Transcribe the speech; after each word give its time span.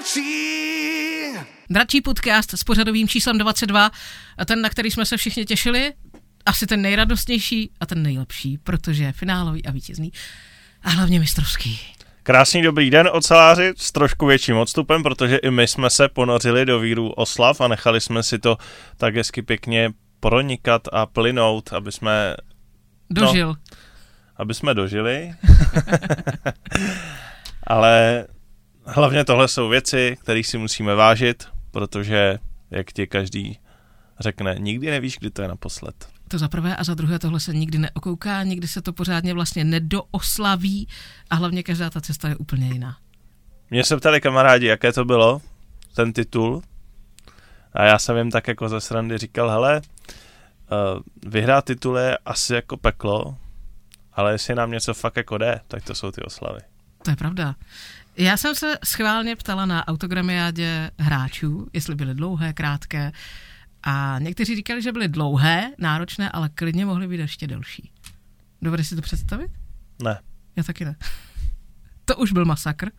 Dračí. 0.00 1.32
Dračí 1.70 2.00
podcast 2.00 2.54
s 2.54 2.64
pořadovým 2.64 3.08
číslem 3.08 3.38
22, 3.38 3.90
a 4.38 4.44
ten, 4.44 4.62
na 4.62 4.68
který 4.68 4.90
jsme 4.90 5.06
se 5.06 5.16
všichni 5.16 5.44
těšili, 5.44 5.92
asi 6.46 6.66
ten 6.66 6.82
nejradostnější 6.82 7.70
a 7.80 7.86
ten 7.86 8.02
nejlepší, 8.02 8.58
protože 8.58 9.04
je 9.04 9.12
finálový 9.12 9.66
a 9.66 9.70
vítězný 9.70 10.12
a 10.82 10.90
hlavně 10.90 11.20
mistrovský. 11.20 11.80
Krásný 12.22 12.62
dobrý 12.62 12.90
den, 12.90 13.08
oceláři, 13.12 13.72
s 13.76 13.92
trošku 13.92 14.26
větším 14.26 14.56
odstupem, 14.56 15.02
protože 15.02 15.36
i 15.36 15.50
my 15.50 15.68
jsme 15.68 15.90
se 15.90 16.08
ponořili 16.08 16.66
do 16.66 16.80
víru 16.80 17.10
oslav 17.10 17.60
a 17.60 17.68
nechali 17.68 18.00
jsme 18.00 18.22
si 18.22 18.38
to 18.38 18.56
tak 18.96 19.16
hezky 19.16 19.42
pěkně 19.42 19.90
pronikat 20.20 20.82
a 20.92 21.06
plynout, 21.06 21.72
aby 21.72 21.92
jsme... 21.92 22.34
Dožil. 23.10 23.48
No, 23.48 23.56
aby 24.36 24.54
jsme 24.54 24.74
dožili. 24.74 25.34
Ale 27.66 28.26
hlavně 28.90 29.24
tohle 29.24 29.48
jsou 29.48 29.68
věci, 29.68 30.16
které 30.20 30.44
si 30.44 30.58
musíme 30.58 30.94
vážit, 30.94 31.48
protože, 31.70 32.38
jak 32.70 32.92
ti 32.92 33.06
každý 33.06 33.58
řekne, 34.20 34.56
nikdy 34.58 34.90
nevíš, 34.90 35.18
kdy 35.18 35.30
to 35.30 35.42
je 35.42 35.48
naposled. 35.48 36.08
To 36.28 36.38
za 36.38 36.48
prvé 36.48 36.76
a 36.76 36.84
za 36.84 36.94
druhé 36.94 37.18
tohle 37.18 37.40
se 37.40 37.52
nikdy 37.52 37.78
neokouká, 37.78 38.42
nikdy 38.42 38.68
se 38.68 38.82
to 38.82 38.92
pořádně 38.92 39.34
vlastně 39.34 39.64
nedooslaví 39.64 40.88
a 41.30 41.34
hlavně 41.34 41.62
každá 41.62 41.90
ta 41.90 42.00
cesta 42.00 42.28
je 42.28 42.36
úplně 42.36 42.68
jiná. 42.68 42.96
Mě 43.70 43.84
se 43.84 43.96
ptali 43.96 44.20
kamarádi, 44.20 44.66
jaké 44.66 44.92
to 44.92 45.04
bylo, 45.04 45.42
ten 45.94 46.12
titul. 46.12 46.62
A 47.72 47.84
já 47.84 47.98
jsem 47.98 48.16
jim 48.16 48.30
tak 48.30 48.48
jako 48.48 48.68
ze 48.68 48.80
srandy 48.80 49.18
říkal, 49.18 49.50
hele, 49.50 49.80
uh, 49.80 51.00
vyhrát 51.26 51.64
titul 51.64 51.98
je 51.98 52.18
asi 52.24 52.54
jako 52.54 52.76
peklo, 52.76 53.36
ale 54.12 54.32
jestli 54.32 54.54
nám 54.54 54.70
něco 54.70 54.94
fakt 54.94 55.16
jako 55.16 55.38
jde, 55.38 55.60
tak 55.68 55.84
to 55.84 55.94
jsou 55.94 56.10
ty 56.10 56.22
oslavy. 56.22 56.60
To 57.02 57.10
je 57.10 57.16
pravda. 57.16 57.54
Já 58.16 58.36
jsem 58.36 58.54
se 58.54 58.78
schválně 58.84 59.36
ptala 59.36 59.66
na 59.66 59.88
autogramiádě 59.88 60.90
hráčů, 60.98 61.68
jestli 61.72 61.94
byly 61.94 62.14
dlouhé, 62.14 62.52
krátké. 62.52 63.12
A 63.82 64.16
někteří 64.18 64.56
říkali, 64.56 64.82
že 64.82 64.92
byly 64.92 65.08
dlouhé, 65.08 65.70
náročné, 65.78 66.30
ale 66.30 66.48
klidně 66.48 66.86
mohly 66.86 67.08
být 67.08 67.20
ještě 67.20 67.46
delší. 67.46 67.90
Dovedeš 68.62 68.88
si 68.88 68.96
to 68.96 69.02
představit? 69.02 69.50
Ne. 70.02 70.20
Já 70.56 70.62
taky 70.62 70.84
ne. 70.84 70.96
to 72.04 72.16
už 72.16 72.32
byl 72.32 72.44
masakr. 72.44 72.90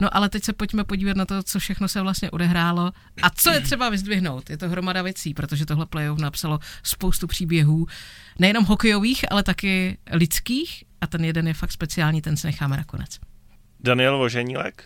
No 0.00 0.16
ale 0.16 0.28
teď 0.28 0.44
se 0.44 0.52
pojďme 0.52 0.84
podívat 0.84 1.16
na 1.16 1.24
to, 1.24 1.42
co 1.42 1.58
všechno 1.58 1.88
se 1.88 2.00
vlastně 2.00 2.30
odehrálo 2.30 2.92
a 3.22 3.30
co 3.30 3.50
je 3.50 3.60
třeba 3.60 3.88
vyzdvihnout. 3.88 4.50
Je 4.50 4.56
to 4.56 4.68
hromada 4.68 5.02
věcí, 5.02 5.34
protože 5.34 5.66
tohle 5.66 5.86
playoff 5.86 6.20
napsalo 6.20 6.58
spoustu 6.82 7.26
příběhů, 7.26 7.86
nejenom 8.38 8.64
hokejových, 8.64 9.32
ale 9.32 9.42
taky 9.42 9.98
lidských 10.12 10.84
a 11.00 11.06
ten 11.06 11.24
jeden 11.24 11.48
je 11.48 11.54
fakt 11.54 11.72
speciální, 11.72 12.22
ten 12.22 12.36
se 12.36 12.46
necháme 12.46 12.76
nakonec. 12.76 13.18
Daniel 13.80 14.18
Voženílek? 14.18 14.84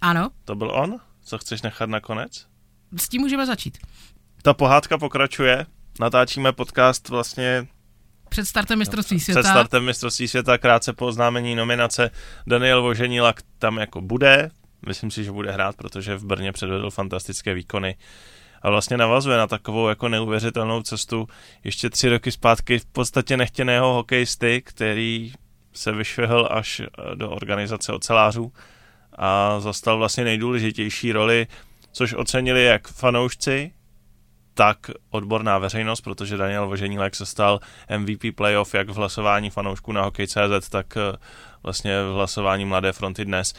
Ano. 0.00 0.30
To 0.44 0.54
byl 0.54 0.70
on? 0.70 0.96
Co 1.24 1.38
chceš 1.38 1.62
nechat 1.62 1.90
nakonec? 1.90 2.46
S 2.96 3.08
tím 3.08 3.20
můžeme 3.20 3.46
začít. 3.46 3.78
Ta 4.42 4.54
pohádka 4.54 4.98
pokračuje. 4.98 5.66
Natáčíme 6.00 6.52
podcast 6.52 7.08
vlastně 7.08 7.66
před 8.28 8.46
startem 8.46 8.78
mistrovství 8.78 9.20
světa. 9.20 9.40
Před 9.40 9.50
startem 9.50 9.84
mistrovství 9.84 10.28
světa, 10.28 10.58
krátce 10.58 10.92
po 10.92 11.06
oznámení 11.06 11.54
nominace. 11.54 12.10
Daniel 12.46 12.82
Voženílak 12.82 13.40
tam 13.58 13.76
jako 13.76 14.00
bude. 14.00 14.50
Myslím 14.86 15.10
si, 15.10 15.24
že 15.24 15.32
bude 15.32 15.52
hrát, 15.52 15.76
protože 15.76 16.16
v 16.16 16.24
Brně 16.24 16.52
předvedl 16.52 16.90
fantastické 16.90 17.54
výkony. 17.54 17.96
A 18.62 18.70
vlastně 18.70 18.96
navazuje 18.96 19.38
na 19.38 19.46
takovou 19.46 19.88
jako 19.88 20.08
neuvěřitelnou 20.08 20.82
cestu 20.82 21.28
ještě 21.64 21.90
tři 21.90 22.08
roky 22.08 22.32
zpátky 22.32 22.78
v 22.78 22.84
podstatě 22.84 23.36
nechtěného 23.36 23.94
hokejisty, 23.94 24.62
který 24.64 25.32
se 25.72 25.92
vyšvihl 25.92 26.48
až 26.50 26.82
do 27.14 27.30
organizace 27.30 27.92
ocelářů 27.92 28.52
a 29.18 29.60
zastal 29.60 29.98
vlastně 29.98 30.24
nejdůležitější 30.24 31.12
roli, 31.12 31.46
což 31.92 32.14
ocenili 32.14 32.64
jak 32.64 32.88
fanoušci, 32.88 33.72
tak 34.58 34.90
odborná 35.10 35.58
veřejnost, 35.58 36.00
protože 36.00 36.36
Daniel 36.36 36.66
Voženílek 36.66 37.14
se 37.14 37.26
stal 37.26 37.60
MVP 37.98 38.20
playoff 38.34 38.74
jak 38.74 38.88
v 38.88 38.94
hlasování 38.94 39.50
fanoušků 39.50 39.92
na 39.92 40.02
Hokej.cz, 40.02 40.68
tak 40.68 40.96
eh, 40.96 41.16
vlastně 41.62 42.02
v 42.02 42.14
hlasování 42.14 42.64
Mladé 42.64 42.92
fronty 42.92 43.24
dnes. 43.24 43.54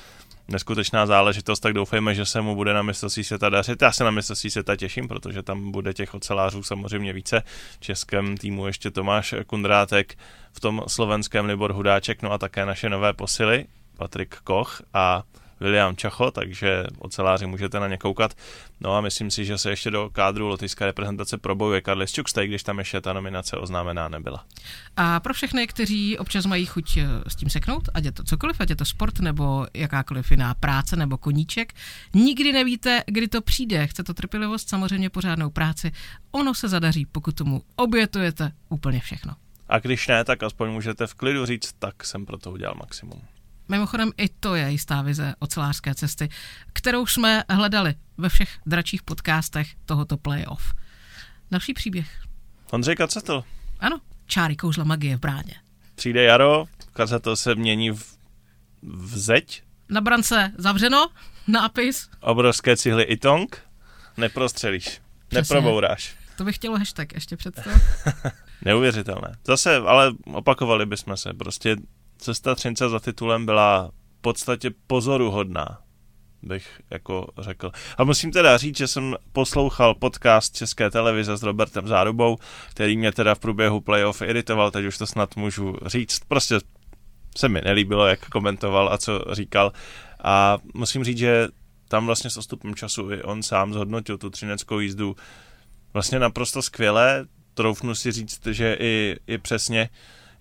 Neskutečná 0.48 1.06
záležitost, 1.06 1.60
tak 1.60 1.74
doufejme, 1.74 2.16
že 2.16 2.26
se 2.26 2.42
mu 2.42 2.56
bude 2.56 2.74
na 2.74 2.82
mistrovství 2.82 3.24
světa 3.24 3.50
dařit. 3.50 3.82
Já 3.82 3.92
se 3.92 4.04
na 4.04 4.12
mistrovství 4.12 4.50
světa 4.50 4.76
těším, 4.76 5.08
protože 5.08 5.44
tam 5.44 5.72
bude 5.72 5.94
těch 5.94 6.14
ocelářů 6.14 6.64
samozřejmě 6.64 7.14
více. 7.14 7.44
V 7.80 7.80
českém 7.80 8.38
týmu 8.38 8.68
ještě 8.68 8.92
Tomáš 8.92 9.36
Kundrátek, 9.48 10.18
v 10.54 10.60
tom 10.60 10.84
slovenském 10.88 11.46
Libor 11.46 11.74
Hudáček, 11.74 12.22
no 12.22 12.32
a 12.32 12.38
také 12.38 12.66
naše 12.66 12.90
nové 12.90 13.14
posily, 13.14 13.66
Patrik 13.98 14.36
Koch 14.36 14.82
a 14.94 15.24
William 15.60 15.96
Čacho, 15.96 16.32
takže 16.32 16.84
oceláři 16.98 17.46
můžete 17.46 17.80
na 17.80 17.88
ně 17.88 17.98
koukat. 17.98 18.34
No 18.80 18.96
a 18.96 19.02
myslím 19.02 19.32
si, 19.32 19.46
že 19.46 19.58
se 19.58 19.70
ještě 19.70 19.92
do 19.92 20.10
kádru 20.10 20.48
lotyšské 20.48 20.86
reprezentace 20.86 21.38
probojuje 21.38 21.82
Karlis 21.82 22.12
Čukstej, 22.12 22.48
když 22.48 22.64
tam 22.64 22.80
ještě 22.80 23.02
ta 23.02 23.14
nominace 23.14 23.58
oznámená 23.58 24.10
nebyla. 24.10 24.46
A 24.96 25.20
pro 25.20 25.34
všechny, 25.34 25.68
kteří 25.68 26.18
občas 26.18 26.46
mají 26.46 26.66
chuť 26.66 26.98
eh, 26.98 27.08
s 27.28 27.36
tím 27.36 27.50
seknout, 27.50 27.90
ať 27.94 28.06
je 28.06 28.12
to 28.12 28.24
cokoliv, 28.24 28.62
ať 28.62 28.70
je 28.70 28.76
to 28.76 28.86
sport 28.86 29.20
nebo 29.20 29.68
jakákoliv 29.74 30.32
jiná 30.32 30.54
práce 30.54 30.96
nebo 30.96 31.18
koníček, 31.18 31.74
nikdy 32.14 32.52
nevíte, 32.52 33.04
kdy 33.08 33.28
to 33.28 33.42
přijde. 33.42 33.88
Chce 33.88 34.04
to 34.04 34.14
trpělivost, 34.14 34.70
samozřejmě 34.70 35.10
pořádnou 35.10 35.50
práci. 35.50 35.92
Ono 36.32 36.54
se 36.54 36.68
zadaří, 36.68 37.06
pokud 37.06 37.36
tomu 37.36 37.62
obětujete 37.76 38.52
úplně 38.70 39.00
všechno. 39.00 39.36
A 39.70 39.80
když 39.80 40.08
ne, 40.08 40.24
tak 40.24 40.44
aspoň 40.44 40.72
můžete 40.72 41.08
v 41.08 41.14
klidu 41.14 41.46
říct, 41.46 41.74
tak 41.80 42.04
jsem 42.04 42.26
pro 42.26 42.38
to 42.38 42.52
udělal 42.52 42.76
maximum. 42.80 43.22
Mimochodem 43.70 44.12
i 44.18 44.30
to 44.30 44.56
je 44.56 44.72
jistá 44.72 45.02
vize 45.02 45.34
ocelářské 45.40 45.96
cesty, 45.96 46.30
kterou 46.74 47.06
jsme 47.06 47.44
hledali 47.50 47.96
ve 48.18 48.30
všech 48.30 48.50
dračích 48.66 49.04
podcastech 49.04 49.68
tohoto 49.86 50.18
playoff. 50.18 50.74
Další 51.52 51.74
příběh. 51.74 52.22
Ondřej 52.72 52.96
Kacetl. 52.96 53.44
Ano, 53.80 54.00
čáry 54.26 54.56
kouzla 54.56 54.84
magie 54.84 55.18
v 55.18 55.20
bráně. 55.20 55.56
Přijde 55.96 56.24
jaro, 56.24 56.66
Kacetl 56.94 57.36
se 57.36 57.56
mění 57.56 57.92
v, 57.92 58.18
v 58.84 59.18
zeď. 59.18 59.64
Na 59.90 60.02
brance 60.02 60.52
zavřeno, 60.58 61.10
nápis. 61.48 62.10
Obrovské 62.20 62.78
cihly 62.78 63.04
i 63.04 63.18
tong, 63.18 63.62
neprostřelíš, 64.18 65.02
Přesně. 65.28 65.56
neprobouráš. 65.56 66.16
To 66.38 66.44
bych 66.44 66.56
chtělo 66.56 66.78
hashtag 66.78 67.14
ještě 67.14 67.38
představ. 67.38 67.82
Neuvěřitelné. 68.66 69.36
Zase, 69.48 69.76
ale 69.76 70.12
opakovali 70.26 70.86
bychom 70.86 71.18
se. 71.18 71.34
Prostě 71.34 71.76
cesta 72.20 72.56
Třince 72.56 72.90
za 72.90 73.00
titulem 73.00 73.46
byla 73.46 73.92
v 74.18 74.22
podstatě 74.22 74.72
pozoruhodná, 74.88 75.80
bych 76.42 76.82
jako 76.90 77.28
řekl. 77.38 77.72
A 77.98 78.04
musím 78.04 78.32
teda 78.32 78.58
říct, 78.58 78.78
že 78.78 78.88
jsem 78.88 79.16
poslouchal 79.32 79.96
podcast 79.96 80.56
České 80.56 80.90
televize 80.92 81.38
s 81.38 81.44
Robertem 81.44 81.88
Zárubou, 81.88 82.38
který 82.70 82.98
mě 82.98 83.12
teda 83.12 83.36
v 83.36 83.40
průběhu 83.40 83.82
playoff 83.82 84.22
iritoval, 84.22 84.72
teď 84.72 84.86
už 84.86 84.98
to 84.98 85.08
snad 85.08 85.36
můžu 85.36 85.76
říct. 85.86 86.20
Prostě 86.28 86.60
se 87.38 87.50
mi 87.50 87.62
nelíbilo, 87.62 88.08
jak 88.08 88.30
komentoval 88.30 88.94
a 88.94 88.98
co 88.98 89.26
říkal. 89.32 89.72
A 90.24 90.58
musím 90.74 91.04
říct, 91.04 91.18
že 91.18 91.48
tam 91.88 92.06
vlastně 92.06 92.30
s 92.30 92.38
ostupem 92.38 92.76
času 92.76 93.12
i 93.12 93.24
on 93.24 93.44
sám 93.44 93.74
zhodnotil 93.74 94.18
tu 94.18 94.30
třineckou 94.30 94.80
jízdu 94.80 95.16
vlastně 95.94 96.20
naprosto 96.20 96.62
skvěle. 96.62 97.26
Troufnu 97.54 97.96
si 97.96 98.12
říct, 98.12 98.46
že 98.46 98.78
i, 98.80 99.16
i 99.28 99.38
přesně, 99.38 99.90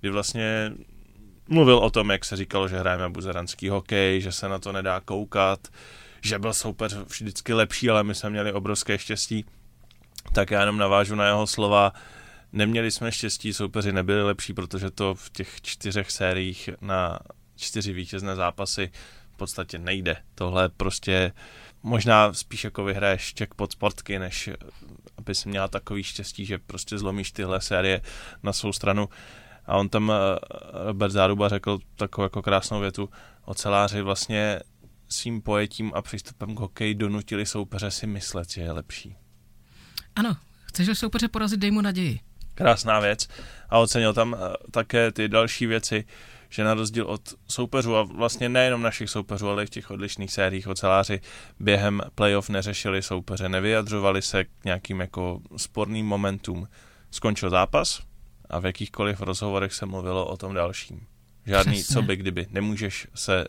kdy 0.01 0.11
vlastně 0.11 0.73
mluvil 1.49 1.79
o 1.79 1.91
tom, 1.91 2.11
jak 2.11 2.25
se 2.25 2.37
říkalo, 2.37 2.69
že 2.69 2.79
hrajeme 2.79 3.09
buzeranský 3.09 3.69
hokej, 3.69 4.21
že 4.21 4.33
se 4.33 4.49
na 4.49 4.59
to 4.59 4.73
nedá 4.73 5.01
koukat, 5.01 5.69
že 6.23 6.39
byl 6.39 6.55
soupeř 6.55 6.95
vždycky 6.95 7.53
lepší, 7.53 7.91
ale 7.91 8.05
my 8.05 8.15
jsme 8.15 8.31
měli 8.31 8.53
obrovské 8.53 8.99
štěstí. 8.99 9.45
Tak 10.33 10.51
já 10.51 10.61
jenom 10.61 10.79
navážu 10.79 11.15
na 11.15 11.27
jeho 11.27 11.47
slova. 11.47 11.93
Neměli 12.53 12.91
jsme 12.91 13.13
štěstí, 13.13 13.53
soupeři 13.53 13.93
nebyli 13.93 14.23
lepší, 14.23 14.55
protože 14.55 14.91
to 14.91 15.15
v 15.15 15.31
těch 15.31 15.61
čtyřech 15.63 16.11
sériích 16.11 16.71
na 16.81 17.19
čtyři 17.57 17.93
vítězné 17.93 18.37
zápasy 18.37 18.91
v 19.35 19.37
podstatě 19.37 19.79
nejde. 19.79 20.17
Tohle 20.35 20.69
prostě 20.69 21.33
možná 21.83 22.33
spíš 22.33 22.65
jako 22.65 22.85
vyhraješ 22.85 23.35
jackpot 23.41 23.73
sportky, 23.73 24.19
než 24.19 24.51
aby 25.19 25.35
si 25.35 25.49
měla 25.49 25.69
takový 25.69 26.03
štěstí, 26.03 26.47
že 26.47 26.59
prostě 26.59 26.99
zlomíš 26.99 27.33
tyhle 27.33 27.61
série 27.61 28.01
na 28.43 28.53
svou 28.53 28.73
stranu. 28.73 29.09
A 29.69 29.77
on 29.77 29.89
tam, 29.89 30.13
eh, 30.13 30.39
Robert 30.73 31.11
Záruba 31.11 31.49
řekl 31.49 31.79
takovou 31.97 32.23
jako 32.23 32.43
krásnou 32.43 32.81
větu, 32.81 33.09
oceláři 33.45 34.03
vlastně 34.03 34.61
svým 35.09 35.43
pojetím 35.43 35.93
a 35.95 36.03
přístupem 36.03 36.55
k 36.55 36.61
hokeji 36.61 36.95
donutili 36.95 37.47
soupeře 37.47 37.91
si 37.91 38.07
myslet, 38.07 38.51
že 38.51 38.61
je 38.61 38.73
lepší. 38.73 39.17
Ano, 40.17 40.37
chceš 40.65 40.99
soupeře 40.99 41.29
porazit, 41.29 41.61
dej 41.61 41.71
mu 41.71 41.81
naději. 41.81 42.21
Krásná 42.55 43.01
věc. 43.01 43.29
A 43.69 43.79
ocenil 43.79 44.15
tam 44.15 44.37
eh, 44.39 44.55
také 44.71 45.13
ty 45.13 45.29
další 45.29 45.67
věci, 45.67 46.05
že 46.49 46.65
na 46.65 46.75
rozdíl 46.75 47.07
od 47.07 47.35
soupeřů, 47.49 47.97
a 47.97 48.03
vlastně 48.03 48.49
nejenom 48.49 48.83
našich 48.83 49.11
soupeřů, 49.11 49.49
ale 49.49 49.63
i 49.63 49.67
v 49.67 49.71
těch 49.71 49.91
odlišných 49.91 50.33
sériích 50.33 50.69
oceláři 50.69 51.21
během 51.61 52.03
playoff 52.15 52.49
neřešili 52.49 53.03
soupeře, 53.03 53.49
nevyjadřovali 53.49 54.23
se 54.23 54.45
k 54.45 54.49
nějakým 54.65 55.01
jako 55.01 55.41
sporným 55.57 56.07
momentům. 56.07 56.69
Skončil 57.11 57.51
zápas, 57.51 58.01
a 58.51 58.59
v 58.59 58.67
jakýchkoliv 58.67 59.21
rozhovorech 59.21 59.75
se 59.75 59.87
mluvilo 59.87 60.27
o 60.27 60.37
tom 60.37 60.55
dalším. 60.55 61.07
Žádný 61.47 61.73
Přesně. 61.73 61.95
co 61.95 62.03
by 62.03 62.17
kdyby. 62.17 62.47
Nemůžeš 62.51 63.07
se 63.15 63.45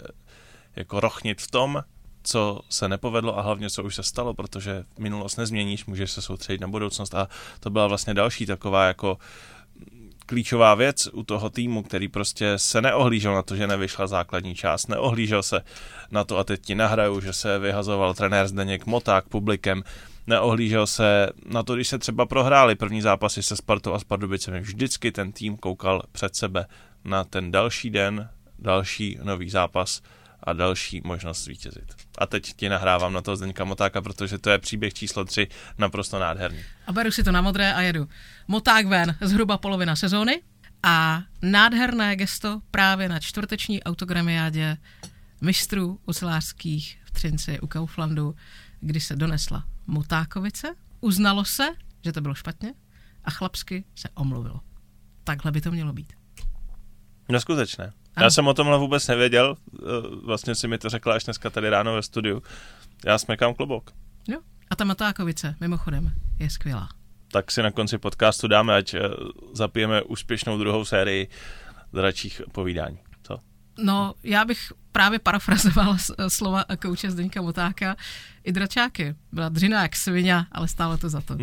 jako 0.76 1.00
rochnit 1.00 1.42
v 1.42 1.52
tom, 1.52 1.84
co 2.24 2.62
se 2.70 2.90
nepovedlo 2.90 3.40
a 3.40 3.42
hlavně 3.42 3.70
co 3.70 3.84
už 3.84 3.96
se 3.96 4.04
stalo, 4.04 4.34
protože 4.34 4.84
minulost 5.00 5.38
nezměníš, 5.38 5.86
můžeš 5.86 6.12
se 6.12 6.22
soustředit 6.22 6.62
na 6.62 6.68
budoucnost 6.68 7.16
a 7.16 7.28
to 7.60 7.70
byla 7.70 7.88
vlastně 7.88 8.14
další 8.14 8.46
taková 8.46 8.86
jako 8.86 9.18
klíčová 10.30 10.76
věc 10.76 11.08
u 11.14 11.24
toho 11.24 11.50
týmu, 11.50 11.84
který 11.84 12.08
prostě 12.08 12.54
se 12.58 12.82
neohlížel 12.82 13.34
na 13.34 13.42
to, 13.42 13.56
že 13.56 13.68
nevyšla 13.68 14.08
základní 14.08 14.56
část, 14.56 14.88
neohlížel 14.88 15.44
se 15.44 15.62
na 16.12 16.24
to 16.24 16.38
a 16.38 16.44
teď 16.44 16.62
ti 16.62 16.76
nahraju, 16.76 17.22
že 17.22 17.34
se 17.34 17.60
vyhazoval 17.60 18.14
trenér 18.14 18.48
Zdeněk 18.48 18.86
Moták 18.86 19.28
publikem, 19.28 19.84
neohlížel 20.30 20.88
se 20.88 21.30
na 21.46 21.64
to, 21.64 21.76
když 21.76 21.88
se 21.88 22.00
třeba 22.00 22.26
prohráli 22.26 22.76
první 22.76 23.02
zápasy 23.02 23.44
se 23.44 23.56
Spartou 23.56 23.94
a 23.94 24.00
s 24.00 24.04
Pardubicemi. 24.04 24.60
Vždycky 24.60 25.12
ten 25.12 25.32
tým 25.32 25.58
koukal 25.58 26.04
před 26.12 26.36
sebe 26.36 26.66
na 27.06 27.24
ten 27.24 27.52
další 27.52 27.90
den, 27.90 28.30
další 28.60 29.18
nový 29.24 29.50
zápas 29.50 30.02
a 30.44 30.54
další 30.54 31.02
možnost 31.04 31.44
zvítězit. 31.44 31.96
A 32.18 32.26
teď 32.26 32.54
ti 32.54 32.70
nahrávám 32.70 33.14
na 33.14 33.22
toho 33.22 33.36
Zdeňka 33.36 33.64
Motáka, 33.64 34.02
protože 34.02 34.38
to 34.38 34.50
je 34.50 34.60
příběh 34.60 34.94
číslo 34.94 35.26
3 35.26 35.48
naprosto 35.78 36.20
nádherný. 36.20 36.60
A 36.88 36.92
beru 36.92 37.12
si 37.12 37.24
to 37.24 37.32
na 37.32 37.42
modré 37.42 37.74
a 37.74 37.82
jedu. 37.82 38.08
Moták 38.48 38.86
ven, 38.86 39.16
zhruba 39.22 39.58
polovina 39.58 39.96
sezóny 39.96 40.42
a 40.84 41.24
nádherné 41.42 42.16
gesto 42.16 42.62
právě 42.72 43.10
na 43.10 43.20
čtvrteční 43.20 43.84
autogramiádě 43.84 44.78
mistrů 45.42 46.00
ocelářských 46.06 47.00
v 47.04 47.12
Třinci 47.12 47.60
u 47.60 47.68
Kauflandu, 47.68 48.36
kdy 48.82 49.00
se 49.00 49.16
donesla 49.16 49.64
Motákovice, 49.90 50.76
uznalo 51.02 51.46
se, 51.46 51.68
že 52.06 52.12
to 52.12 52.22
bylo 52.22 52.36
špatně 52.36 52.74
a 53.24 53.32
chlapsky 53.32 53.84
se 53.96 54.10
omluvilo. 54.16 54.60
Takhle 55.24 55.52
by 55.52 55.62
to 55.62 55.72
mělo 55.72 55.94
být. 55.94 56.14
Neskutečné. 57.30 57.84
Ano. 58.16 58.26
Já 58.26 58.30
jsem 58.30 58.48
o 58.48 58.54
tomhle 58.54 58.78
vůbec 58.78 59.08
nevěděl, 59.08 59.56
eh, 59.74 59.86
vlastně 60.26 60.56
si 60.56 60.68
mi 60.68 60.78
to 60.78 60.90
řekla 60.90 61.16
až 61.16 61.24
dneska 61.24 61.50
tady 61.50 61.70
ráno 61.70 61.94
ve 61.94 62.02
studiu. 62.02 62.44
Já 63.06 63.18
smekám 63.18 63.54
klobouk. 63.54 63.92
Jo, 64.28 64.40
a 64.70 64.76
ta 64.76 64.84
Matákovice, 64.84 65.56
mimochodem, 65.60 66.12
je 66.40 66.50
skvělá. 66.50 66.90
Tak 67.32 67.52
si 67.52 67.64
na 67.64 67.72
konci 67.72 67.98
podcastu 67.98 68.48
dáme, 68.48 68.76
ať 68.76 68.94
eh, 68.94 69.00
zapijeme 69.54 70.02
úspěšnou 70.02 70.58
druhou 70.58 70.86
sérii 70.86 71.28
dračích 71.94 72.42
povídání. 72.52 73.00
No, 73.84 74.14
já 74.24 74.46
bych 74.46 74.74
právě 74.92 75.20
parafrazovala 75.20 75.98
slova 76.28 76.66
kouče 76.82 77.12
Zdeňka 77.12 77.42
Motáka. 77.42 77.96
I 78.44 78.52
dračáky. 78.52 79.16
Byla 79.32 79.50
dřina 79.50 79.82
jak 79.82 79.96
svině, 79.96 80.46
ale 80.52 80.68
stále 80.68 80.98
to 80.98 81.10
za 81.10 81.22
to. 81.22 81.38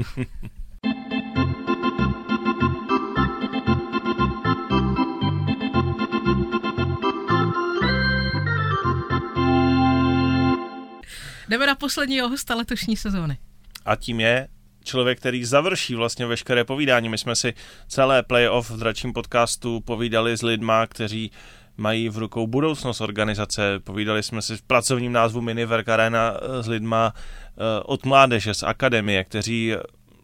Jdeme 11.48 11.66
na 11.66 11.74
posledního 11.74 12.28
hosta 12.28 12.54
letošní 12.54 12.96
sezóny. 12.96 13.38
A 13.84 13.96
tím 13.96 14.20
je 14.20 14.48
člověk, 14.84 15.18
který 15.18 15.44
završí 15.44 15.94
vlastně 15.94 16.26
veškeré 16.26 16.64
povídání. 16.64 17.08
My 17.08 17.18
jsme 17.18 17.36
si 17.36 17.54
celé 17.88 18.22
playoff 18.22 18.70
v 18.70 18.76
dračím 18.76 19.12
podcastu 19.12 19.80
povídali 19.80 20.36
s 20.36 20.42
lidma, 20.42 20.86
kteří 20.86 21.30
mají 21.76 22.08
v 22.08 22.18
rukou 22.18 22.46
budoucnost 22.46 23.00
organizace. 23.00 23.80
Povídali 23.80 24.22
jsme 24.22 24.42
si 24.42 24.56
v 24.56 24.62
pracovním 24.62 25.12
názvu 25.12 25.40
Miniverk 25.40 25.88
Arena 25.88 26.34
eh, 26.34 26.62
s 26.62 26.68
lidma 26.68 27.14
eh, 27.14 27.82
od 27.84 28.04
mládeže, 28.04 28.54
z 28.54 28.62
akademie, 28.62 29.24
kteří 29.24 29.74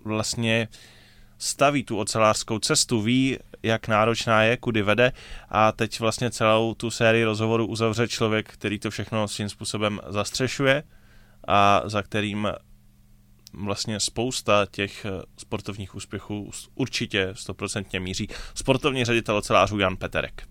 vlastně 0.04 0.68
staví 1.38 1.84
tu 1.84 1.98
ocelářskou 1.98 2.58
cestu, 2.58 3.00
ví, 3.00 3.38
jak 3.62 3.88
náročná 3.88 4.42
je, 4.42 4.56
kudy 4.56 4.82
vede 4.82 5.12
a 5.48 5.72
teď 5.72 6.00
vlastně 6.00 6.30
celou 6.30 6.74
tu 6.74 6.90
sérii 6.90 7.24
rozhovorů 7.24 7.66
uzavře 7.66 8.08
člověk, 8.08 8.52
který 8.52 8.78
to 8.78 8.90
všechno 8.90 9.28
svým 9.28 9.48
způsobem 9.48 10.00
zastřešuje 10.08 10.82
a 11.48 11.82
za 11.84 12.02
kterým 12.02 12.48
vlastně 13.52 14.00
spousta 14.00 14.66
těch 14.70 15.06
sportovních 15.38 15.94
úspěchů 15.94 16.50
určitě 16.74 17.30
stoprocentně 17.32 18.00
míří. 18.00 18.28
Sportovní 18.54 19.04
ředitel 19.04 19.36
ocelářů 19.36 19.78
Jan 19.78 19.96
Peterek. 19.96 20.42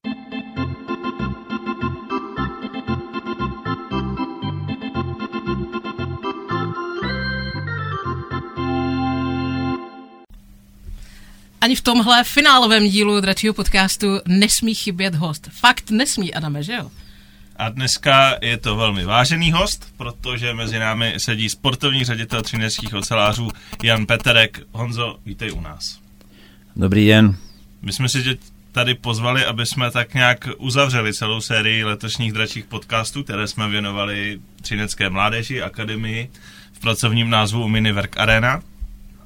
Ani 11.62 11.76
v 11.76 11.82
tomhle 11.82 12.24
finálovém 12.24 12.90
dílu 12.90 13.22
dračího 13.22 13.54
podcastu 13.54 14.08
nesmí 14.28 14.76
chybět 14.76 15.16
host. 15.16 15.50
Fakt 15.52 15.92
nesmí, 15.92 16.34
Adame, 16.34 16.64
že 16.64 16.74
jo? 16.74 16.92
A 17.56 17.70
dneska 17.70 18.36
je 18.42 18.58
to 18.58 18.76
velmi 18.76 19.06
vážený 19.06 19.52
host, 19.52 19.94
protože 19.98 20.54
mezi 20.54 20.80
námi 20.80 21.14
sedí 21.18 21.50
sportovní 21.50 22.04
ředitel 22.04 22.42
třineckých 22.42 22.94
ocelářů 22.94 23.52
Jan 23.84 24.06
Peterek. 24.06 24.60
Honzo, 24.72 25.18
vítej 25.26 25.52
u 25.52 25.62
nás. 25.62 26.00
Dobrý 26.76 27.08
den. 27.08 27.36
My 27.82 27.94
jsme 27.94 28.10
si 28.10 28.24
tě 28.24 28.38
tady 28.72 28.94
pozvali, 28.94 29.46
aby 29.46 29.66
jsme 29.66 29.92
tak 29.92 30.14
nějak 30.14 30.50
uzavřeli 30.58 31.14
celou 31.14 31.42
sérii 31.42 31.84
letošních 31.84 32.34
dračích 32.34 32.66
podcastů, 32.66 33.24
které 33.24 33.48
jsme 33.48 33.70
věnovali 33.70 34.40
Třinecké 34.62 35.10
mládeži, 35.10 35.62
akademii 35.62 36.30
v 36.74 36.80
pracovním 36.80 37.30
názvu 37.30 37.68
Miniverk 37.68 38.18
Arena. 38.18 38.62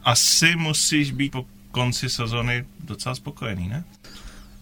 Asi 0.03 0.55
musíš 0.55 1.11
být 1.11 1.31
po 1.31 1.45
konci 1.75 2.09
sezony 2.09 2.65
docela 2.79 3.15
spokojený, 3.15 3.69
ne? 3.69 3.83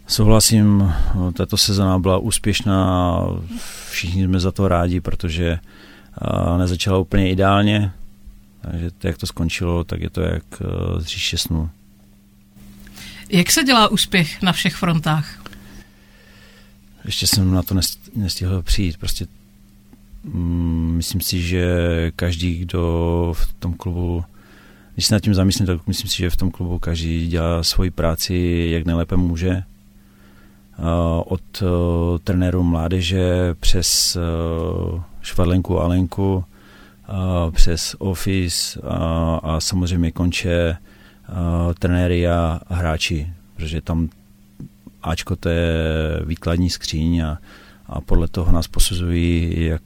Souhlasím, 0.07 0.94
tato 1.33 1.57
sezona 1.57 2.00
byla 2.00 2.18
úspěšná 2.18 2.86
a 2.86 3.27
všichni 3.92 4.25
jsme 4.25 4.39
za 4.39 4.51
to 4.51 4.68
rádi, 4.68 5.01
protože 5.01 5.60
nezačala 6.57 6.98
úplně 6.98 7.31
ideálně, 7.31 7.92
takže 8.62 8.92
to, 8.92 9.07
jak 9.07 9.18
to 9.18 9.27
skončilo, 9.27 9.83
tak 9.83 10.01
je 10.01 10.10
to 10.10 10.21
jak 10.21 10.44
z 10.98 11.06
říše 11.06 11.38
snů. 11.38 11.69
Jak 13.30 13.51
se 13.51 13.63
dělá 13.63 13.88
úspěch 13.88 14.42
na 14.42 14.51
všech 14.51 14.75
frontách? 14.75 15.44
Ještě 17.06 17.27
jsem 17.27 17.51
na 17.54 17.63
to 17.63 17.75
nestihl 18.15 18.62
přijít. 18.62 18.98
Prostě 18.98 19.27
mm, 20.24 20.93
myslím 20.98 21.22
si, 21.22 21.41
že 21.41 21.65
každý, 22.15 22.58
kdo 22.58 23.34
v 23.38 23.53
tom 23.53 23.74
klubu, 23.74 24.25
když 24.93 25.05
se 25.05 25.15
nad 25.15 25.19
tím 25.19 25.33
zamyslím, 25.33 25.67
tak 25.67 25.88
myslím 25.88 26.09
si, 26.09 26.17
že 26.17 26.29
v 26.29 26.38
tom 26.38 26.51
klubu 26.51 26.79
každý 26.79 27.27
dělá 27.27 27.63
svoji 27.63 27.91
práci, 27.91 28.67
jak 28.71 28.85
nejlépe 28.85 29.15
může 29.15 29.63
od 31.25 31.62
uh, 31.62 31.69
trenéru 32.23 32.63
mládeže 32.63 33.55
přes 33.59 34.15
uh, 34.15 35.01
Švadlenku 35.21 35.79
Alenku, 35.79 36.45
přes 37.51 37.95
Office 38.00 38.81
a, 38.81 39.35
a 39.43 39.59
samozřejmě 39.59 40.12
konče 40.12 40.77
trenéry 41.79 42.27
a 42.27 42.59
hráči, 42.69 43.33
protože 43.55 43.81
tam 43.81 44.09
Ačko 45.03 45.35
to 45.35 45.50
je 45.50 45.75
výkladní 46.25 46.69
skříň 46.69 47.19
a, 47.19 47.38
a 47.88 48.01
podle 48.01 48.27
toho 48.27 48.51
nás 48.51 48.67
posuzují, 48.67 49.53
jak, 49.65 49.81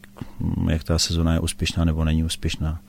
jak 0.69 0.83
ta 0.83 0.99
sezona 0.99 1.33
je 1.33 1.39
úspěšná 1.39 1.85
nebo 1.85 2.03
není 2.03 2.23
úspěšná. 2.23 2.79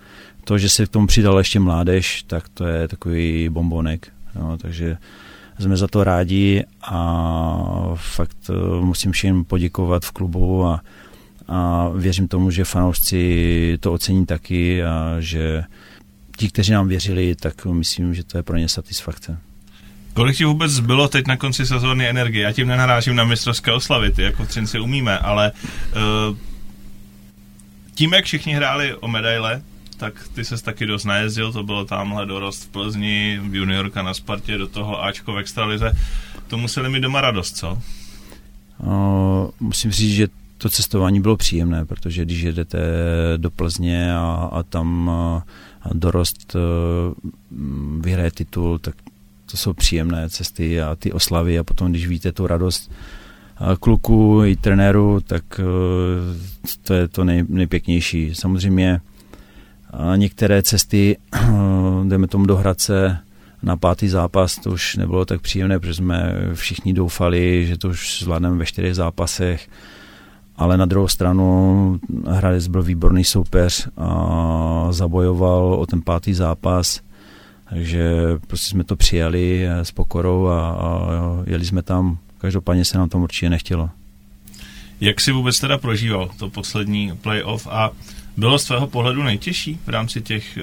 To, 0.49 0.59
že 0.59 0.69
se 0.69 0.87
k 0.87 0.89
tomu 0.89 1.07
přidal 1.07 1.39
ještě 1.39 1.61
mládež, 1.61 2.23
tak 2.27 2.49
to 2.49 2.67
je 2.67 2.89
takový 2.89 3.49
bombonek. 3.49 4.09
No, 4.35 4.57
takže 4.57 4.97
jsme 5.59 5.77
za 5.77 5.89
to 5.89 6.05
rádi 6.05 6.65
a 6.83 7.93
fakt 7.95 8.37
eh, 8.51 8.81
musím 8.81 9.13
všem 9.13 9.45
poděkovat 9.45 10.05
v 10.05 10.11
klubu 10.11 10.65
a, 10.67 10.81
a 11.49 11.89
věřím 11.89 12.29
tomu, 12.29 12.51
že 12.51 12.65
fanoušci 12.65 13.79
to 13.81 13.93
ocení 13.93 14.27
taky 14.27 14.85
a 14.85 15.17
že 15.19 15.65
ti, 16.37 16.49
kteří 16.49 16.73
nám 16.73 16.89
věřili, 16.89 17.35
tak 17.35 17.67
myslím, 17.67 18.15
že 18.15 18.25
to 18.25 18.37
je 18.37 18.43
pro 18.43 18.57
ně 18.57 18.69
satisfakce. 18.69 19.39
Kolik 20.15 20.37
ti 20.37 20.45
vůbec 20.45 20.73
zbylo 20.73 21.09
teď 21.09 21.27
na 21.27 21.37
konci 21.37 21.67
sezóny 21.67 22.09
energie? 22.09 22.45
Já 22.45 22.53
tím 22.53 22.69
nenarážím 22.69 23.17
na 23.17 23.25
mistrovské 23.25 23.73
oslavy, 23.73 24.11
ty 24.11 24.23
jako 24.23 24.47
Třinci 24.47 24.81
umíme, 24.81 25.19
ale 25.19 25.53
uh, 26.33 26.37
tím, 27.95 28.15
jak 28.15 28.25
všichni 28.25 28.55
hráli 28.55 28.95
o 28.95 29.09
medaile, 29.09 29.63
tak 29.99 30.29
ty 30.35 30.45
ses 30.45 30.63
taky 30.63 30.87
dost 30.87 31.05
najezdil, 31.05 31.53
to 31.53 31.63
bylo 31.63 31.85
tamhle 31.85 32.27
dorost 32.27 32.65
v 32.65 32.69
Plzni, 32.69 33.41
v 33.43 33.55
juniorka 33.55 34.03
na 34.03 34.15
Spartě, 34.15 34.59
do 34.59 34.69
toho 34.69 35.05
Ačko 35.05 35.33
v 35.33 35.39
extralize. 35.39 35.93
To 36.47 36.59
museli 36.59 36.91
mi 36.91 37.01
doma 37.01 37.21
radost, 37.21 37.57
co? 37.57 37.79
Uh, 38.79 39.51
musím 39.61 39.91
říct, 39.91 40.15
že 40.15 40.29
to 40.59 40.69
cestování 40.69 41.21
bylo 41.21 41.37
příjemné, 41.37 41.85
protože 41.85 42.25
když 42.25 42.41
jedete 42.41 42.79
do 43.37 43.51
Plzně 43.51 44.15
a, 44.15 44.49
a 44.53 44.63
tam 44.63 45.11
a 45.11 45.45
dorost 45.93 46.57
vyhraje 48.01 48.31
titul, 48.31 48.79
tak 48.79 48.95
to 49.51 49.57
jsou 49.57 49.73
příjemné 49.73 50.31
cesty 50.31 50.81
a 50.81 50.97
ty 50.97 51.13
oslavy 51.13 51.59
a 51.59 51.65
potom, 51.65 51.91
když 51.91 52.07
víte 52.07 52.33
tu 52.33 52.47
radost 52.47 52.91
kluku 53.81 54.43
i 54.45 54.57
trenéru, 54.57 55.21
tak 55.21 55.61
to 56.83 56.95
je 56.95 57.09
to 57.09 57.25
nej, 57.25 57.45
nejpěknější. 57.49 58.35
Samozřejmě 58.35 59.01
některé 60.17 60.63
cesty, 60.63 61.17
jdeme 62.09 62.27
tomu 62.27 62.47
do 62.47 62.57
Hradce, 62.57 63.19
na 63.63 63.77
pátý 63.77 64.09
zápas 64.09 64.57
to 64.57 64.71
už 64.71 64.97
nebylo 64.97 65.25
tak 65.25 65.41
příjemné, 65.41 65.79
protože 65.79 65.95
jsme 65.95 66.35
všichni 66.55 66.93
doufali, 66.93 67.67
že 67.67 67.79
to 67.79 67.89
už 67.89 68.23
zvládneme 68.23 68.57
ve 68.57 68.67
čtyřech 68.67 68.95
zápasech 68.95 69.69
ale 70.59 70.77
na 70.77 70.87
druhou 70.87 71.09
stranu 71.09 72.01
Hradec 72.27 72.67
byl 72.67 72.83
výborný 72.83 73.25
soupeř 73.25 73.89
a 73.97 74.87
zabojoval 74.91 75.75
o 75.75 75.87
ten 75.87 76.03
pátý 76.03 76.35
zápas, 76.35 77.01
takže 77.71 78.13
prostě 78.47 78.71
jsme 78.71 78.85
to 78.85 78.97
přijali 78.97 79.67
s 79.67 79.91
pokorou 79.91 80.47
a, 80.47 80.71
a 80.71 81.11
jeli 81.47 81.65
jsme 81.65 81.83
tam. 81.83 82.19
Každopádně 82.39 82.85
se 82.85 82.99
nám 82.99 83.09
tam 83.09 83.23
určitě 83.23 83.51
nechtělo. 83.51 83.91
Jak 85.01 85.21
si 85.21 85.33
vůbec 85.33 85.61
teda 85.61 85.79
prožíval 85.79 86.31
to 86.39 86.51
poslední 86.51 87.13
playoff 87.23 87.67
a 87.67 87.91
bylo 88.39 88.59
z 88.59 88.65
tvého 88.65 88.87
pohledu 88.87 89.23
nejtěžší 89.23 89.79
v 89.87 89.89
rámci 89.89 90.23
těch, 90.23 90.59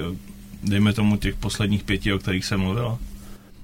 dejme 0.62 0.92
tomu, 0.92 1.16
těch 1.16 1.34
posledních 1.34 1.84
pěti, 1.84 2.12
o 2.12 2.18
kterých 2.18 2.44
se 2.44 2.56
mluvilo? 2.56 2.98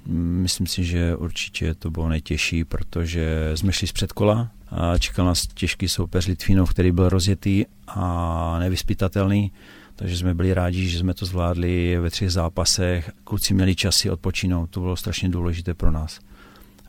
Myslím 0.07 0.66
si, 0.66 0.85
že 0.85 1.16
určitě 1.16 1.75
to 1.75 1.90
bylo 1.90 2.09
nejtěžší, 2.09 2.64
protože 2.64 3.52
jsme 3.54 3.73
šli 3.73 3.87
z 3.87 3.92
předkola 3.92 4.50
a 4.71 4.99
čekal 4.99 5.26
nás 5.26 5.47
těžký 5.47 5.88
soupeř 5.88 6.26
Litvínov, 6.26 6.71
který 6.71 6.92
byl 6.92 7.09
rozjetý 7.09 7.64
a 7.88 8.57
nevyspytatelný, 8.59 9.52
takže 9.97 10.16
jsme 10.16 10.35
byli 10.35 10.54
rádi, 10.54 10.88
že 10.88 10.99
jsme 10.99 11.14
to 11.14 11.26
zvládli 11.26 11.99
ve 12.00 12.11
třech 12.11 12.33
zápasech. 12.33 13.11
Kluci 13.25 13.54
měli 13.54 13.75
časy 13.75 14.11
odpočinout, 14.11 14.71
to 14.71 14.81
bylo 14.81 14.97
strašně 14.97 15.28
důležité 15.28 15.75
pro 15.75 15.90
nás. 15.90 16.21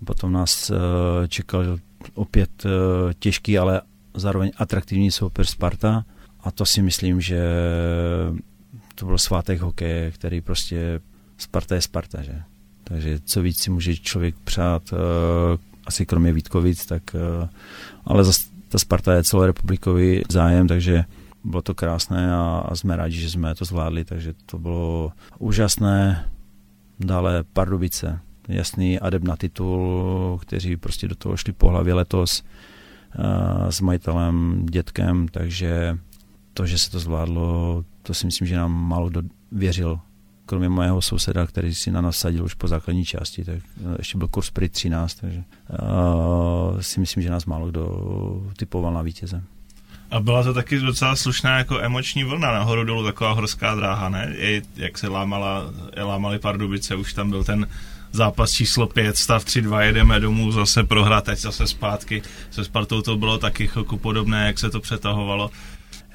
Potom 0.06 0.32
nás 0.32 0.70
eh, 0.70 1.27
čekal 1.27 1.77
opět 2.13 2.65
eh, 2.65 2.70
těžký, 3.20 3.58
ale 3.58 3.82
zároveň 4.13 4.51
atraktivní 4.58 5.12
soupeř 5.12 5.50
Sparta 5.50 6.06
a 6.44 6.52
to 6.52 6.66
si 6.66 6.82
myslím, 6.82 7.22
že 7.22 7.42
to 8.96 9.06
byl 9.06 9.18
svátek 9.18 9.60
hokeje, 9.60 10.12
který 10.12 10.42
prostě 10.42 11.00
Sparta 11.38 11.76
je 11.76 11.82
Sparta, 11.82 12.22
že? 12.22 12.42
Takže 12.84 13.20
co 13.26 13.42
víc 13.42 13.62
si 13.62 13.70
může 13.70 13.96
člověk 13.96 14.36
přát, 14.44 14.94
uh, 14.94 15.00
asi 15.86 16.06
kromě 16.06 16.34
Vítkovic, 16.34 16.86
tak, 16.86 17.04
uh, 17.14 17.48
ale 18.06 18.24
zase 18.24 18.50
ta 18.70 18.80
Sparta 18.80 19.14
je 19.14 19.24
celorepublikový 19.24 20.22
zájem, 20.30 20.68
takže 20.68 21.06
bylo 21.44 21.62
to 21.62 21.76
krásné 21.76 22.34
a, 22.34 22.66
a 22.70 22.76
jsme 22.76 22.96
rádi, 22.96 23.16
že 23.16 23.30
jsme 23.30 23.56
to 23.56 23.66
zvládli, 23.66 24.06
takže 24.06 24.34
to 24.46 24.60
bylo 24.60 25.12
úžasné. 25.40 26.30
Dále 27.00 27.44
Pardubice, 27.54 28.20
jasný 28.48 29.00
adept 29.00 29.26
na 29.26 29.36
titul, 29.36 30.40
kteří 30.42 30.78
prostě 30.78 31.08
do 31.08 31.16
toho 31.16 31.38
šli 31.38 31.54
po 31.54 31.70
hlavě 31.70 31.94
letos 31.94 32.44
uh, 32.44 33.70
s 33.70 33.82
majitelem, 33.82 34.66
dětkem, 34.66 35.28
takže 35.28 35.98
to, 36.53 36.65
že 36.65 36.77
se 36.77 36.91
to 36.91 37.00
zvládlo, 37.00 37.83
to 38.01 38.13
si 38.13 38.25
myslím, 38.25 38.48
že 38.48 38.55
nám 38.55 38.88
málo 38.88 39.10
kdo 39.10 39.22
věřil. 39.51 40.00
Kromě 40.45 40.69
mého 40.69 41.01
souseda, 41.01 41.48
který 41.48 41.75
si 41.75 41.91
na 41.91 42.01
nás 42.01 42.17
sadil 42.17 42.45
už 42.45 42.53
po 42.53 42.67
základní 42.67 43.05
části, 43.05 43.45
tak 43.45 43.55
eh, 43.55 43.95
ještě 44.00 44.17
byl 44.17 44.27
kurz 44.27 44.50
pri 44.50 44.69
13, 44.69 45.13
takže 45.13 45.43
uh, 45.69 46.79
si 46.79 47.00
myslím, 47.00 47.24
že 47.24 47.29
nás 47.29 47.45
málo 47.45 47.67
kdo 47.69 47.88
typoval 48.57 48.93
na 48.93 49.01
vítěze. 49.01 49.43
A 50.12 50.19
byla 50.19 50.43
to 50.43 50.53
taky 50.53 50.79
docela 50.79 51.15
slušná 51.15 51.57
jako 51.57 51.79
emoční 51.79 52.24
vlna 52.24 52.51
nahoru 52.51 52.83
dolů, 52.83 53.03
taková 53.03 53.31
horská 53.31 53.75
dráha, 53.75 54.10
ne? 54.10 54.33
I 54.38 54.62
jak 54.75 54.98
se 54.98 55.07
lámala, 55.07 55.74
lámali 55.98 56.39
Pardubice, 56.39 56.95
už 56.95 57.13
tam 57.13 57.29
byl 57.29 57.43
ten 57.43 57.67
zápas 58.12 58.51
číslo 58.51 58.88
5, 58.88 59.17
stav 59.17 59.45
3-2, 59.45 59.79
jedeme 59.79 60.19
domů, 60.19 60.51
zase 60.51 60.83
prohrát, 60.83 61.24
teď 61.24 61.39
zase 61.39 61.67
zpátky. 61.67 62.22
Se 62.51 62.65
Spartou 62.65 63.01
to 63.01 63.17
bylo 63.17 63.38
taky 63.38 63.67
chvilku 63.67 63.98
podobné, 63.98 64.48
jak 64.48 64.60
se 64.60 64.69
to 64.69 64.79
přetahovalo. 64.79 65.51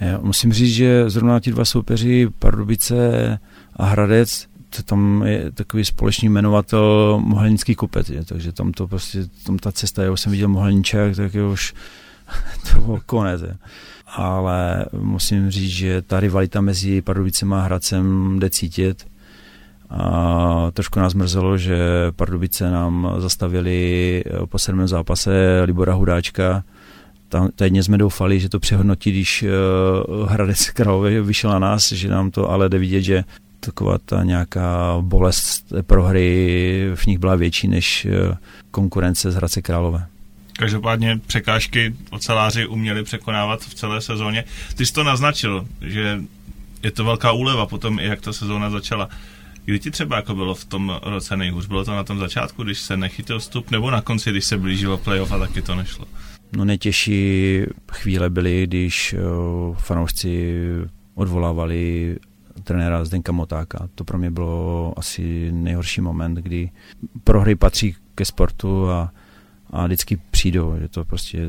Já 0.00 0.18
musím 0.18 0.52
říct, 0.52 0.74
že 0.74 1.10
zrovna 1.10 1.40
ti 1.40 1.50
dva 1.50 1.64
soupeři, 1.64 2.28
Pardubice 2.38 3.38
a 3.76 3.84
Hradec, 3.84 4.46
to 4.76 4.82
tam 4.82 5.22
je 5.26 5.52
takový 5.52 5.84
společný 5.84 6.28
jmenovatel 6.28 7.18
Mohelnický 7.24 7.74
kopec, 7.74 8.10
je, 8.10 8.24
takže 8.24 8.52
tam 8.52 8.72
to 8.72 8.88
prostě, 8.88 9.24
tam 9.46 9.58
ta 9.58 9.72
cesta, 9.72 10.02
já 10.02 10.10
už 10.10 10.20
jsem 10.20 10.32
viděl 10.32 10.48
Mohelničák, 10.48 11.16
tak 11.16 11.34
je 11.34 11.46
už 11.46 11.74
to 12.72 12.80
bylo 12.80 13.00
konec. 13.06 13.42
Je. 13.42 13.56
Ale 14.06 14.86
musím 14.92 15.50
říct, 15.50 15.70
že 15.70 16.02
ta 16.02 16.20
rivalita 16.20 16.60
mezi 16.60 17.02
Pardubicem 17.02 17.52
a 17.52 17.62
Hradcem 17.62 18.38
jde 18.38 18.50
cítit. 18.50 19.06
A 19.90 20.70
trošku 20.72 21.00
nás 21.00 21.14
mrzelo, 21.14 21.58
že 21.58 21.78
Pardubice 22.16 22.70
nám 22.70 23.14
zastavili 23.18 24.24
po 24.48 24.58
sedmém 24.58 24.88
zápase 24.88 25.62
Libora 25.64 25.94
Hudáčka, 25.94 26.64
tam, 27.28 27.48
tajně 27.54 27.82
jsme 27.82 27.98
doufali, 27.98 28.40
že 28.40 28.48
to 28.48 28.60
přehodnotí, 28.60 29.10
když 29.10 29.44
uh, 30.10 30.30
Hradec 30.30 30.70
Králové 30.70 31.22
vyšel 31.22 31.50
na 31.50 31.58
nás, 31.58 31.92
že 31.92 32.08
nám 32.08 32.30
to 32.30 32.50
ale 32.50 32.68
jde 32.68 32.78
vidět, 32.78 33.02
že 33.02 33.24
taková 33.60 33.98
ta 33.98 34.24
nějaká 34.24 34.96
bolest 35.00 35.72
prohry 35.82 36.90
v 36.94 37.06
nich 37.06 37.18
byla 37.18 37.36
větší 37.36 37.68
než 37.68 38.06
uh, 38.06 38.36
konkurence 38.70 39.30
z 39.30 39.34
Hradce 39.34 39.62
Králové. 39.62 40.06
Každopádně 40.58 41.20
překážky 41.26 41.94
oceláři 42.10 42.66
uměli 42.66 43.02
překonávat 43.02 43.60
v 43.60 43.74
celé 43.74 44.00
sezóně. 44.00 44.44
Ty 44.74 44.86
jsi 44.86 44.92
to 44.92 45.04
naznačil, 45.04 45.66
že 45.80 46.20
je 46.82 46.90
to 46.90 47.04
velká 47.04 47.32
úleva 47.32 47.66
potom, 47.66 47.98
jak 47.98 48.20
ta 48.20 48.32
sezóna 48.32 48.70
začala. 48.70 49.08
Kdy 49.64 49.78
ti 49.78 49.90
třeba 49.90 50.16
jako 50.16 50.34
bylo 50.34 50.54
v 50.54 50.64
tom 50.64 51.00
roce 51.02 51.36
nejhůř? 51.36 51.66
Bylo 51.66 51.84
to 51.84 51.96
na 51.96 52.04
tom 52.04 52.18
začátku, 52.18 52.64
když 52.64 52.78
se 52.78 52.96
nechytil 52.96 53.38
vstup, 53.38 53.70
nebo 53.70 53.90
na 53.90 54.00
konci, 54.00 54.30
když 54.30 54.44
se 54.44 54.56
blížilo 54.56 54.98
playoff 54.98 55.32
a 55.32 55.38
taky 55.38 55.62
to 55.62 55.74
nešlo? 55.74 56.04
No 56.56 56.64
nejtěžší 56.64 57.62
chvíle 57.92 58.30
byly, 58.30 58.66
když 58.66 59.14
uh, 59.14 59.76
fanoušci 59.76 60.54
odvolávali 61.14 62.16
trenéra 62.64 63.04
Zdenka 63.04 63.32
Motáka. 63.32 63.88
To 63.94 64.04
pro 64.04 64.18
mě 64.18 64.30
bylo 64.30 64.94
asi 64.96 65.52
nejhorší 65.52 66.00
moment, 66.00 66.34
kdy 66.34 66.70
prohry 67.24 67.54
patří 67.54 67.96
ke 68.14 68.24
sportu 68.24 68.90
a, 68.90 69.12
a 69.70 69.86
vždycky 69.86 70.18
přijdou, 70.30 70.76
že 70.80 70.88
to 70.88 71.04
prostě 71.04 71.46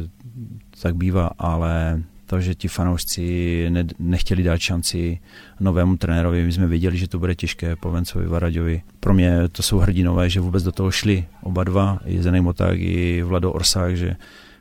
tak 0.82 0.96
bývá, 0.96 1.32
ale 1.38 2.03
to, 2.25 2.41
že 2.41 2.56
ti 2.56 2.68
fanoušci 2.68 3.65
ne, 3.70 3.86
nechtěli 4.00 4.44
dát 4.44 4.58
šanci 4.58 5.20
novému 5.60 5.98
trenérovi, 5.98 6.46
my 6.46 6.51
jsme 6.51 6.68
věděli, 6.68 6.98
že 6.98 7.08
to 7.08 7.20
bude 7.20 7.36
těžké 7.36 7.75
po 7.75 7.91
Vencovi 7.91 8.27
Varaďovi. 8.27 8.82
Pro 9.00 9.13
mě 9.13 9.48
to 9.51 9.63
jsou 9.63 9.77
hrdinové, 9.77 10.29
že 10.29 10.39
vůbec 10.39 10.63
do 10.63 10.72
toho 10.72 10.91
šli 10.91 11.25
oba 11.44 11.63
dva, 11.63 12.00
i 12.06 12.22
Zenej 12.22 12.41
Moták, 12.41 12.79
i 12.79 13.24
Vlado 13.24 13.51
Orsák, 13.51 13.98
že 13.98 14.15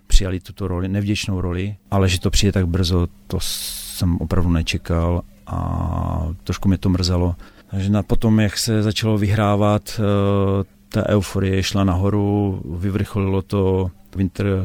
přijali 0.08 0.40
tuto 0.40 0.68
roli, 0.68 0.88
nevděčnou 0.88 1.40
roli, 1.40 1.76
ale 1.90 2.08
že 2.08 2.20
to 2.20 2.30
přijde 2.30 2.52
tak 2.52 2.66
brzo, 2.66 3.06
to 3.26 3.38
jsem 3.40 4.16
opravdu 4.16 4.50
nečekal 4.50 5.22
a 5.46 6.28
trošku 6.44 6.68
mě 6.68 6.78
to 6.78 6.88
mrzelo. 6.88 7.36
Takže 7.70 7.90
na 7.90 8.02
potom, 8.02 8.40
jak 8.40 8.58
se 8.58 8.82
začalo 8.82 9.18
vyhrávat, 9.18 10.00
eh, 10.00 10.64
ta 10.88 11.08
euforie 11.08 11.62
šla 11.62 11.84
nahoru, 11.84 12.60
vyvrcholilo 12.78 13.42
to 13.42 13.90
Winter 14.16 14.64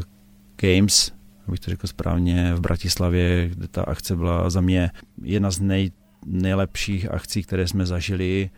Games, 0.62 1.12
abych 1.48 1.60
to 1.60 1.72
řekl 1.72 1.88
správně, 1.88 2.54
v 2.56 2.60
Bratislavě, 2.60 3.50
kde 3.50 3.68
ta 3.68 3.84
akce 3.84 4.16
byla 4.16 4.50
za 4.50 4.62
mě 4.62 4.92
jedna 5.22 5.52
z 5.52 5.60
nej, 5.60 5.92
nejlepších 6.26 7.12
akcí, 7.12 7.44
které 7.44 7.68
jsme 7.68 7.86
zažili. 7.86 8.50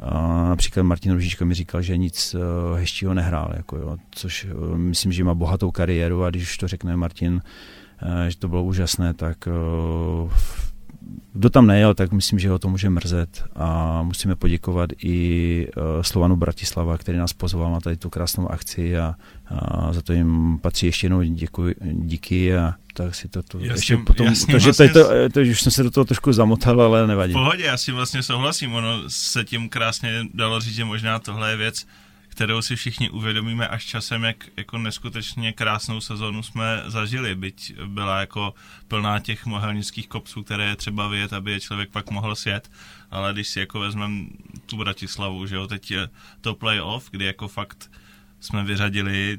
A 0.00 0.48
například 0.48 0.82
Martin 0.82 1.12
Ružička 1.12 1.44
mi 1.44 1.54
říkal, 1.54 1.82
že 1.82 1.96
nic 1.96 2.34
uh, 2.34 2.78
hezčího 2.78 3.14
nehrál, 3.14 3.52
jako 3.56 3.76
jo, 3.76 3.96
což 4.10 4.44
uh, 4.44 4.76
myslím, 4.76 5.12
že 5.12 5.24
má 5.24 5.34
bohatou 5.34 5.70
kariéru 5.70 6.24
a 6.24 6.30
když 6.30 6.56
to 6.56 6.68
řekne 6.68 6.96
Martin, 6.96 7.32
uh, 7.34 8.24
že 8.28 8.38
to 8.38 8.48
bylo 8.48 8.64
úžasné, 8.64 9.14
tak 9.14 9.48
kdo 11.32 11.50
tam 11.50 11.66
nejel, 11.66 11.94
tak 11.94 12.12
myslím, 12.12 12.38
že 12.38 12.50
ho 12.50 12.58
to 12.58 12.68
může 12.68 12.90
mrzet. 12.90 13.44
A 13.56 14.02
musíme 14.02 14.36
poděkovat 14.36 14.90
i 15.02 15.68
Slovanu 16.00 16.36
Bratislava, 16.36 16.98
který 16.98 17.18
nás 17.18 17.32
pozval 17.32 17.72
na 17.72 17.80
tady 17.80 17.96
tu 17.96 18.10
krásnou 18.10 18.50
akci 18.50 18.98
a, 18.98 19.14
a 19.48 19.92
za 19.92 20.02
to 20.02 20.12
jim 20.12 20.58
patří 20.58 20.86
ještě 20.86 21.04
jednou 21.04 21.22
děkuji, 21.22 21.74
díky 21.82 22.56
a 22.56 22.74
tak 23.04 23.14
si 23.14 23.28
to 23.28 23.42
tu 23.42 23.58
jasně, 23.58 23.72
ještě 23.72 23.96
potom, 23.96 24.26
jasně, 24.26 24.52
to, 24.54 24.58
že 24.58 24.64
vlastně, 24.64 24.88
to, 24.88 25.08
to, 25.08 25.28
to, 25.32 25.40
už 25.40 25.60
jsem 25.60 25.72
se 25.72 25.82
do 25.82 25.90
toho 25.90 26.04
trošku 26.04 26.32
zamotal, 26.32 26.82
ale 26.82 27.06
nevadí. 27.06 27.32
V 27.32 27.36
pohodě, 27.36 27.64
já 27.64 27.76
si 27.76 27.92
vlastně 27.92 28.22
souhlasím, 28.22 28.74
ono 28.74 29.02
se 29.08 29.44
tím 29.44 29.68
krásně 29.68 30.24
dalo 30.34 30.60
říct, 30.60 30.74
že 30.74 30.84
možná 30.84 31.18
tohle 31.18 31.50
je 31.50 31.56
věc, 31.56 31.86
kterou 32.28 32.62
si 32.62 32.76
všichni 32.76 33.10
uvědomíme 33.10 33.68
až 33.68 33.84
časem, 33.84 34.24
jak 34.24 34.36
jako 34.56 34.78
neskutečně 34.78 35.52
krásnou 35.52 36.00
sezonu 36.00 36.42
jsme 36.42 36.82
zažili, 36.86 37.34
byť 37.34 37.80
byla 37.86 38.20
jako 38.20 38.54
plná 38.88 39.18
těch 39.18 39.46
mohelnických 39.46 40.08
kopců, 40.08 40.42
které 40.42 40.64
je 40.64 40.76
třeba 40.76 41.08
vyjet, 41.08 41.32
aby 41.32 41.52
je 41.52 41.60
člověk 41.60 41.90
pak 41.90 42.10
mohl 42.10 42.34
sjet, 42.34 42.70
ale 43.10 43.32
když 43.32 43.48
si 43.48 43.60
jako 43.60 43.80
vezmeme 43.80 44.24
tu 44.66 44.76
Bratislavu, 44.76 45.46
že 45.46 45.56
jo, 45.56 45.66
teď 45.66 45.90
je 45.90 46.08
to 46.40 46.54
playoff, 46.54 47.10
kdy 47.10 47.24
jako 47.24 47.48
fakt 47.48 47.90
jsme 48.40 48.64
vyřadili 48.64 49.38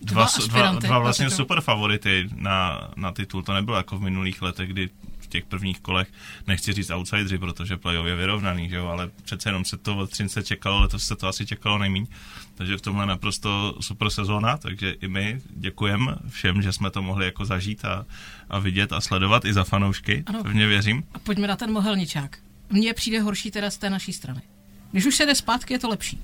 dva, 0.00 0.28
dva, 0.48 0.72
dva, 0.72 0.98
vlastně 0.98 1.30
super 1.30 1.60
favority 1.60 2.28
na, 2.34 2.90
na 2.96 3.12
titul. 3.12 3.42
To 3.42 3.54
nebylo 3.54 3.76
jako 3.76 3.98
v 3.98 4.02
minulých 4.02 4.42
letech, 4.42 4.68
kdy 4.68 4.90
těch 5.28 5.44
prvních 5.44 5.80
kolech, 5.80 6.08
nechci 6.46 6.72
říct 6.72 6.90
outsideri, 6.90 7.38
protože 7.38 7.76
playoff 7.76 8.06
je 8.08 8.16
vyrovnaný, 8.16 8.68
že 8.68 8.76
jo, 8.76 8.86
ale 8.86 9.10
přece 9.24 9.48
jenom 9.48 9.64
se 9.64 9.76
to 9.76 9.96
od 9.96 10.10
Třince 10.10 10.42
čekalo, 10.42 10.80
letos 10.80 11.04
se 11.04 11.16
to 11.16 11.28
asi 11.28 11.46
čekalo 11.46 11.78
nejmíň. 11.78 12.06
Takže 12.54 12.76
v 12.76 12.80
tomhle 12.80 13.06
naprosto 13.06 13.76
super 13.80 14.10
sezóna, 14.10 14.56
takže 14.56 14.90
i 14.90 15.08
my 15.08 15.40
děkujeme 15.50 16.14
všem, 16.28 16.62
že 16.62 16.72
jsme 16.72 16.90
to 16.90 17.02
mohli 17.02 17.24
jako 17.24 17.44
zažít 17.44 17.84
a, 17.84 18.06
a 18.50 18.58
vidět 18.58 18.92
a 18.92 19.00
sledovat 19.00 19.44
i 19.44 19.52
za 19.52 19.64
fanoušky, 19.64 20.24
ano. 20.26 20.42
pevně 20.42 20.66
věřím. 20.66 21.04
A 21.14 21.18
pojďme 21.18 21.46
na 21.46 21.56
ten 21.56 21.72
mohelničák. 21.72 22.38
Mně 22.70 22.94
přijde 22.94 23.20
horší 23.20 23.50
teda 23.50 23.70
z 23.70 23.78
té 23.78 23.90
naší 23.90 24.12
strany. 24.12 24.42
Když 24.92 25.06
už 25.06 25.16
se 25.16 25.26
jde 25.26 25.34
zpátky, 25.34 25.74
je 25.74 25.78
to 25.78 25.88
lepší. 25.88 26.20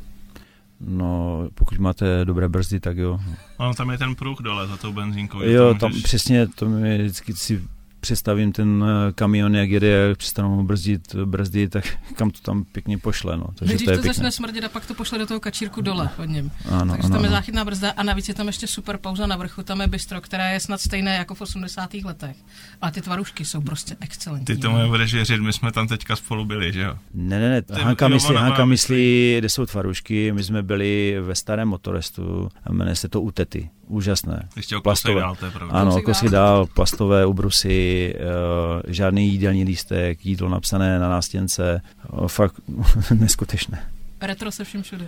No, 0.81 1.49
pokud 1.55 1.79
máte 1.79 2.25
dobré 2.25 2.49
brzdy, 2.49 2.81
tak 2.81 2.97
jo. 2.97 3.21
No, 3.61 3.75
tam 3.75 3.91
je 3.91 3.99
ten 3.99 4.15
pruh 4.15 4.39
dole 4.43 4.67
za 4.67 4.77
tou 4.77 4.93
benzínkou. 4.93 5.43
Jo, 5.43 5.65
můžeš- 5.67 5.81
tam 5.81 5.93
přesně, 6.03 6.47
to 6.47 6.69
mi 6.69 6.99
vždycky 6.99 7.33
si 7.33 7.63
představím 8.05 8.53
ten 8.53 8.85
eh, 9.09 9.13
kamion, 9.13 9.57
jak 9.57 9.71
jede, 9.71 9.87
jak 9.89 10.19
přestanou 10.19 10.57
mu 10.57 10.63
brzdit 10.63 11.15
brzdy, 11.15 11.69
tak 11.69 11.85
kam 12.17 12.31
to 12.31 12.39
tam 12.41 12.65
pěkně 12.65 12.99
pošle, 12.99 13.37
no. 13.37 13.47
Takže 13.55 13.75
Když 13.75 13.85
to 13.85 13.91
je 13.91 13.97
to 13.97 14.03
pěkné. 14.03 14.15
začne 14.15 14.31
smrdět 14.33 14.65
a 14.65 14.69
pak 14.69 14.87
to 14.87 14.95
pošle 14.95 15.19
do 15.19 15.27
toho 15.27 15.41
kačírku 15.41 15.81
dole 15.81 16.11
pod 16.17 16.25
ním. 16.25 16.51
Ano, 16.71 16.93
Takže 16.93 17.07
ano, 17.07 17.15
tam 17.15 17.25
je 17.25 17.29
ano. 17.29 17.37
záchytná 17.37 17.65
brzda 17.65 17.91
a 17.91 18.03
navíc 18.03 18.29
je 18.29 18.35
tam 18.35 18.47
ještě 18.47 18.67
super 18.67 18.97
pauza 18.99 19.27
na 19.27 19.37
vrchu, 19.37 19.63
tam 19.63 19.81
je 19.81 19.87
bistro, 19.87 20.21
která 20.21 20.49
je 20.51 20.61
snad 20.61 20.81
stejné 20.81 21.15
jako 21.17 21.35
v 21.35 21.41
80. 21.41 21.95
letech. 21.95 22.37
Ale 22.81 22.93
ty 22.93 23.01
tvarušky 23.03 23.45
jsou 23.45 23.61
prostě 23.61 23.97
excelentní. 24.01 24.47
Ty 24.57 24.57
tomu 24.63 24.79
nebudeš 24.79 25.15
věřit, 25.15 25.41
my 25.41 25.53
jsme 25.53 25.73
tam 25.73 25.89
teďka 25.89 26.17
spolu 26.17 26.45
byli, 26.45 26.73
že 26.73 26.81
jo? 26.83 26.99
Ne, 27.15 27.41
ne, 27.41 27.49
ne, 27.49 27.63
Ty- 27.63 27.75
Hanka, 27.81 28.09
myslí, 28.09 28.35
Hanka 28.37 28.65
myslí. 28.65 28.95
myslí, 28.95 29.35
kde 29.39 29.49
jsou 29.49 29.67
tvarušky, 29.67 30.33
my 30.33 30.45
jsme 30.45 30.63
byli 30.63 31.17
ve 31.21 31.35
starém 31.35 31.69
motorestu, 31.69 32.49
a 32.65 32.73
jmenuje 32.73 32.97
se 32.97 33.09
to 33.09 33.21
Utety, 33.21 33.71
úžasné. 33.89 34.49
Ještě 34.57 34.77
o 34.77 34.81
Plastové. 34.81 35.21
dál, 35.21 35.37
to 35.37 35.45
je 35.45 35.51
pravda. 35.51 35.75
Ano, 35.75 36.03
Kousek 36.03 36.31
dál. 36.31 36.67
plastové 36.67 37.27
ubrusy, 37.27 38.15
uh, 38.15 38.83
žádný 38.87 39.29
jídelní 39.29 39.65
lístek, 39.65 40.27
jídlo 40.27 40.49
napsané 40.49 40.99
na 40.99 41.09
nástěnce, 41.09 41.81
uh, 42.13 42.29
fakt 42.29 42.55
neskutečné. 43.15 43.91
Retro 44.21 44.53
se 44.53 44.65
vším 44.65 44.83
všude. 44.83 45.07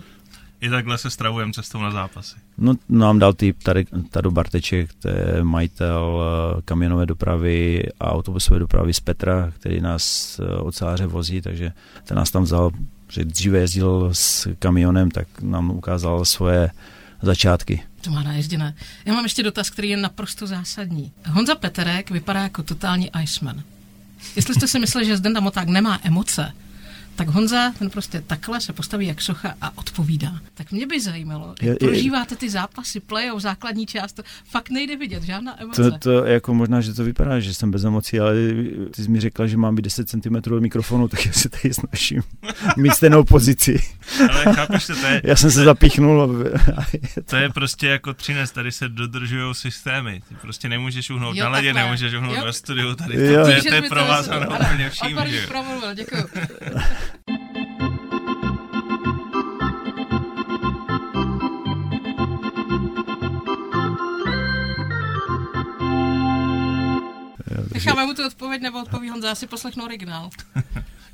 I 0.60 0.70
takhle 0.70 0.98
se 0.98 1.10
stravujeme 1.10 1.52
cestou 1.52 1.82
na 1.82 1.90
zápasy. 1.90 2.36
No, 2.58 2.74
nám 2.88 3.18
dal 3.18 3.32
typ 3.32 3.62
tady, 3.62 3.86
Tado 4.10 4.30
Barteček, 4.30 4.94
to 4.94 5.08
je 5.08 5.38
majitel 5.42 6.22
eh, 6.58 6.62
kamionové 6.64 7.06
dopravy 7.06 7.82
a 8.00 8.12
autobusové 8.12 8.60
dopravy 8.60 8.94
z 8.94 9.00
Petra, 9.00 9.52
který 9.58 9.80
nás 9.80 10.38
eh, 10.38 10.56
od 10.56 10.74
celáře 10.74 11.06
vozí, 11.06 11.42
takže 11.42 11.72
ten 12.04 12.16
nás 12.16 12.30
tam 12.30 12.42
vzal, 12.42 12.70
že 13.08 13.24
dříve 13.24 13.58
jezdil 13.58 14.08
s 14.12 14.48
kamionem, 14.58 15.10
tak 15.10 15.28
nám 15.42 15.70
ukázal 15.70 16.24
svoje 16.24 16.70
začátky. 17.22 17.82
To 18.06 18.12
má 18.12 18.22
najezděné. 18.22 18.74
Já 19.04 19.14
mám 19.14 19.24
ještě 19.24 19.42
dotaz, 19.42 19.70
který 19.70 19.88
je 19.88 19.96
naprosto 19.96 20.46
zásadní. 20.46 21.12
Honza 21.28 21.54
Peterek 21.54 22.10
vypadá 22.10 22.42
jako 22.42 22.62
totální 22.62 23.10
Iceman. 23.22 23.62
Jestli 24.36 24.54
jste 24.54 24.68
si 24.68 24.78
mysleli, 24.78 25.06
že 25.06 25.16
Zdenda 25.16 25.40
Moták 25.40 25.68
nemá 25.68 26.00
emoce, 26.02 26.52
tak 27.16 27.28
Honza, 27.28 27.72
ten 27.78 27.90
prostě 27.90 28.20
takhle 28.26 28.60
se 28.60 28.72
postaví 28.72 29.06
jak 29.06 29.22
socha 29.22 29.54
a 29.60 29.78
odpovídá. 29.78 30.32
Tak 30.54 30.72
mě 30.72 30.86
by 30.86 31.00
zajímalo, 31.00 31.54
jak 31.62 31.82
Je- 31.82 31.88
prožíváte 31.88 32.36
ty 32.36 32.50
zápasy, 32.50 33.00
play 33.00 33.30
základní 33.38 33.86
část, 33.86 34.12
to 34.12 34.22
fakt 34.50 34.70
nejde 34.70 34.96
vidět, 34.96 35.22
žádná 35.22 35.62
emoce. 35.62 35.82
To, 35.90 35.98
to 35.98 36.24
jako 36.24 36.54
možná, 36.54 36.80
že 36.80 36.94
to 36.94 37.04
vypadá, 37.04 37.40
že 37.40 37.54
jsem 37.54 37.70
bez 37.70 37.84
emocí, 37.84 38.20
ale 38.20 38.34
ty 38.90 39.02
jsi 39.02 39.10
mi 39.10 39.20
řekla, 39.20 39.46
že 39.46 39.56
mám 39.56 39.74
být 39.74 39.82
10 39.82 40.08
cm 40.08 40.36
od 40.54 40.60
mikrofonu, 40.62 41.08
tak 41.16 41.26
já 41.26 41.32
se 41.32 41.48
tady 41.48 41.74
snažím 41.74 42.22
mít 42.76 42.92
stejnou 42.94 43.24
pozici. 43.24 43.82
Ale 44.30 44.54
chápeš 44.54 44.86
to, 44.86 44.96
to 44.96 45.06
je, 45.06 45.20
Já 45.24 45.36
jsem 45.36 45.50
se 45.50 45.64
zapíchnul 45.64 46.22
a 46.76 46.86
to 47.24 47.36
je 47.36 47.48
prostě 47.50 47.86
jako 47.86 48.14
třinec, 48.14 48.50
tady 48.50 48.72
se 48.72 48.88
dodržují 48.88 49.54
systémy. 49.54 50.22
Ty 50.28 50.34
prostě 50.34 50.68
nemůžeš 50.68 51.10
uhnout 51.10 51.36
Jo, 51.36 51.44
na 51.44 51.50
ledě, 51.50 51.68
takhle. 51.68 51.82
nemůžeš 51.82 52.14
uhnout 52.14 52.36
Jo. 52.36 52.44
ve 52.44 52.52
studiu, 52.52 52.94
tady 52.94 53.14
Jo. 53.26 53.38
to, 53.38 53.44
to, 53.44 53.50
je, 53.50 53.62
to 53.62 53.74
je 53.74 53.82
ano, 54.30 54.48
úplně 54.60 54.90
vším, 54.90 55.16
jo. 55.18 55.40
promluvil, 55.48 55.94
děkuju. 55.94 56.24
Necháme 67.74 68.06
mu 68.06 68.14
tu 68.14 68.26
odpověď, 68.26 68.62
nebo 68.62 68.82
odpoví 68.82 69.10
Honza, 69.10 69.28
já 69.28 69.34
si 69.34 69.46
poslechnu 69.46 69.84
originál. 69.84 70.30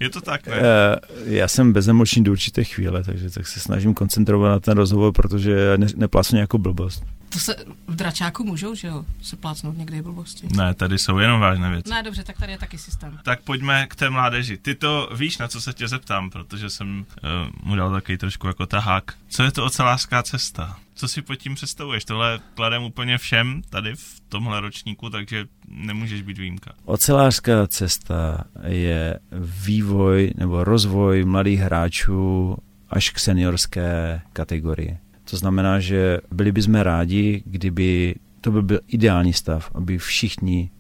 Je 0.01 0.11
to 0.11 0.21
tak, 0.21 0.47
ne? 0.47 0.55
Eh, 0.57 0.99
Já 1.25 1.49
jsem 1.49 1.73
bezemočný 1.73 2.25
do 2.25 2.33
určité 2.33 2.65
chvíle, 2.65 3.05
takže 3.05 3.31
tak 3.31 3.47
se 3.47 3.61
snažím 3.61 3.95
koncentrovat 3.95 4.51
na 4.53 4.61
ten 4.61 4.77
rozhovor, 4.79 5.13
protože 5.13 5.73
ne, 5.77 5.87
neplácnu 5.97 6.39
jako 6.39 6.59
blbost. 6.59 7.05
To 7.33 7.39
se 7.39 7.57
v 7.87 7.97
dračáku 7.97 8.45
můžou, 8.45 8.75
že 8.75 8.89
jo, 8.89 9.05
se 9.23 9.37
plácnout 9.37 9.77
někdy 9.77 9.97
i 9.97 10.03
blbosti. 10.03 10.49
Ne, 10.57 10.75
tady 10.75 10.99
jsou 10.99 11.19
jenom 11.19 11.41
vážné 11.41 11.71
věci. 11.71 11.91
Ne, 11.91 12.03
dobře, 12.03 12.25
tak 12.25 12.39
tady 12.39 12.53
je 12.53 12.59
taky 12.59 12.79
systém. 12.79 13.19
Tak 13.25 13.43
pojďme 13.43 13.87
k 13.87 13.97
té 13.97 14.11
mládeži. 14.11 14.57
Ty 14.57 14.75
to 14.75 15.09
víš, 15.17 15.39
na 15.39 15.49
co 15.49 15.61
se 15.61 15.73
tě 15.73 15.89
zeptám, 15.89 16.31
protože 16.31 16.71
jsem 16.71 16.99
uh, 16.99 17.69
mu 17.69 17.77
dal 17.77 17.93
takový 17.93 18.19
trošku 18.19 18.47
jako 18.47 18.67
tahák. 18.67 19.05
Co 19.29 19.43
je 19.43 19.53
to 19.53 19.65
ocelářská 19.65 20.23
cesta? 20.23 20.77
Co 20.95 21.09
si 21.09 21.23
pod 21.23 21.35
tím 21.35 21.55
představuješ? 21.55 22.05
Tohle 22.05 22.41
kladem 22.55 22.83
úplně 22.83 23.19
všem 23.19 23.63
tady 23.71 23.95
v 23.95 24.21
tomhle 24.29 24.61
ročníku, 24.61 25.11
takže 25.11 25.47
nemůžeš 25.69 26.23
být 26.23 26.39
výjimka. 26.39 26.73
Ocelářská 26.85 27.67
cesta 27.67 28.45
je 28.67 29.19
vývoj 29.65 30.33
nebo 30.37 30.65
rozvoj 30.65 31.25
mladých 31.25 31.61
hráčů 31.61 32.57
až 32.91 33.11
k 33.11 33.19
seniorské 33.19 34.21
kategorii. 34.33 34.99
To 35.33 35.37
znamená, 35.37 35.81
že 35.81 36.21
byli 36.31 36.53
bychom 36.53 36.75
rádi, 36.75 37.43
kdyby 37.47 38.15
to 38.41 38.51
by 38.51 38.63
byl 38.63 38.81
ideální 38.89 39.33
stav, 39.33 39.71
aby 39.75 39.99
všichni 39.99 40.71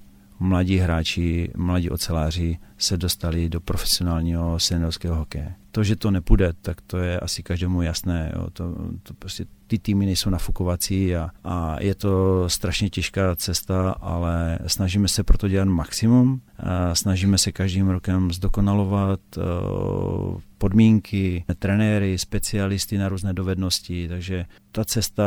mladí 0.42 0.76
hráči, 0.76 1.50
mladí 1.56 1.90
oceláři 1.90 2.58
se 2.78 2.96
dostali 2.96 3.48
do 3.48 3.60
profesionálního 3.60 4.58
seniorského 4.58 5.16
hokeje. 5.16 5.54
To, 5.70 5.84
že 5.84 5.96
to 5.96 6.10
nepůjde, 6.10 6.52
tak 6.62 6.80
to 6.80 6.98
je 6.98 7.20
asi 7.20 7.42
každému 7.42 7.82
jasné. 7.82 8.32
Jo. 8.36 8.46
To, 8.52 8.74
to 9.02 9.14
prostě 9.14 9.44
ty 9.66 9.78
týmy 9.78 10.06
nejsou 10.06 10.30
nafukovací 10.30 11.16
a, 11.16 11.30
a 11.44 11.76
je 11.80 11.94
to 11.94 12.44
strašně 12.48 12.90
těžká 12.90 13.36
cesta, 13.36 13.90
ale 13.90 14.58
snažíme 14.66 15.08
se 15.08 15.22
proto 15.24 15.48
dělat 15.48 15.68
maximum. 15.68 16.40
A 16.58 16.94
snažíme 16.94 17.38
se 17.38 17.52
každým 17.52 17.88
rokem 17.88 18.32
zdokonalovat 18.32 19.20
podmínky, 20.58 21.44
trenéry, 21.58 22.18
specialisty 22.18 22.98
na 22.98 23.08
různé 23.08 23.32
dovednosti, 23.32 24.08
takže 24.08 24.44
ta 24.72 24.84
cesta 24.84 25.24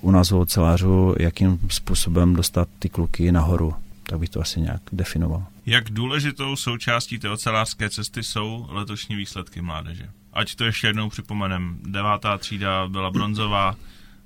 u 0.00 0.10
nás 0.10 0.32
u 0.32 0.38
ocelářů, 0.38 1.14
jakým 1.18 1.58
způsobem 1.68 2.34
dostat 2.34 2.68
ty 2.78 2.88
kluky 2.88 3.32
nahoru, 3.32 3.74
tak 4.08 4.18
bych 4.18 4.30
to 4.30 4.40
asi 4.40 4.60
nějak 4.60 4.82
definoval. 4.92 5.46
Jak 5.66 5.90
důležitou 5.90 6.56
součástí 6.56 7.18
té 7.18 7.30
ocelářské 7.30 7.90
cesty 7.90 8.22
jsou 8.22 8.66
letošní 8.68 9.16
výsledky 9.16 9.62
mládeže? 9.62 10.08
Ať 10.32 10.54
to 10.54 10.64
ještě 10.64 10.86
jednou 10.86 11.08
připomenem. 11.08 11.78
Devátá 11.82 12.38
třída 12.38 12.88
byla 12.88 13.10
bronzová, 13.10 13.76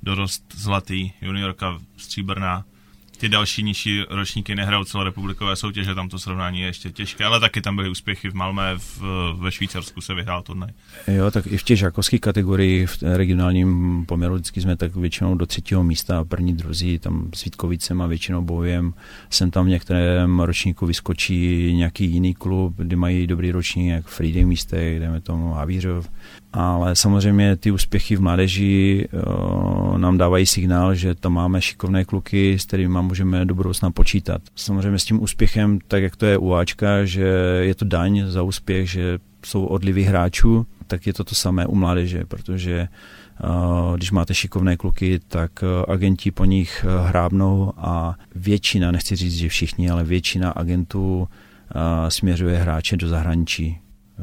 dorost 0.03 0.45
zlatý, 0.55 1.13
juniorka 1.23 1.79
stříbrná. 1.97 2.65
Ty 3.21 3.29
další 3.29 3.63
nižší 3.63 4.03
ročníky 4.11 4.55
nehrajou 4.55 4.85
celorepublikové 4.85 5.57
soutěže, 5.57 5.95
tam 5.95 6.09
to 6.09 6.19
srovnání 6.19 6.61
je 6.61 6.67
ještě 6.67 6.91
těžké, 6.91 7.25
ale 7.25 7.41
taky 7.41 7.61
tam 7.61 7.77
byly 7.77 7.89
úspěchy 7.91 8.31
v 8.31 8.35
Malmé, 8.35 8.75
v, 8.77 9.03
ve 9.39 9.53
Švýcarsku 9.53 10.01
se 10.01 10.15
vyhrál 10.15 10.43
turnaj. 10.43 10.71
Jo, 11.09 11.31
tak 11.31 11.47
i 11.47 11.57
v 11.57 11.63
těch 11.63 11.79
žákovských 11.79 12.21
kategoriích, 12.21 12.91
v 12.91 13.03
regionálním 13.03 14.05
poměru 14.07 14.35
vždycky 14.35 14.61
jsme 14.61 14.77
tak 14.77 14.97
většinou 14.97 15.35
do 15.35 15.47
třetího 15.47 15.83
místa, 15.83 16.25
první, 16.25 16.57
druzí, 16.57 16.99
tam 16.99 17.31
s 17.35 17.45
Vítkovicem 17.45 18.03
a 18.03 18.07
většinou 18.07 18.43
bojujem. 18.43 18.95
Sem 19.31 19.51
tam 19.51 19.67
v 19.67 19.69
některém 19.69 20.41
ročníku 20.41 20.87
vyskočí 20.87 21.73
nějaký 21.75 22.05
jiný 22.05 22.35
klub, 22.35 22.75
kde 22.77 22.97
mají 22.97 23.27
dobrý 23.27 23.53
ročník, 23.53 23.89
jak 23.89 24.07
Friday 24.07 24.45
místek, 24.45 24.99
dejme 24.99 25.21
tomu 25.21 25.53
Havířov. 25.53 26.09
Ale 26.53 26.97
samozřejmě 26.97 27.57
ty 27.57 27.71
úspěchy 27.71 28.17
v 28.17 28.21
mládeži 28.21 29.09
o, 29.27 29.99
nám 29.99 30.19
dávají 30.19 30.47
signál, 30.47 30.95
že 30.95 31.15
tam 31.15 31.33
máme 31.33 31.63
šikovné 31.63 32.05
kluky, 32.05 32.59
s 32.59 32.65
kterými 32.65 32.99
můžeme 33.03 33.45
do 33.45 33.55
budoucna 33.55 33.91
počítat. 33.91 34.43
Samozřejmě 34.57 34.99
s 34.99 35.05
tím 35.05 35.23
úspěchem, 35.23 35.79
tak 35.89 36.03
jak 36.03 36.17
to 36.17 36.27
je 36.27 36.39
u 36.39 36.55
Ačka, 36.55 37.05
že 37.05 37.25
je 37.61 37.75
to 37.75 37.85
daň 37.85 38.23
za 38.27 38.43
úspěch, 38.43 38.91
že 38.91 39.19
jsou 39.47 39.65
odliví 39.65 40.03
hráčů, 40.03 40.67
tak 40.87 41.07
je 41.07 41.13
to 41.13 41.25
to 41.25 41.35
samé 41.35 41.67
u 41.67 41.75
mládeže, 41.75 42.25
protože 42.29 42.89
uh, 43.45 43.97
když 43.97 44.11
máte 44.11 44.35
šikovné 44.35 44.77
kluky, 44.77 45.21
tak 45.29 45.51
uh, 45.63 45.95
agenti 45.95 46.31
po 46.31 46.45
nich 46.45 46.87
uh, 46.87 47.07
hrábnou 47.07 47.73
a 47.77 48.15
většina, 48.35 48.91
nechci 48.91 49.17
říct, 49.17 49.35
že 49.35 49.49
všichni, 49.49 49.91
ale 49.91 50.05
většina 50.05 50.51
agentů 50.51 51.19
uh, 51.21 51.29
směřuje 52.09 52.59
hráče 52.59 52.97
do 52.97 53.09
zahraničí. 53.09 53.79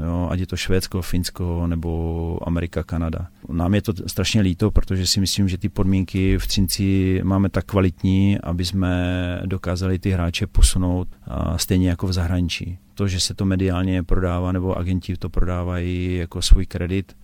Jo, 0.05 0.27
ať 0.31 0.39
je 0.39 0.47
to 0.47 0.57
Švédsko, 0.57 1.01
Finsko 1.01 1.67
nebo 1.67 2.39
Amerika, 2.47 2.83
Kanada. 2.83 3.27
Nám 3.49 3.73
je 3.73 3.81
to 3.81 3.93
strašně 4.07 4.41
líto, 4.41 4.71
protože 4.71 5.07
si 5.07 5.19
myslím, 5.19 5.49
že 5.49 5.57
ty 5.57 5.69
podmínky 5.69 6.37
v 6.37 6.47
Třinci 6.47 7.19
máme 7.23 7.49
tak 7.49 7.65
kvalitní, 7.65 8.39
aby 8.39 8.65
jsme 8.65 9.41
dokázali 9.45 9.99
ty 9.99 10.11
hráče 10.11 10.47
posunout 10.47 11.07
stejně 11.55 11.89
jako 11.89 12.07
v 12.07 12.13
zahraničí. 12.13 12.77
To, 12.93 13.07
že 13.07 13.19
se 13.19 13.33
to 13.33 13.45
mediálně 13.45 14.03
prodává 14.03 14.51
nebo 14.51 14.77
agenti 14.77 15.17
to 15.17 15.29
prodávají 15.29 16.15
jako 16.15 16.41
svůj 16.41 16.65
kredit, 16.65 17.15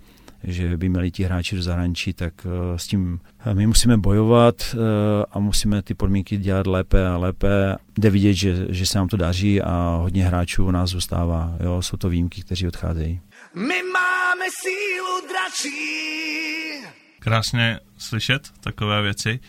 že 0.44 0.78
by 0.78 0.90
měli 0.90 1.12
ti 1.12 1.24
hráči 1.24 1.56
do 1.56 1.62
zahraničí, 1.62 2.14
tak 2.14 2.34
uh, 2.46 2.52
s 2.78 2.88
tím 2.88 3.20
uh, 3.48 3.54
my 3.54 3.68
musíme 3.68 3.98
bojovat 3.98 4.56
uh, 4.74 4.80
a 5.32 5.40
musíme 5.40 5.82
ty 5.82 5.94
podmínky 5.94 6.38
dělat 6.38 6.68
lépe 6.68 7.08
a 7.08 7.18
lépe. 7.18 7.76
Jde 7.98 8.10
vidět, 8.10 8.34
že, 8.34 8.68
že 8.70 8.86
se 8.86 8.98
nám 8.98 9.08
to 9.08 9.18
daří 9.18 9.62
a 9.62 10.00
hodně 10.02 10.26
hráčů 10.26 10.66
u 10.66 10.72
nás 10.72 10.90
zůstává. 10.90 11.56
Jo, 11.60 11.82
jsou 11.82 11.98
to 11.98 12.10
výjimky, 12.10 12.42
kteří 12.42 12.68
odcházejí. 12.68 13.22
My 13.56 13.84
máme 13.94 14.46
sílu 14.62 15.28
dračí. 15.28 16.14
Krásně 17.20 17.80
slyšet 17.98 18.42
takové 18.60 19.02
věci. 19.02 19.40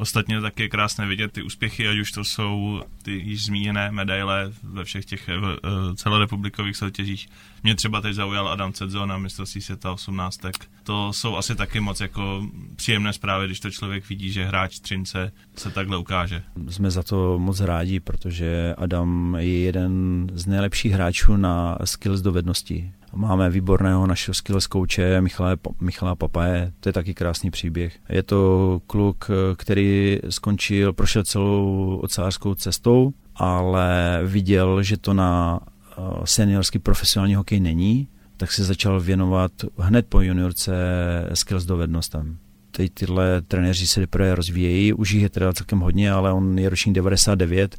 Ostatně 0.00 0.40
taky 0.40 0.62
je 0.62 0.68
krásné 0.68 1.06
vidět 1.06 1.32
ty 1.32 1.42
úspěchy, 1.42 1.88
ať 1.88 1.98
už 1.98 2.12
to 2.12 2.24
jsou 2.24 2.82
ty 3.02 3.12
již 3.12 3.44
zmíněné 3.44 3.90
medaile 3.90 4.52
ve 4.62 4.84
všech 4.84 5.04
těch 5.04 5.28
uh, 5.28 5.94
celorepublikových 5.94 6.76
soutěžích. 6.76 7.28
Mě 7.62 7.74
třeba 7.74 8.00
teď 8.00 8.14
zaujal 8.14 8.48
Adam 8.48 8.72
Cedzo 8.72 9.06
na 9.06 9.18
mistrovství 9.18 9.60
světa 9.60 9.92
18. 9.92 10.40
To 10.84 11.12
jsou 11.12 11.36
asi 11.36 11.54
taky 11.54 11.80
moc 11.80 12.00
jako 12.00 12.46
příjemné 12.76 13.12
zprávy, 13.12 13.46
když 13.46 13.60
to 13.60 13.70
člověk 13.70 14.08
vidí, 14.08 14.32
že 14.32 14.44
hráč 14.44 14.78
Třince 14.78 15.32
se 15.56 15.70
takhle 15.70 15.96
ukáže. 15.96 16.42
Jsme 16.68 16.90
za 16.90 17.02
to 17.02 17.38
moc 17.38 17.60
rádi, 17.60 18.00
protože 18.00 18.74
Adam 18.78 19.36
je 19.38 19.60
jeden 19.60 20.26
z 20.32 20.46
nejlepších 20.46 20.92
hráčů 20.92 21.36
na 21.36 21.78
skills 21.84 22.20
dovednosti. 22.20 22.92
Máme 23.14 23.50
výborného 23.50 24.06
našeho 24.06 24.34
skills 24.34 24.66
kouče 24.66 25.20
Michala, 25.20 25.56
Michala 25.80 26.14
Papaje, 26.14 26.72
to 26.80 26.88
je 26.88 26.92
taky 26.92 27.14
krásný 27.14 27.50
příběh. 27.50 27.98
Je 28.08 28.22
to 28.22 28.80
kluk, 28.86 29.30
který 29.56 30.18
skončil, 30.28 30.92
prošel 30.92 31.24
celou 31.24 31.96
ocářskou 32.02 32.54
cestou, 32.54 33.12
ale 33.36 34.20
viděl, 34.24 34.82
že 34.82 34.96
to 34.96 35.14
na 35.14 35.60
eh, 35.62 36.02
seniorský 36.24 36.78
profesionální 36.78 37.34
hokej 37.34 37.60
není, 37.60 38.08
tak 38.36 38.52
se 38.52 38.64
začal 38.64 39.00
věnovat 39.00 39.52
hned 39.78 40.06
po 40.08 40.20
juniorce 40.20 40.72
skills 41.34 41.64
dovednostem. 41.64 42.38
Teď 42.70 42.92
tyhle 42.94 43.42
trenéři 43.42 43.86
se 43.86 44.00
teprve 44.00 44.34
rozvíjejí, 44.34 44.92
už 44.92 45.10
jich 45.10 45.22
je 45.22 45.28
teda 45.28 45.52
celkem 45.52 45.80
hodně, 45.80 46.12
ale 46.12 46.32
on 46.32 46.58
je 46.58 46.68
ročník 46.68 46.94
99, 46.94 47.76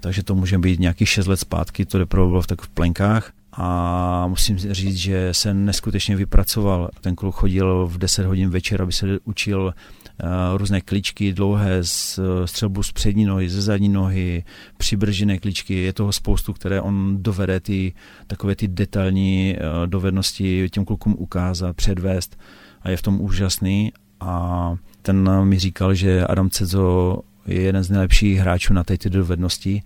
takže 0.00 0.22
to 0.22 0.34
může 0.34 0.58
být 0.58 0.80
nějakých 0.80 1.08
6 1.08 1.26
let 1.26 1.40
zpátky, 1.40 1.86
to 1.86 1.98
teprve 1.98 2.26
bylo 2.26 2.42
v 2.42 2.46
takových 2.46 2.70
plenkách 2.70 3.32
a 3.56 4.26
musím 4.26 4.58
říct, 4.58 4.96
že 4.96 5.28
se 5.32 5.54
neskutečně 5.54 6.16
vypracoval. 6.16 6.90
Ten 7.00 7.16
kluk 7.16 7.34
chodil 7.34 7.86
v 7.86 7.98
10 7.98 8.26
hodin 8.26 8.50
večer, 8.50 8.82
aby 8.82 8.92
se 8.92 9.06
učil 9.24 9.74
uh, 10.22 10.28
různé 10.56 10.80
kličky 10.80 11.32
dlouhé, 11.32 11.84
z, 11.84 12.20
střelbu 12.44 12.82
z 12.82 12.92
přední 12.92 13.24
nohy, 13.24 13.48
ze 13.48 13.62
zadní 13.62 13.88
nohy, 13.88 14.44
přibržené 14.76 15.38
kličky. 15.38 15.74
Je 15.74 15.92
toho 15.92 16.12
spoustu, 16.12 16.52
které 16.52 16.80
on 16.80 17.22
dovede 17.22 17.60
ty 17.60 17.94
takové 18.26 18.56
ty 18.56 18.68
detailní 18.68 19.56
uh, 19.56 19.86
dovednosti 19.86 20.68
těm 20.70 20.84
klukům 20.84 21.14
ukázat, 21.18 21.76
předvést 21.76 22.38
a 22.82 22.90
je 22.90 22.96
v 22.96 23.02
tom 23.02 23.20
úžasný. 23.20 23.92
A 24.20 24.74
ten 25.02 25.44
mi 25.44 25.58
říkal, 25.58 25.94
že 25.94 26.26
Adam 26.26 26.50
Cezo 26.50 27.18
je 27.46 27.60
jeden 27.60 27.82
z 27.84 27.90
nejlepších 27.90 28.38
hráčů 28.38 28.74
na 28.74 28.84
té 28.84 28.96
dovednosti 29.08 29.82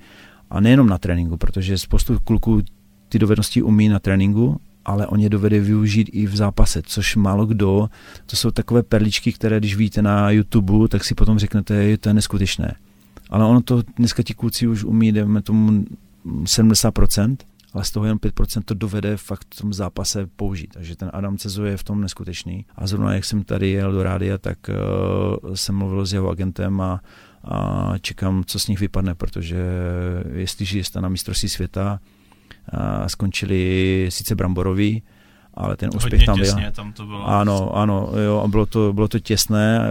a 0.50 0.60
nejenom 0.60 0.86
na 0.86 0.98
tréninku, 0.98 1.36
protože 1.36 1.78
spoustu 1.78 2.18
kluků 2.24 2.62
ty 3.08 3.18
dovednosti 3.18 3.62
umí 3.62 3.88
na 3.88 3.98
tréninku, 3.98 4.60
ale 4.84 5.06
on 5.06 5.20
je 5.20 5.28
dovede 5.28 5.60
využít 5.60 6.10
i 6.12 6.26
v 6.26 6.36
zápase, 6.36 6.82
což 6.82 7.16
málo 7.16 7.46
kdo. 7.46 7.88
To 8.26 8.36
jsou 8.36 8.50
takové 8.50 8.82
perličky, 8.82 9.32
které 9.32 9.58
když 9.58 9.76
vidíte 9.76 10.02
na 10.02 10.30
YouTube, 10.30 10.88
tak 10.88 11.04
si 11.04 11.14
potom 11.14 11.38
řeknete, 11.38 11.98
to 11.98 12.08
je 12.08 12.14
neskutečné. 12.14 12.74
Ale 13.30 13.44
ono 13.44 13.60
to 13.60 13.82
dneska 13.96 14.22
ti 14.22 14.34
kluci 14.34 14.66
už 14.66 14.84
umí, 14.84 15.12
jdeme 15.12 15.42
tomu 15.42 15.84
70%, 16.26 17.36
ale 17.72 17.84
z 17.84 17.90
toho 17.90 18.06
jen 18.06 18.16
5% 18.16 18.62
to 18.64 18.74
dovede 18.74 19.16
fakt 19.16 19.46
v 19.54 19.60
tom 19.60 19.72
zápase 19.72 20.26
použít. 20.36 20.70
Takže 20.74 20.96
ten 20.96 21.10
Adam 21.12 21.38
Cezo 21.38 21.64
je 21.64 21.76
v 21.76 21.84
tom 21.84 22.00
neskutečný. 22.00 22.64
A 22.76 22.86
zrovna 22.86 23.14
jak 23.14 23.24
jsem 23.24 23.44
tady 23.44 23.70
jel 23.70 23.92
do 23.92 24.02
rádia, 24.02 24.38
tak 24.38 24.58
uh, 24.68 25.54
jsem 25.54 25.74
mluvil 25.74 26.06
s 26.06 26.12
jeho 26.12 26.30
agentem 26.30 26.80
a, 26.80 27.00
a 27.44 27.92
čekám, 28.00 28.44
co 28.46 28.58
z 28.58 28.68
nich 28.68 28.80
vypadne, 28.80 29.14
protože 29.14 29.64
jestliže 30.32 30.78
jste 30.78 31.00
na 31.00 31.08
mistrovství 31.08 31.48
světa, 31.48 32.00
skončili 33.06 34.06
sice 34.08 34.34
Bramboroví, 34.34 35.02
ale 35.58 35.76
ten 35.76 35.90
úspěch 35.96 36.12
Hodně 36.12 36.26
tam 36.26 36.38
těsně, 36.38 36.62
byl. 36.62 36.70
tam 36.70 36.92
to 36.92 37.06
bylo. 37.06 37.28
Ano, 37.28 37.76
ano, 37.76 38.10
jo, 38.24 38.42
a 38.44 38.48
bylo 38.48 38.66
to, 38.66 38.92
bylo 38.92 39.08
to 39.08 39.18
těsné. 39.18 39.90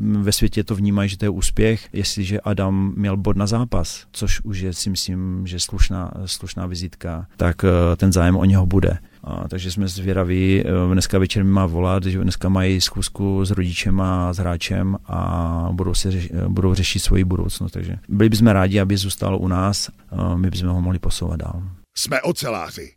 Ve 0.00 0.32
světě 0.32 0.64
to 0.64 0.74
vnímají, 0.74 1.08
že 1.08 1.18
to 1.18 1.24
je 1.24 1.28
úspěch. 1.28 1.88
Jestliže 1.92 2.40
Adam 2.40 2.92
měl 2.96 3.16
bod 3.16 3.36
na 3.36 3.46
zápas, 3.46 4.06
což 4.12 4.40
už 4.40 4.58
je 4.58 4.72
si 4.72 4.90
myslím, 4.90 5.46
že 5.46 5.60
slušná, 5.60 6.10
slušná 6.26 6.66
vizitka, 6.66 7.26
tak 7.36 7.64
eh, 7.64 7.96
ten 7.96 8.12
zájem 8.12 8.36
o 8.36 8.44
něho 8.44 8.66
bude. 8.66 8.98
A, 9.24 9.48
takže 9.48 9.70
jsme 9.70 9.88
zvědaví. 9.88 10.62
Eh, 10.66 10.92
dneska 10.92 11.18
večer 11.18 11.44
mi 11.44 11.50
má 11.50 11.66
volat, 11.66 12.04
že 12.04 12.18
dneska 12.18 12.48
mají 12.48 12.80
zkusku 12.80 13.44
s 13.44 13.50
rodičem 13.50 14.00
a 14.00 14.32
s 14.32 14.38
hráčem 14.38 14.96
a 15.06 15.68
budou, 15.72 15.94
se 15.94 16.10
řeš, 16.10 16.32
budou 16.48 16.74
řešit 16.74 17.00
svoji 17.00 17.24
budoucnost. 17.24 17.72
Takže 17.72 17.96
byli 18.08 18.28
bychom 18.28 18.46
rádi, 18.46 18.80
aby 18.80 18.96
zůstal 18.96 19.36
u 19.36 19.48
nás. 19.48 19.90
My 20.36 20.50
bychom 20.50 20.68
ho 20.68 20.80
mohli 20.80 20.98
posouvat 20.98 21.40
dál. 21.40 21.62
Jsme 21.94 22.22
oceláři. 22.22 22.92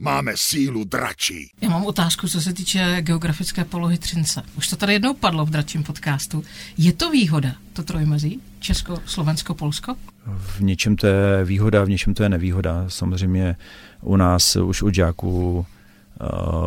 Máme 0.00 0.32
sílu 0.36 0.84
dračí. 0.84 1.50
Já 1.60 1.68
mám 1.68 1.86
otázku, 1.86 2.28
co 2.28 2.40
se 2.40 2.52
týče 2.52 2.96
geografické 3.00 3.64
polohy 3.64 3.98
Třince. 3.98 4.42
Už 4.56 4.68
to 4.68 4.76
tady 4.76 4.92
jednou 4.92 5.14
padlo 5.14 5.46
v 5.46 5.50
dračím 5.50 5.82
podcastu. 5.82 6.44
Je 6.78 6.92
to 6.92 7.10
výhoda, 7.10 7.54
to 7.72 7.82
trojmezí? 7.82 8.40
Česko, 8.60 8.98
Slovensko, 9.06 9.54
Polsko? 9.54 9.96
V 10.26 10.60
něčem 10.60 10.96
to 10.96 11.06
je 11.06 11.44
výhoda, 11.44 11.84
v 11.84 11.88
něčem 11.88 12.14
to 12.14 12.22
je 12.22 12.28
nevýhoda. 12.28 12.84
Samozřejmě 12.88 13.56
u 14.00 14.16
nás 14.16 14.56
už 14.56 14.82
od 14.82 14.94
žáků 14.94 15.66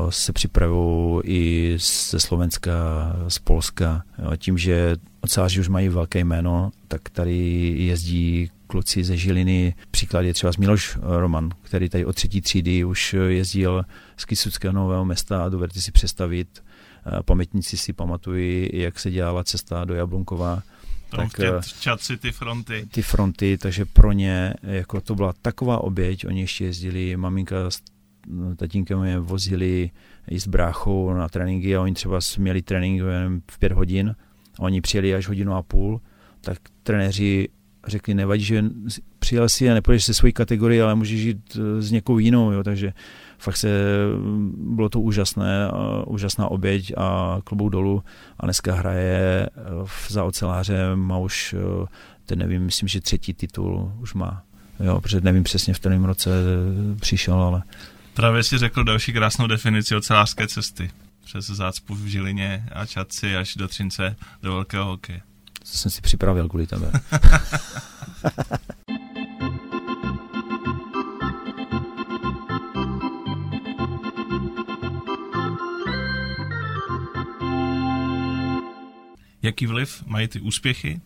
se 0.09 0.33
připravují 0.33 1.21
i 1.25 1.77
ze 2.11 2.19
Slovenska, 2.19 2.71
z 3.27 3.39
Polska. 3.39 4.03
Tím, 4.37 4.57
že 4.57 4.95
oceláři 5.21 5.59
už 5.59 5.67
mají 5.67 5.89
velké 5.89 6.19
jméno, 6.19 6.71
tak 6.87 7.09
tady 7.09 7.37
jezdí 7.77 8.51
kluci 8.67 9.03
ze 9.03 9.17
Žiliny. 9.17 9.75
Příklad 9.91 10.21
je 10.21 10.33
třeba 10.33 10.51
z 10.51 10.57
Miloš 10.57 10.97
Roman, 11.01 11.49
který 11.61 11.89
tady 11.89 12.05
od 12.05 12.15
třetí 12.15 12.41
třídy 12.41 12.83
už 12.83 13.15
jezdil 13.27 13.85
z 14.17 14.25
Kisuckého 14.25 14.73
nového 14.73 15.05
města 15.05 15.43
a 15.43 15.49
dovedete 15.49 15.81
si 15.81 15.91
představit, 15.91 16.63
eh, 17.05 17.23
pamětníci 17.23 17.77
si 17.77 17.93
pamatují, 17.93 18.69
jak 18.73 18.99
se 18.99 19.11
dělala 19.11 19.43
cesta 19.43 19.85
do 19.85 19.93
Jablunkova. 19.93 20.63
Tam 21.09 21.29
tak, 21.29 21.67
čaci 21.79 22.17
ty 22.17 22.31
fronty. 22.31 22.87
Ty 22.91 23.01
fronty, 23.01 23.57
takže 23.57 23.85
pro 23.85 24.11
ně 24.11 24.53
jako 24.63 25.01
to 25.01 25.15
byla 25.15 25.33
taková 25.41 25.77
oběť, 25.83 26.25
oni 26.25 26.41
ještě 26.41 26.65
jezdili, 26.65 27.17
maminka 27.17 27.55
tatínkem 28.55 29.03
je 29.03 29.19
vozili 29.19 29.91
i 30.29 30.39
s 30.39 30.47
bráchou 30.47 31.13
na 31.13 31.29
tréninky 31.29 31.75
a 31.75 31.81
oni 31.81 31.93
třeba 31.93 32.19
měli 32.37 32.61
trénink 32.61 33.01
v 33.51 33.59
pět 33.59 33.71
hodin 33.71 34.15
a 34.59 34.61
oni 34.61 34.81
přijeli 34.81 35.15
až 35.15 35.27
hodinu 35.27 35.53
a 35.53 35.61
půl, 35.61 36.01
tak 36.41 36.57
trenéři 36.83 37.49
řekli, 37.87 38.13
nevadí, 38.13 38.43
že 38.43 38.65
přijel 39.19 39.49
si 39.49 39.69
a 39.69 39.73
nepůjdeš 39.73 40.05
se 40.05 40.13
svojí 40.13 40.33
kategorii, 40.33 40.81
ale 40.81 40.95
můžeš 40.95 41.21
žít 41.21 41.57
eh, 41.59 41.81
s 41.81 41.91
někou 41.91 42.19
jinou, 42.19 42.51
jo, 42.51 42.63
takže 42.63 42.93
fakt 43.37 43.57
se, 43.57 43.69
mm, 44.17 44.75
bylo 44.75 44.89
to 44.89 44.99
úžasné, 44.99 45.71
úžasná 46.07 46.47
oběť 46.47 46.93
a 46.97 47.39
klubou 47.43 47.69
dolů 47.69 48.03
a 48.39 48.45
dneska 48.45 48.73
hraje 48.73 49.49
eh, 49.49 49.61
za 50.09 50.23
oceláře, 50.23 50.95
má 50.95 51.17
už, 51.17 51.55
eh, 51.57 51.87
ten 52.25 52.39
nevím, 52.39 52.63
myslím, 52.63 52.87
že 52.87 53.01
třetí 53.01 53.33
titul 53.33 53.91
už 54.01 54.13
má, 54.13 54.43
jo, 54.79 55.01
protože 55.01 55.21
nevím 55.21 55.43
přesně 55.43 55.73
v 55.73 55.79
kterém 55.79 56.05
roce 56.05 56.29
přišel, 56.99 57.35
ale... 57.35 57.63
Právě 58.17 58.43
si 58.43 58.57
řekl 58.57 58.83
další 58.83 59.13
krásnou 59.13 59.47
definici 59.47 59.95
ocelářské 59.95 60.47
cesty. 60.47 60.91
Přes 61.25 61.45
zácpu 61.45 61.95
v 61.95 62.05
Žilině 62.05 62.65
a 62.71 62.85
Čaci 62.85 63.37
až 63.37 63.55
do 63.55 63.67
Třince 63.67 64.15
do 64.41 64.53
velkého 64.53 64.85
hokeje. 64.85 65.21
To 65.59 65.77
jsem 65.77 65.91
si 65.91 66.01
připravil 66.01 66.49
kvůli 66.49 66.67
tebe. 66.67 66.91
Jaký 79.41 79.65
vliv 79.65 80.03
mají 80.05 80.27
ty 80.27 80.39
úspěchy 80.39 81.01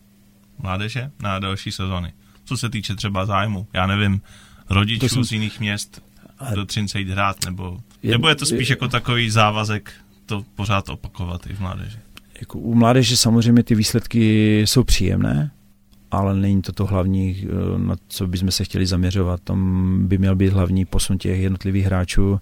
mládeže 0.58 1.10
na 1.22 1.38
další 1.38 1.72
sezony? 1.72 2.12
Co 2.44 2.56
se 2.56 2.70
týče 2.70 2.96
třeba 2.96 3.26
zájmu, 3.26 3.66
já 3.72 3.86
nevím, 3.86 4.22
rodičů 4.70 5.08
jsem... 5.08 5.24
z 5.24 5.32
jiných 5.32 5.60
měst 5.60 6.11
do 6.54 6.66
Třince 6.66 6.98
jít 6.98 7.08
hrát, 7.08 7.36
nebo, 7.44 7.78
je, 8.02 8.12
nebo 8.12 8.28
je 8.28 8.34
to 8.34 8.46
spíš 8.46 8.68
je, 8.68 8.72
jako 8.72 8.88
takový 8.88 9.30
závazek 9.30 9.92
to 10.26 10.44
pořád 10.56 10.88
opakovat 10.88 11.46
i 11.46 11.54
v 11.54 11.60
mládeži? 11.60 11.98
Jako 12.40 12.58
u 12.58 12.74
mládeže 12.74 13.16
samozřejmě 13.16 13.62
ty 13.62 13.74
výsledky 13.74 14.60
jsou 14.60 14.84
příjemné, 14.84 15.50
ale 16.12 16.34
není 16.34 16.62
to 16.62 16.72
to 16.72 16.86
hlavní, 16.86 17.36
eh, 17.42 17.78
na 17.78 17.96
co 18.08 18.26
bychom 18.26 18.50
se 18.50 18.64
chtěli 18.64 18.86
zaměřovat. 18.86 19.40
Tam 19.44 19.98
by 20.06 20.18
měl 20.18 20.36
být 20.36 20.52
hlavní 20.52 20.84
posun 20.84 21.18
těch 21.18 21.40
jednotlivých 21.40 21.84
hráčů 21.84 22.40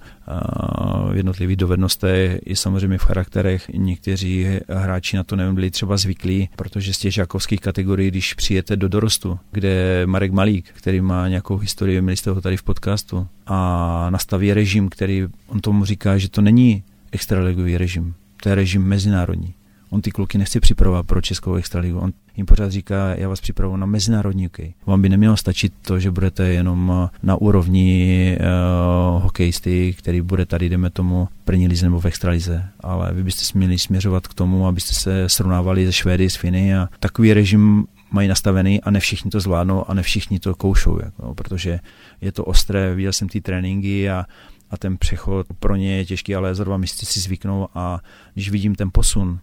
v 1.12 1.16
jednotlivých 1.16 1.56
dovednostech 1.56 2.40
i 2.46 2.56
samozřejmě 2.56 2.98
v 2.98 3.04
charakterech. 3.04 3.68
Někteří 3.68 4.46
hráči 4.68 5.16
na 5.16 5.24
to 5.24 5.36
nebyli 5.36 5.70
třeba 5.70 5.96
zvyklí, 5.96 6.48
protože 6.56 6.94
z 6.94 6.98
těch 6.98 7.14
žákovských 7.14 7.60
kategorií, 7.60 8.10
když 8.10 8.34
přijete 8.34 8.76
do 8.76 8.88
dorostu, 8.88 9.38
kde 9.52 10.02
Marek 10.06 10.32
Malík, 10.32 10.68
který 10.72 11.00
má 11.00 11.28
nějakou 11.28 11.56
historii, 11.56 12.00
měli 12.00 12.16
jste 12.16 12.30
ho 12.30 12.40
tady 12.40 12.56
v 12.56 12.62
podcastu, 12.62 13.26
a 13.46 14.06
nastaví 14.10 14.52
režim, 14.52 14.88
který 14.88 15.26
on 15.46 15.60
tomu 15.60 15.84
říká, 15.84 16.18
že 16.18 16.30
to 16.30 16.40
není 16.40 16.82
extraligový 17.12 17.78
režim, 17.78 18.14
to 18.42 18.48
je 18.48 18.54
režim 18.54 18.82
mezinárodní 18.82 19.54
On 19.90 20.00
ty 20.00 20.10
kluky 20.10 20.38
nechce 20.38 20.60
připravovat 20.60 21.06
pro 21.06 21.20
Českou 21.20 21.54
extraligu. 21.54 21.98
On 21.98 22.12
jim 22.36 22.46
pořád 22.46 22.70
říká, 22.70 23.14
já 23.14 23.28
vás 23.28 23.40
připravuji 23.40 23.76
na 23.76 23.86
mezinárodní 23.86 24.44
hokej. 24.44 24.74
Vám 24.86 25.02
by 25.02 25.08
nemělo 25.08 25.36
stačit 25.36 25.72
to, 25.82 26.00
že 26.00 26.10
budete 26.10 26.48
jenom 26.48 27.08
na 27.22 27.36
úrovni 27.36 28.38
uh, 28.40 29.22
hokejisty, 29.22 29.94
který 29.98 30.20
bude 30.20 30.46
tady, 30.46 30.68
jdeme 30.68 30.90
tomu, 30.90 31.28
první 31.44 31.68
lize 31.68 31.86
nebo 31.86 32.00
v 32.00 32.04
extralize. 32.04 32.64
Ale 32.80 33.12
vy 33.12 33.22
byste 33.22 33.58
měli 33.58 33.78
směřovat 33.78 34.26
k 34.26 34.34
tomu, 34.34 34.66
abyste 34.66 34.94
se 34.94 35.28
srovnávali 35.28 35.86
se 35.86 35.92
Švédy, 35.92 36.30
s 36.30 36.36
Finy 36.36 36.76
a 36.76 36.88
takový 37.00 37.34
režim 37.34 37.86
mají 38.10 38.28
nastavený 38.28 38.80
a 38.80 38.90
ne 38.90 39.00
všichni 39.00 39.30
to 39.30 39.40
zvládnou 39.40 39.90
a 39.90 39.94
ne 39.94 40.02
všichni 40.02 40.38
to 40.38 40.54
koušou, 40.54 40.98
jako, 41.02 41.34
protože 41.34 41.80
je 42.20 42.32
to 42.32 42.44
ostré, 42.44 42.94
viděl 42.94 43.12
jsem 43.12 43.28
ty 43.28 43.40
tréninky 43.40 44.10
a, 44.10 44.24
a 44.70 44.76
ten 44.76 44.96
přechod 44.96 45.46
pro 45.58 45.76
ně 45.76 45.96
je 45.96 46.04
těžký, 46.04 46.34
ale 46.34 46.54
zrovna 46.54 46.76
mistři 46.76 47.06
si 47.06 47.20
zvyknou 47.20 47.68
a 47.74 48.00
když 48.34 48.50
vidím 48.50 48.74
ten 48.74 48.88
posun 48.92 49.38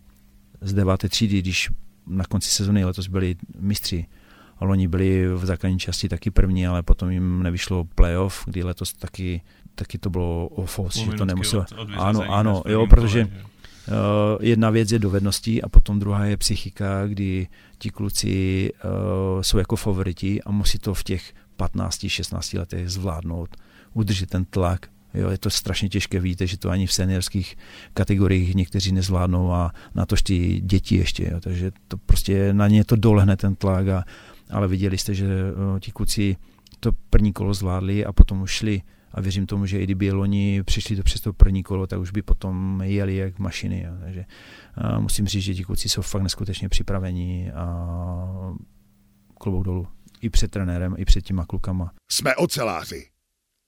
z 0.62 0.74
deváté 0.74 1.10
třídy, 1.10 1.42
když 1.42 1.70
na 2.08 2.24
konci 2.24 2.50
sezóny 2.50 2.86
letos 2.86 3.08
byli 3.08 3.36
mistři, 3.60 4.06
a 4.60 4.66
oni 4.66 4.88
byli 4.88 5.28
v 5.36 5.46
základní 5.46 5.80
části 5.80 6.10
taky 6.10 6.32
první, 6.32 6.68
ale 6.68 6.84
potom 6.84 7.10
jim 7.10 7.44
nevyšlo 7.44 7.84
playoff, 7.84 8.44
kdy 8.46 8.64
letos 8.64 8.94
taky, 8.94 9.42
taky 9.76 9.98
to 9.98 10.10
bylo 10.10 10.48
o 10.48 10.66
fos, 10.66 10.96
že 10.96 11.12
to 11.12 11.26
nemuselo. 11.26 11.66
Ano, 11.96 12.22
ano, 12.22 12.64
jo, 12.68 12.88
protože 12.88 13.26
uh, 13.26 13.34
jedna 14.42 14.70
věc 14.70 14.92
je 14.92 15.00
dovedností 15.00 15.62
a 15.62 15.70
potom 15.70 16.00
druhá 16.00 16.26
je 16.26 16.38
psychika, 16.38 17.08
kdy 17.08 17.48
ti 17.78 17.90
kluci 17.90 18.72
uh, 18.74 19.42
jsou 19.42 19.58
jako 19.58 19.76
favoriti 19.76 20.42
a 20.42 20.52
musí 20.52 20.80
to 20.80 20.94
v 20.94 21.04
těch 21.04 21.34
15-16 21.60 22.60
letech 22.60 22.90
zvládnout, 22.90 23.56
udržet 23.94 24.30
ten 24.30 24.46
tlak, 24.46 24.90
Jo, 25.14 25.30
je 25.30 25.38
to 25.38 25.50
strašně 25.50 25.90
těžké, 25.90 26.20
víte, 26.20 26.48
že 26.48 26.58
to 26.58 26.70
ani 26.70 26.88
v 26.88 26.94
seniorských 26.94 27.58
kategoriích 27.94 28.56
někteří 28.56 28.92
nezvládnou 28.92 29.52
a 29.52 29.72
na 29.96 30.06
to 30.06 30.16
ty 30.24 30.62
děti 30.62 30.96
ještě, 30.96 31.30
jo, 31.32 31.40
takže 31.40 31.72
to 31.88 31.98
prostě 31.98 32.54
na 32.54 32.68
ně 32.68 32.84
to 32.84 32.96
dolehne 32.96 33.38
ten 33.38 33.56
tlak, 33.56 33.88
a, 33.88 34.04
ale 34.50 34.68
viděli 34.68 34.98
jste, 34.98 35.14
že 35.14 35.26
jo, 35.26 35.80
ti 35.80 35.92
kluci 35.92 36.36
to 36.80 36.92
první 37.10 37.34
kolo 37.34 37.54
zvládli 37.54 38.06
a 38.06 38.14
potom 38.14 38.42
už 38.42 38.52
šli 38.52 38.82
a 39.12 39.22
věřím 39.22 39.46
tomu, 39.46 39.66
že 39.66 39.80
i 39.80 39.84
kdyby 39.84 40.12
loni 40.12 40.64
přišli 40.64 40.96
to 40.96 41.04
přes 41.04 41.22
to 41.22 41.34
první 41.34 41.64
kolo, 41.64 41.88
tak 41.88 42.00
už 42.00 42.12
by 42.12 42.22
potom 42.22 42.82
jeli 42.86 43.16
jak 43.16 43.40
mašiny. 43.40 43.84
Jo. 43.84 43.94
Takže 44.04 44.26
a 44.76 45.00
musím 45.00 45.28
říct, 45.28 45.44
že 45.44 45.54
ti 45.54 45.64
kluci 45.64 45.90
jsou 45.90 46.02
fakt 46.02 46.22
neskutečně 46.22 46.70
připravení 46.70 47.52
a 47.52 48.56
klobouk 49.38 49.66
dolů. 49.66 49.88
I 50.22 50.30
před 50.30 50.52
trenérem, 50.52 50.96
i 50.98 51.06
před 51.06 51.22
těma 51.22 51.46
klukama. 51.46 51.92
Jsme 52.12 52.36
oceláři. 52.36 53.06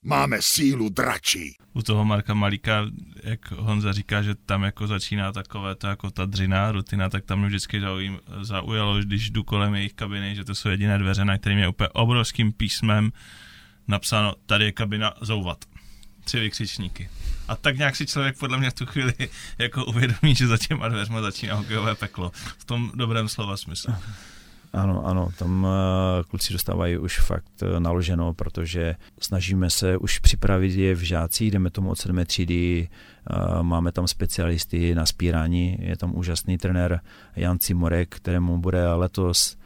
Máme 0.02 0.36
sílu 0.40 0.88
dračí. 0.88 1.56
U 1.72 1.82
toho 1.82 2.04
Marka 2.04 2.34
Malíka, 2.34 2.86
jak 3.22 3.50
Honza 3.50 3.92
říká, 3.92 4.22
že 4.22 4.34
tam 4.34 4.62
jako 4.62 4.86
začíná 4.86 5.32
takové 5.32 5.74
to 5.74 5.86
jako 5.86 6.10
ta 6.10 6.24
dřina, 6.24 6.72
rutina, 6.72 7.08
tak 7.08 7.24
tam 7.24 7.38
mě 7.38 7.48
vždycky 7.48 7.82
zaujalo, 8.42 8.98
když 8.98 9.30
jdu 9.30 9.44
kolem 9.44 9.74
jejich 9.74 9.92
kabiny, 9.92 10.36
že 10.36 10.44
to 10.44 10.54
jsou 10.54 10.68
jediné 10.68 10.98
dveře, 10.98 11.24
na 11.24 11.38
kterým 11.38 11.58
je 11.58 11.68
úplně 11.68 11.88
obrovským 11.88 12.52
písmem 12.52 13.12
napsáno, 13.88 14.34
tady 14.46 14.64
je 14.64 14.72
kabina 14.72 15.14
zouvat. 15.20 15.64
Tři 16.24 16.40
vykřičníky. 16.40 17.08
A 17.48 17.56
tak 17.56 17.76
nějak 17.78 17.96
si 17.96 18.06
člověk 18.06 18.38
podle 18.38 18.58
mě 18.58 18.70
v 18.70 18.74
tu 18.74 18.86
chvíli 18.86 19.14
jako 19.58 19.84
uvědomí, 19.84 20.34
že 20.34 20.46
za 20.46 20.58
těma 20.58 20.88
dveřma 20.88 21.20
začíná 21.20 21.54
hokejové 21.54 21.94
peklo. 21.94 22.32
V 22.34 22.64
tom 22.64 22.92
dobrém 22.94 23.28
slova 23.28 23.56
smyslu. 23.56 23.94
Ano, 24.72 25.06
ano, 25.06 25.28
tam 25.38 25.64
uh, 25.64 25.70
kluci 26.28 26.52
dostávají 26.52 26.98
už 26.98 27.20
fakt 27.20 27.62
uh, 27.62 27.80
naloženo, 27.80 28.34
protože 28.34 28.94
snažíme 29.20 29.70
se 29.70 29.96
už 29.96 30.18
připravit 30.18 30.72
je 30.72 30.94
v 30.94 31.00
žácích, 31.00 31.50
jdeme 31.50 31.70
tomu 31.70 31.90
od 31.90 31.98
7. 31.98 32.24
třídy, 32.24 32.88
uh, 33.30 33.62
máme 33.62 33.92
tam 33.92 34.06
specialisty 34.06 34.94
na 34.94 35.06
spírání, 35.06 35.76
je 35.80 35.96
tam 35.96 36.16
úžasný 36.16 36.58
trenér 36.58 37.00
Jan 37.36 37.58
Cimorek, 37.58 38.08
kterému 38.08 38.58
bude 38.58 38.92
letos 38.92 39.56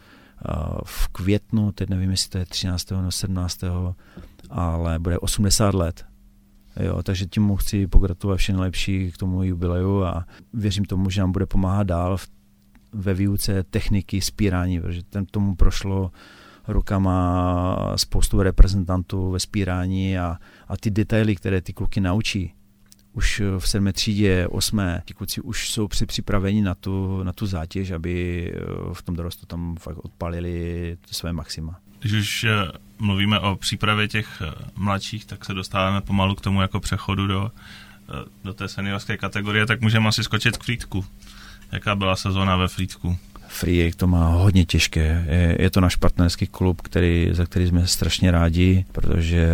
v 0.84 1.08
květnu, 1.08 1.72
teď 1.72 1.88
nevím, 1.88 2.10
jestli 2.10 2.30
to 2.30 2.38
je 2.38 2.46
13. 2.46 2.90
nebo 2.90 3.10
17. 3.10 3.60
ale 4.50 4.98
bude 4.98 5.18
80 5.18 5.74
let. 5.74 6.04
Jo, 6.80 7.02
takže 7.02 7.26
tím 7.26 7.42
mu 7.42 7.56
chci 7.56 7.86
pogratulovat 7.86 8.38
vše 8.38 8.52
nejlepší 8.52 9.12
k 9.12 9.16
tomu 9.16 9.42
jubileu 9.42 10.02
a 10.02 10.26
věřím 10.52 10.84
tomu, 10.84 11.10
že 11.10 11.20
nám 11.20 11.32
bude 11.32 11.46
pomáhat 11.46 11.86
dál 11.86 12.16
v 12.16 12.28
ve 12.94 13.14
výuce 13.14 13.62
techniky 13.62 14.20
spírání, 14.20 14.80
protože 14.80 15.02
ten 15.02 15.26
tomu 15.26 15.54
prošlo 15.54 16.10
rukama 16.68 17.92
spoustu 17.96 18.42
reprezentantů 18.42 19.30
ve 19.30 19.40
spírání 19.40 20.18
a, 20.18 20.36
a 20.68 20.76
ty 20.76 20.90
detaily, 20.90 21.36
které 21.36 21.60
ty 21.60 21.72
kluky 21.72 22.00
naučí, 22.00 22.54
už 23.14 23.42
v 23.58 23.68
sedmé 23.68 23.92
třídě, 23.92 24.46
osmé, 24.48 25.02
ti 25.04 25.14
kluci 25.14 25.40
už 25.40 25.70
jsou 25.70 25.88
připraveni 26.06 26.62
na 26.62 26.74
tu, 26.74 27.22
na 27.22 27.32
tu 27.32 27.46
zátěž, 27.46 27.90
aby 27.90 28.44
eh, 28.54 28.60
v 28.92 29.02
tom 29.02 29.16
dorostu 29.16 29.46
tam 29.46 29.76
fakt 29.76 29.98
odpalili 29.98 30.96
své 31.10 31.32
maxima. 31.32 31.78
Když 32.00 32.12
už 32.12 32.44
eh, 32.44 32.72
mluvíme 32.98 33.40
o 33.40 33.56
přípravě 33.56 34.08
těch 34.08 34.42
eh, 34.42 34.50
mladších, 34.76 35.24
tak 35.24 35.44
se 35.44 35.54
dostáváme 35.54 36.00
pomalu 36.00 36.34
k 36.34 36.40
tomu 36.40 36.62
jako 36.62 36.80
přechodu 36.80 37.26
do, 37.26 37.50
do 38.44 38.54
té 38.54 38.68
seniorské 38.68 39.16
kategorie, 39.16 39.66
tak 39.66 39.80
můžeme 39.80 40.08
asi 40.08 40.24
skočit 40.24 40.56
k 40.56 40.64
Frýdku. 40.64 41.04
Jaká 41.74 41.94
byla 41.94 42.16
sezóna 42.16 42.56
ve 42.56 42.68
Frýdku? 42.68 43.16
Free 43.48 43.92
to 43.92 44.06
má 44.06 44.28
hodně 44.28 44.64
těžké. 44.64 45.24
Je, 45.28 45.56
je 45.60 45.70
to 45.70 45.80
náš 45.80 45.96
partnerský 45.96 46.46
klub, 46.46 46.80
který, 46.82 47.28
za 47.32 47.46
který 47.46 47.66
jsme 47.66 47.86
strašně 47.86 48.30
rádi, 48.30 48.84
protože 48.92 49.48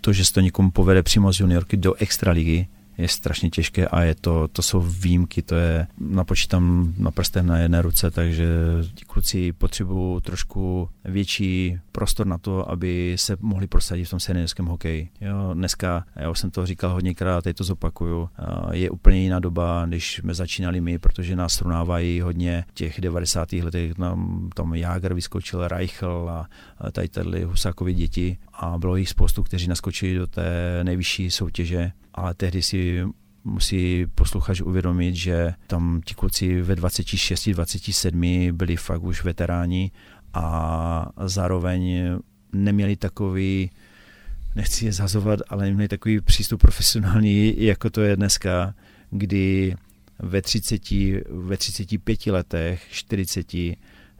to, 0.00 0.12
že 0.12 0.24
se 0.24 0.32
to 0.32 0.40
někomu 0.40 0.70
povede 0.70 1.02
přímo 1.02 1.32
z 1.32 1.40
juniorky 1.40 1.76
do 1.76 1.94
extraligy, 1.94 2.66
je 3.02 3.08
strašně 3.08 3.50
těžké 3.50 3.88
a 3.88 4.02
je 4.02 4.14
to, 4.14 4.48
to 4.48 4.62
jsou 4.62 4.80
výjimky, 4.80 5.42
to 5.42 5.54
je, 5.54 5.86
napočítám 5.98 6.94
na 6.98 7.10
prstech 7.10 7.42
na 7.42 7.58
jedné 7.58 7.82
ruce, 7.82 8.10
takže 8.10 8.48
ti 8.94 9.04
kluci 9.04 9.52
potřebují 9.52 10.20
trošku 10.20 10.88
větší 11.04 11.78
prostor 11.92 12.26
na 12.26 12.38
to, 12.38 12.70
aby 12.70 13.14
se 13.18 13.36
mohli 13.40 13.66
prosadit 13.66 14.04
v 14.04 14.10
tom 14.10 14.20
seniorském 14.20 14.66
hokeji. 14.66 15.08
Jo, 15.20 15.54
dneska, 15.54 16.04
já 16.16 16.30
už 16.30 16.38
jsem 16.38 16.50
to 16.50 16.66
říkal 16.66 16.92
hodněkrát, 16.92 17.44
teď 17.44 17.56
to 17.56 17.64
zopakuju, 17.64 18.28
je 18.72 18.90
úplně 18.90 19.20
jiná 19.20 19.40
doba, 19.40 19.84
když 19.86 20.14
jsme 20.16 20.34
začínali 20.34 20.80
my, 20.80 20.98
protože 20.98 21.36
nás 21.36 21.52
srovnávají 21.52 22.20
hodně 22.20 22.64
těch 22.74 23.00
90. 23.00 23.52
letech, 23.52 23.94
tam, 23.94 24.50
tam 24.54 24.74
Jágr 24.74 25.14
vyskočil, 25.14 25.68
Reichl 25.68 26.30
a 26.30 26.48
tady 26.92 27.08
tady 27.08 27.44
Husákovi 27.44 27.94
děti 27.94 28.38
a 28.52 28.78
bylo 28.78 28.96
jich 28.96 29.08
spoustu, 29.08 29.42
kteří 29.42 29.68
naskočili 29.68 30.14
do 30.14 30.26
té 30.26 30.80
nejvyšší 30.82 31.30
soutěže 31.30 31.92
ale 32.14 32.34
tehdy 32.34 32.62
si 32.62 33.04
musí 33.44 34.06
posluchač 34.14 34.60
uvědomit, 34.60 35.14
že 35.14 35.54
tam 35.66 36.00
ti 36.04 36.14
kluci 36.14 36.62
ve 36.62 36.76
26, 36.76 37.48
27 37.48 38.48
byli 38.52 38.76
fakt 38.76 39.02
už 39.02 39.24
veteráni 39.24 39.90
a 40.34 41.08
zároveň 41.26 42.02
neměli 42.52 42.96
takový, 42.96 43.70
nechci 44.54 44.84
je 44.84 44.92
zazovat, 44.92 45.40
ale 45.48 45.64
neměli 45.64 45.88
takový 45.88 46.20
přístup 46.20 46.60
profesionální, 46.60 47.64
jako 47.64 47.90
to 47.90 48.00
je 48.00 48.16
dneska, 48.16 48.74
kdy 49.10 49.74
ve 50.18 50.42
30, 50.42 50.90
ve 51.30 51.56
35 51.56 52.26
letech, 52.26 52.86
40 52.90 53.52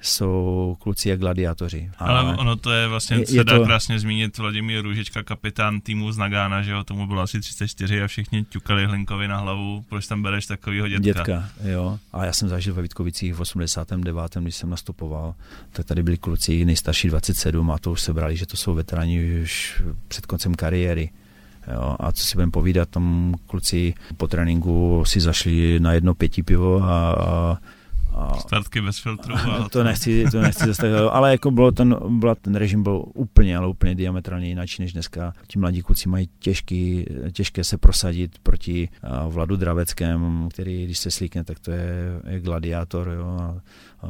jsou 0.03 0.77
kluci 0.81 1.09
jak 1.09 1.21
gladiátoři. 1.21 1.91
Ale 1.99 2.37
ono 2.37 2.57
to 2.57 2.73
je 2.73 2.89
vlastně, 2.89 3.17
je, 3.17 3.27
se 3.27 3.37
je 3.37 3.45
dá 3.45 3.59
to... 3.59 3.65
krásně 3.65 3.99
zmínit 3.99 4.39
Vladimír 4.39 4.83
Růžička, 4.83 5.23
kapitán 5.23 5.81
týmu 5.81 6.13
z 6.13 6.19
Nagána, 6.19 6.63
že 6.63 6.71
jo, 6.71 6.85
tomu 6.85 7.07
bylo 7.07 7.23
asi 7.23 7.41
34 7.41 8.03
a 8.03 8.07
všichni 8.07 8.45
ťukali 8.45 8.87
Hlinkovi 8.87 9.29
na 9.29 9.39
hlavu, 9.39 9.85
proč 9.89 10.07
tam 10.07 10.23
bereš 10.23 10.47
takovýho 10.47 10.89
dětka. 10.89 11.05
Dětka, 11.05 11.49
jo. 11.65 11.99
A 12.13 12.25
já 12.25 12.33
jsem 12.33 12.49
zažil 12.49 12.75
ve 12.75 12.83
Vítkovicích 12.83 13.35
v 13.35 13.41
89. 13.41 14.37
když 14.41 14.57
jsem 14.57 14.71
nastupoval, 14.71 15.35
tak 15.73 15.87
tady 15.87 16.03
byli 16.03 16.17
kluci 16.17 16.65
nejstarší 16.65 17.09
27 17.09 17.71
a 17.71 17.79
to 17.79 17.91
už 17.91 18.01
se 18.01 18.13
brali, 18.13 18.37
že 18.37 18.47
to 18.47 18.57
jsou 18.57 18.75
veteráni 18.75 19.43
už 19.43 19.83
před 20.09 20.27
koncem 20.27 20.55
kariéry. 20.55 21.11
Jo, 21.73 21.97
a 22.01 22.13
co 22.13 22.25
si 22.25 22.35
budeme 22.35 22.53
povídat, 22.53 22.89
tam 22.89 23.35
kluci 23.47 23.95
po 24.17 24.29
tréninku 24.29 25.05
si 25.07 25.21
zašli 25.21 25.81
na 25.81 25.93
jedno 25.93 26.15
pěti 26.15 26.43
pivo 26.43 26.83
a, 26.83 27.13
a 27.13 27.23
a 27.23 27.59
Startky 28.39 28.81
bez 28.81 28.99
filtru. 28.99 29.35
A 29.35 29.69
to 29.73 29.85
nechci, 29.85 30.25
to 30.31 30.41
nechci 30.41 30.67
zase 30.67 30.83
tak, 30.83 30.91
ale 31.11 31.31
jako 31.31 31.51
bylo 31.51 31.73
ten, 31.73 31.97
byla, 32.09 32.35
ten 32.35 32.55
režim 32.55 32.83
byl 32.83 33.05
úplně, 33.15 33.57
ale 33.57 33.67
úplně 33.67 33.95
diametrálně 33.95 34.49
jiný 34.49 34.63
než 34.79 34.93
dneska. 34.93 35.33
Ti 35.47 35.59
mladí 35.59 35.83
kluci 35.83 36.09
mají 36.09 36.29
těžký, 36.39 37.07
těžké 37.33 37.65
se 37.65 37.79
prosadit 37.79 38.39
proti 38.39 38.89
Vladu 39.29 39.57
Draveckému, 39.57 40.49
který, 40.49 40.85
když 40.85 40.99
se 40.99 41.11
slíkne, 41.11 41.45
tak 41.45 41.59
to 41.59 41.71
je, 41.71 42.21
je 42.29 42.41
gladiátor, 42.41 43.09
jo, 43.09 43.39
a, 43.41 43.61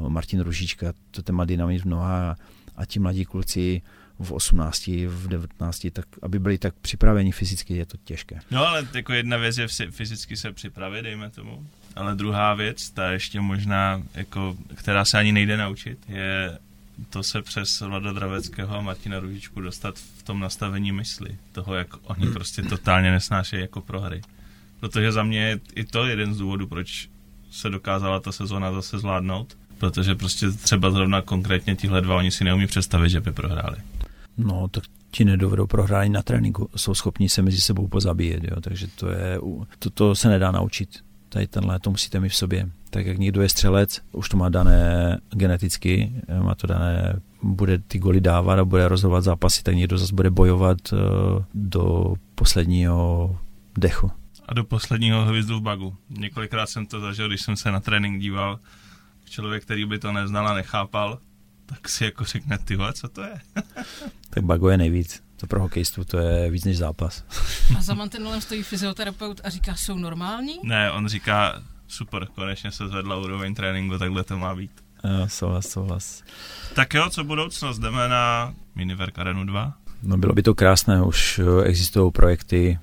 Martin 0.08 0.40
Ružička, 0.40 0.92
to 1.10 1.22
ten 1.22 1.34
má 1.34 1.44
dynamit 1.44 1.82
v 1.82 1.84
noha 1.84 2.36
a 2.76 2.84
ti 2.84 3.00
mladí 3.00 3.24
kluci 3.24 3.82
v 4.18 4.32
18, 4.32 4.86
v 4.86 5.28
19, 5.28 5.86
tak 5.92 6.06
aby 6.22 6.38
byli 6.38 6.58
tak 6.58 6.74
připraveni 6.74 7.32
fyzicky, 7.32 7.76
je 7.76 7.86
to 7.86 7.96
těžké. 8.04 8.40
No 8.50 8.66
ale 8.66 8.88
jako 8.94 9.12
jedna 9.12 9.36
věc 9.36 9.58
je 9.58 9.68
fyzicky 9.68 10.36
se 10.36 10.52
připravit, 10.52 11.02
dejme 11.02 11.30
tomu. 11.30 11.66
Ale 11.96 12.14
druhá 12.14 12.54
věc, 12.54 12.90
ta 12.90 13.10
ještě 13.10 13.40
možná, 13.40 14.02
jako, 14.14 14.56
která 14.74 15.04
se 15.04 15.18
ani 15.18 15.32
nejde 15.32 15.56
naučit, 15.56 15.98
je 16.08 16.58
to 17.10 17.22
se 17.22 17.42
přes 17.42 17.80
Vlada 17.80 18.12
Draveckého 18.12 18.76
a 18.76 18.80
Martina 18.80 19.20
Ružičku 19.20 19.60
dostat 19.60 19.98
v 19.98 20.22
tom 20.22 20.40
nastavení 20.40 20.92
mysli. 20.92 21.36
Toho, 21.52 21.74
jak 21.74 21.88
oni 22.02 22.26
prostě 22.26 22.62
totálně 22.62 23.10
nesnášejí 23.10 23.62
jako 23.62 23.80
prohry. 23.80 24.20
Protože 24.80 25.12
za 25.12 25.22
mě 25.22 25.40
je 25.40 25.60
i 25.74 25.84
to 25.84 26.06
jeden 26.06 26.34
z 26.34 26.38
důvodů, 26.38 26.66
proč 26.66 27.08
se 27.50 27.70
dokázala 27.70 28.20
ta 28.20 28.32
sezóna 28.32 28.72
zase 28.72 28.98
zvládnout, 28.98 29.56
protože 29.78 30.14
prostě 30.14 30.50
třeba 30.50 30.90
zrovna 30.90 31.22
konkrétně 31.22 31.76
tihle 31.76 32.00
dva 32.00 32.16
oni 32.16 32.30
si 32.30 32.44
neumí 32.44 32.66
představit, 32.66 33.10
že 33.10 33.20
by 33.20 33.32
prohráli. 33.32 33.76
No, 34.38 34.68
tak 34.68 34.84
ti 35.10 35.24
nedovedou 35.24 35.66
prohrát 35.66 36.08
na 36.08 36.22
tréninku, 36.22 36.70
jsou 36.76 36.94
schopni 36.94 37.28
se 37.28 37.42
mezi 37.42 37.60
sebou 37.60 37.88
pozabíjet, 37.88 38.44
jo, 38.44 38.60
takže 38.60 38.86
to 38.86 39.08
je, 39.10 39.38
to, 39.78 39.90
to 39.90 40.14
se 40.14 40.28
nedá 40.28 40.50
naučit. 40.50 40.88
Tady 41.32 41.46
tenhle 41.46 41.80
to 41.80 41.90
musíte 41.90 42.20
mít 42.20 42.28
v 42.28 42.36
sobě. 42.36 42.70
Tak 42.90 43.06
jak 43.06 43.18
někdo 43.18 43.42
je 43.42 43.48
střelec, 43.48 44.00
už 44.12 44.28
to 44.28 44.36
má 44.36 44.48
dané 44.48 45.18
geneticky, 45.30 46.12
má 46.42 46.54
to 46.54 46.66
dané, 46.66 47.20
bude 47.42 47.78
ty 47.78 47.98
goly 47.98 48.20
dávat 48.20 48.58
a 48.58 48.64
bude 48.64 48.88
rozhodovat 48.88 49.24
zápasy, 49.24 49.62
tak 49.62 49.74
někdo 49.74 49.98
zase 49.98 50.14
bude 50.14 50.30
bojovat 50.30 50.92
uh, 50.92 50.98
do 51.54 52.14
posledního 52.34 53.38
dechu. 53.78 54.10
A 54.48 54.54
do 54.54 54.64
posledního 54.64 55.24
hvězdu 55.24 55.58
v 55.58 55.62
bagu. 55.62 55.96
Několikrát 56.10 56.66
jsem 56.66 56.86
to 56.86 57.00
zažil, 57.00 57.28
když 57.28 57.42
jsem 57.42 57.56
se 57.56 57.70
na 57.70 57.80
trénink 57.80 58.20
díval. 58.20 58.58
Člověk, 59.24 59.62
který 59.62 59.84
by 59.84 59.98
to 59.98 60.12
neznal 60.12 60.48
a 60.48 60.54
nechápal, 60.54 61.18
tak 61.66 61.88
si 61.88 62.04
jako 62.04 62.24
řekne, 62.24 62.58
ty 62.58 62.78
co 62.92 63.08
to 63.08 63.22
je? 63.22 63.34
tak 64.30 64.44
bago 64.44 64.68
je 64.68 64.76
nejvíc. 64.76 65.22
To 65.42 65.46
pro 65.46 65.60
hokejistu 65.60 66.04
to 66.04 66.18
je 66.18 66.50
víc 66.50 66.64
než 66.64 66.78
zápas. 66.78 67.24
a 67.78 67.82
za 67.82 67.94
mantinelem 67.94 68.40
stojí 68.40 68.62
fyzioterapeut 68.62 69.40
a 69.44 69.50
říká, 69.50 69.74
jsou 69.74 69.98
normální? 69.98 70.58
Ne, 70.62 70.90
on 70.90 71.08
říká, 71.08 71.62
super, 71.88 72.26
konečně 72.26 72.70
se 72.70 72.88
zvedla 72.88 73.16
úroveň 73.16 73.54
tréninku, 73.54 73.98
takhle 73.98 74.24
to 74.24 74.38
má 74.38 74.54
být. 74.54 74.70
Jo, 75.04 75.28
souhlas, 75.28 75.66
souhlas. 75.66 76.22
Tak 76.74 76.94
jo, 76.94 77.10
co 77.10 77.24
budoucnost? 77.24 77.78
Jdeme 77.78 78.08
na 78.08 78.54
Miniverk 78.74 79.18
Arenu 79.18 79.44
2? 79.44 79.74
No 80.02 80.16
bylo 80.16 80.32
by 80.32 80.42
to 80.42 80.54
krásné, 80.54 81.02
už 81.02 81.40
existují 81.64 82.12
projekty, 82.12 82.78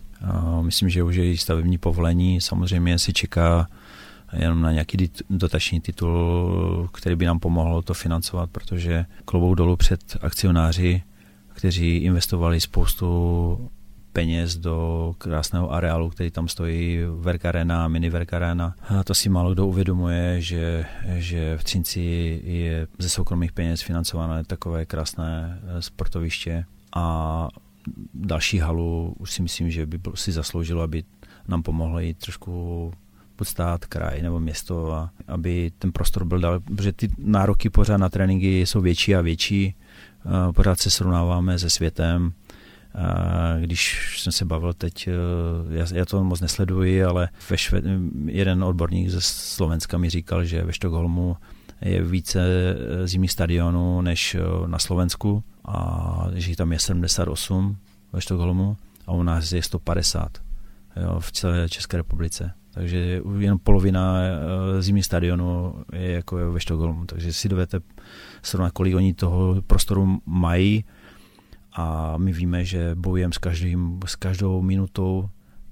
myslím, 0.61 0.89
že 0.89 1.03
už 1.03 1.15
je 1.15 1.37
stavební 1.37 1.77
povolení, 1.77 2.41
samozřejmě 2.41 2.99
si 2.99 3.13
čeká 3.13 3.67
jenom 4.33 4.61
na 4.61 4.71
nějaký 4.71 5.11
dotační 5.29 5.81
titul, 5.81 6.89
který 6.93 7.15
by 7.15 7.25
nám 7.25 7.39
pomohl 7.39 7.81
to 7.81 7.93
financovat, 7.93 8.49
protože 8.49 9.05
klobou 9.25 9.55
dolů 9.55 9.75
před 9.75 10.17
akcionáři, 10.21 11.03
kteří 11.59 11.97
investovali 11.97 12.61
spoustu 12.61 13.69
peněz 14.13 14.57
do 14.57 15.13
krásného 15.17 15.71
areálu, 15.71 16.09
který 16.09 16.31
tam 16.31 16.47
stojí, 16.47 16.99
Verkarena, 17.19 17.87
mini 17.87 18.09
Verkarena. 18.09 18.75
A 18.87 19.03
to 19.03 19.15
si 19.15 19.29
málo 19.29 19.53
kdo 19.53 19.67
uvědomuje, 19.67 20.41
že, 20.41 20.85
že 21.15 21.57
v 21.57 21.63
Třinci 21.63 22.01
je 22.43 22.87
ze 22.97 23.09
soukromých 23.09 23.51
peněz 23.51 23.81
financované 23.81 24.43
takové 24.43 24.85
krásné 24.85 25.59
eh, 25.63 25.81
sportoviště 25.81 26.65
a 26.95 27.47
další 28.13 28.59
halu 28.59 29.15
už 29.19 29.31
si 29.31 29.41
myslím, 29.41 29.71
že 29.71 29.85
by 29.85 29.99
si 30.15 30.31
zasloužilo, 30.31 30.81
aby 30.81 31.03
nám 31.47 31.63
pomohlo 31.63 31.99
jít 31.99 32.17
trošku 32.17 32.91
podstát 33.35 33.85
kraj 33.85 34.21
nebo 34.21 34.39
město, 34.39 34.91
a 34.91 35.11
aby 35.27 35.71
ten 35.79 35.91
prostor 35.91 36.25
byl 36.25 36.39
dál, 36.39 36.59
protože 36.59 36.91
ty 36.91 37.07
nároky 37.17 37.69
pořád 37.69 37.97
na 37.97 38.09
tréninky 38.09 38.65
jsou 38.65 38.81
větší 38.81 39.15
a 39.15 39.21
větší, 39.21 39.75
pořád 40.55 40.79
se 40.79 40.89
srovnáváme 40.89 41.59
se 41.59 41.69
světem, 41.69 42.33
když 43.59 44.13
jsem 44.21 44.33
se 44.33 44.45
bavil 44.45 44.73
teď, 44.73 45.07
e, 45.07 45.11
já, 45.69 45.85
já 45.93 46.05
to 46.05 46.23
moc 46.23 46.41
nesleduji, 46.41 47.03
ale 47.03 47.29
ve 47.49 47.57
Šve, 47.57 47.81
jeden 48.25 48.63
odborník 48.63 49.09
ze 49.09 49.21
Slovenska 49.21 49.97
mi 49.97 50.09
říkal, 50.09 50.45
že 50.45 50.63
ve 50.63 50.73
Štokholmu 50.73 51.37
je 51.81 52.03
více 52.03 52.39
zimních 53.05 53.31
stadionů 53.31 54.01
než 54.01 54.37
na 54.65 54.79
Slovensku 54.79 55.43
a 55.65 56.27
že 56.33 56.55
tam 56.55 56.73
je 56.73 56.79
78 56.79 57.77
ve 58.13 58.21
Štokholmu 58.21 58.77
a 59.07 59.11
u 59.11 59.23
nás 59.23 59.51
je 59.51 59.63
150 59.63 60.37
jo, 61.03 61.19
v 61.19 61.31
celé 61.31 61.69
České 61.69 61.97
republice. 61.97 62.51
Takže 62.79 63.21
jen 63.39 63.57
polovina 63.63 64.15
zimní 64.79 65.03
stadionu 65.03 65.75
je 65.93 66.11
jako 66.11 66.51
ve 66.51 66.59
Štokholmu. 66.59 67.05
Takže 67.05 67.33
si 67.33 67.49
dovedete 67.49 67.79
srovnat, 68.43 68.71
kolik 68.71 68.95
oni 68.95 69.13
toho 69.13 69.61
prostoru 69.61 70.21
mají 70.25 70.85
a 71.73 72.17
my 72.17 72.31
víme, 72.31 72.65
že 72.65 72.95
bojujeme 72.95 73.33
s, 73.33 73.37
každým, 73.37 73.99
s 74.05 74.15
každou 74.15 74.61
minutou 74.61 75.29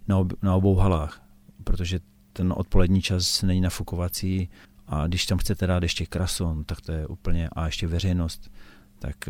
na, 0.07 0.17
ob, 0.17 0.33
na 0.43 0.55
obou 0.55 0.75
halách, 0.75 1.23
protože 1.63 1.99
ten 2.33 2.53
odpolední 2.57 3.01
čas 3.01 3.41
není 3.43 3.61
nafukovací 3.61 4.49
a 4.87 5.07
když 5.07 5.25
tam 5.25 5.37
chcete 5.37 5.67
dát 5.67 5.83
ještě 5.83 6.05
krason, 6.05 6.63
tak 6.63 6.81
to 6.81 6.91
je 6.91 7.07
úplně, 7.07 7.49
a 7.49 7.65
ještě 7.65 7.87
veřejnost, 7.87 8.51
tak 8.99 9.29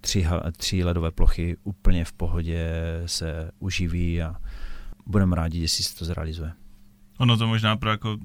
tři, 0.00 0.26
tři 0.56 0.84
ledové 0.84 1.10
plochy 1.10 1.56
úplně 1.64 2.04
v 2.04 2.12
pohodě 2.12 2.72
se 3.06 3.50
uživí 3.58 4.22
a 4.22 4.36
budeme 5.06 5.36
rádi, 5.36 5.58
jestli 5.58 5.84
se 5.84 5.98
to 5.98 6.04
zrealizuje. 6.04 6.52
Ono 7.22 7.36
to 7.36 7.46
možná 7.46 7.76
pro 7.76 7.90
jako 7.90 8.18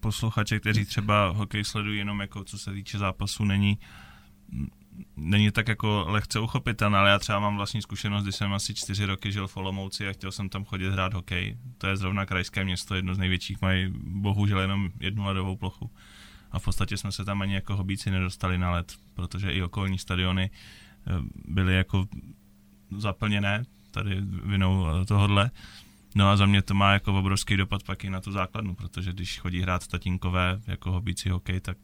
posluchače, 0.00 0.60
kteří 0.60 0.84
třeba 0.84 1.28
hokej 1.28 1.64
sledují 1.64 1.98
jenom 1.98 2.20
jako 2.20 2.44
co 2.44 2.58
se 2.58 2.72
týče 2.72 2.98
zápasu, 2.98 3.44
není 3.44 3.78
není 5.16 5.50
tak 5.50 5.68
jako 5.68 6.04
lehce 6.08 6.40
uchopitelné, 6.40 6.98
ale 6.98 7.10
já 7.10 7.18
třeba 7.18 7.38
mám 7.38 7.56
vlastní 7.56 7.82
zkušenost, 7.82 8.22
když 8.22 8.36
jsem 8.36 8.52
asi 8.52 8.74
čtyři 8.74 9.04
roky 9.04 9.32
žil 9.32 9.48
v 9.48 9.56
Olomouci 9.56 10.08
a 10.08 10.12
chtěl 10.12 10.32
jsem 10.32 10.48
tam 10.48 10.64
chodit 10.64 10.90
hrát 10.90 11.14
hokej. 11.14 11.58
To 11.78 11.86
je 11.86 11.96
zrovna 11.96 12.26
krajské 12.26 12.64
město, 12.64 12.94
jedno 12.94 13.14
z 13.14 13.18
největších, 13.18 13.62
mají 13.62 13.92
bohužel 14.04 14.60
jenom 14.60 14.90
jednu 15.00 15.24
ledovou 15.24 15.56
plochu. 15.56 15.90
A 16.50 16.58
v 16.58 16.64
podstatě 16.64 16.96
jsme 16.96 17.12
se 17.12 17.24
tam 17.24 17.42
ani 17.42 17.54
jako 17.54 17.76
hobíci 17.76 18.10
nedostali 18.10 18.58
na 18.58 18.70
led, 18.70 18.94
protože 19.14 19.52
i 19.52 19.62
okolní 19.62 19.98
stadiony 19.98 20.50
eh, 20.50 21.12
byly 21.44 21.74
jako 21.74 22.06
zaplněné 22.96 23.64
tady 23.90 24.20
vinou 24.44 24.86
eh, 24.88 25.04
tohodle. 25.04 25.50
No 26.14 26.28
a 26.28 26.36
za 26.36 26.46
mě 26.46 26.62
to 26.62 26.74
má 26.74 26.92
jako 26.92 27.18
obrovský 27.18 27.56
dopad 27.56 27.82
pak 27.82 28.04
i 28.04 28.10
na 28.10 28.20
tu 28.20 28.32
základnu, 28.32 28.74
protože 28.74 29.12
když 29.12 29.38
chodí 29.38 29.60
hrát 29.60 29.86
tatínkové 29.86 30.60
jako 30.66 30.92
hobíci 30.92 31.28
hokej, 31.28 31.60
tak 31.60 31.76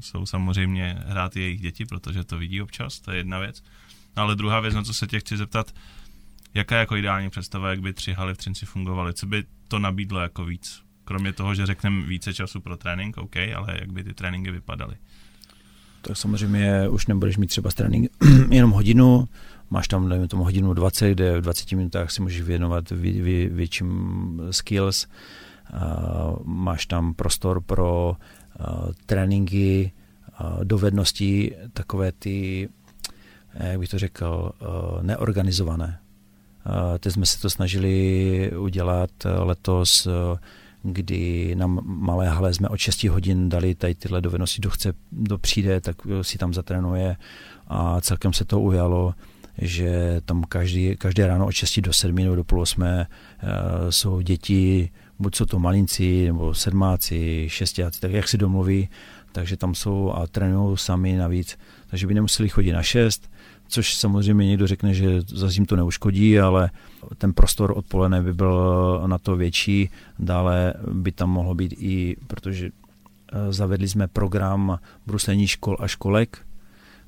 jsou 0.00 0.26
samozřejmě 0.26 0.96
hrát 1.06 1.36
jejich 1.36 1.60
děti, 1.60 1.84
protože 1.84 2.24
to 2.24 2.38
vidí 2.38 2.62
občas, 2.62 3.00
to 3.00 3.10
je 3.10 3.16
jedna 3.16 3.38
věc. 3.38 3.62
Ale 4.16 4.36
druhá 4.36 4.60
věc, 4.60 4.74
na 4.74 4.82
co 4.82 4.94
se 4.94 5.06
tě 5.06 5.20
chci 5.20 5.36
zeptat, 5.36 5.74
jaká 6.54 6.74
je 6.74 6.80
jako 6.80 6.96
ideální 6.96 7.30
představa, 7.30 7.70
jak 7.70 7.80
by 7.80 7.92
tři 7.92 8.12
haly 8.12 8.34
v 8.34 8.38
Třinci 8.38 8.66
fungovaly, 8.66 9.14
co 9.14 9.26
by 9.26 9.44
to 9.68 9.78
nabídlo 9.78 10.20
jako 10.20 10.44
víc? 10.44 10.82
Kromě 11.04 11.32
toho, 11.32 11.54
že 11.54 11.66
řekneme 11.66 12.06
více 12.06 12.34
času 12.34 12.60
pro 12.60 12.76
trénink, 12.76 13.16
OK, 13.16 13.36
ale 13.36 13.76
jak 13.80 13.92
by 13.92 14.04
ty 14.04 14.14
tréninky 14.14 14.50
vypadaly? 14.50 14.96
Tak 16.00 16.16
samozřejmě 16.16 16.88
už 16.88 17.06
nebudeš 17.06 17.36
mít 17.36 17.46
třeba 17.46 17.70
trénink 17.70 18.10
jenom 18.50 18.70
hodinu, 18.70 19.28
máš 19.70 19.88
tam, 19.88 20.08
dejme 20.08 20.28
tomu, 20.28 20.44
hodinu 20.44 20.74
20, 20.74 21.10
kde 21.10 21.38
v 21.38 21.40
20 21.40 21.72
minutách 21.72 22.10
si 22.10 22.22
můžeš 22.22 22.40
věnovat 22.40 22.90
vě, 22.90 23.22
vě, 23.22 23.48
větším 23.48 24.42
skills, 24.50 25.06
uh, 25.06 25.78
máš 26.44 26.86
tam 26.86 27.14
prostor 27.14 27.60
pro 27.60 28.16
uh, 28.60 28.92
tréninky, 29.06 29.92
uh, 30.40 30.64
dovednosti, 30.64 31.56
takové 31.72 32.12
ty, 32.12 32.68
jak 33.54 33.78
bych 33.78 33.88
to 33.88 33.98
řekl, 33.98 34.52
uh, 34.60 35.02
neorganizované. 35.02 35.98
Uh, 36.66 36.98
teď 36.98 37.12
jsme 37.12 37.26
se 37.26 37.40
to 37.40 37.50
snažili 37.50 38.52
udělat 38.58 39.10
letos, 39.24 40.08
kdy 40.82 41.54
na 41.54 41.66
malé 41.82 42.28
hale 42.28 42.54
jsme 42.54 42.68
od 42.68 42.76
6 42.76 43.04
hodin 43.04 43.48
dali 43.48 43.74
tady 43.74 43.94
tyhle 43.94 44.20
dovednosti, 44.20 44.60
kdo 44.60 44.70
chce, 44.70 44.92
kdo 45.10 45.38
přijde, 45.38 45.80
tak 45.80 45.96
si 46.22 46.38
tam 46.38 46.54
zatrénuje 46.54 47.16
a 47.66 48.00
celkem 48.00 48.32
se 48.32 48.44
to 48.44 48.60
ujalo 48.60 49.14
že 49.58 50.20
tam 50.24 50.44
každý, 50.44 50.96
každé 50.96 51.26
ráno 51.26 51.46
od 51.46 51.52
6 51.52 51.80
do 51.80 51.92
7 51.92 52.16
nebo 52.16 52.34
do 52.34 52.44
půl 52.44 52.60
8 52.60 52.82
uh, 52.82 52.88
jsou 53.90 54.20
děti, 54.20 54.90
buď 55.18 55.36
jsou 55.36 55.44
to 55.44 55.58
malinci, 55.58 56.26
nebo 56.26 56.54
sedmáci, 56.54 57.44
šestáci, 57.48 58.00
tak 58.00 58.12
jak 58.12 58.28
si 58.28 58.38
domluví, 58.38 58.88
takže 59.32 59.56
tam 59.56 59.74
jsou 59.74 60.12
a 60.12 60.26
trénují 60.26 60.78
sami 60.78 61.16
navíc, 61.16 61.58
takže 61.86 62.06
by 62.06 62.14
nemuseli 62.14 62.48
chodit 62.48 62.72
na 62.72 62.82
6, 62.82 63.30
což 63.68 63.94
samozřejmě 63.94 64.46
někdo 64.46 64.66
řekne, 64.66 64.94
že 64.94 65.20
zase 65.26 65.54
jim 65.54 65.66
to 65.66 65.76
neuškodí, 65.76 66.40
ale 66.40 66.70
ten 67.18 67.32
prostor 67.32 67.72
odpoledne 67.76 68.22
by 68.22 68.32
byl 68.32 69.02
na 69.06 69.18
to 69.18 69.36
větší, 69.36 69.90
dále 70.18 70.74
by 70.92 71.12
tam 71.12 71.30
mohlo 71.30 71.54
být 71.54 71.74
i, 71.78 72.16
protože 72.26 72.66
eh, 72.68 73.52
zavedli 73.52 73.88
jsme 73.88 74.08
program 74.08 74.78
bruslení 75.06 75.46
škol 75.46 75.76
a 75.80 75.88
školek, 75.88 76.46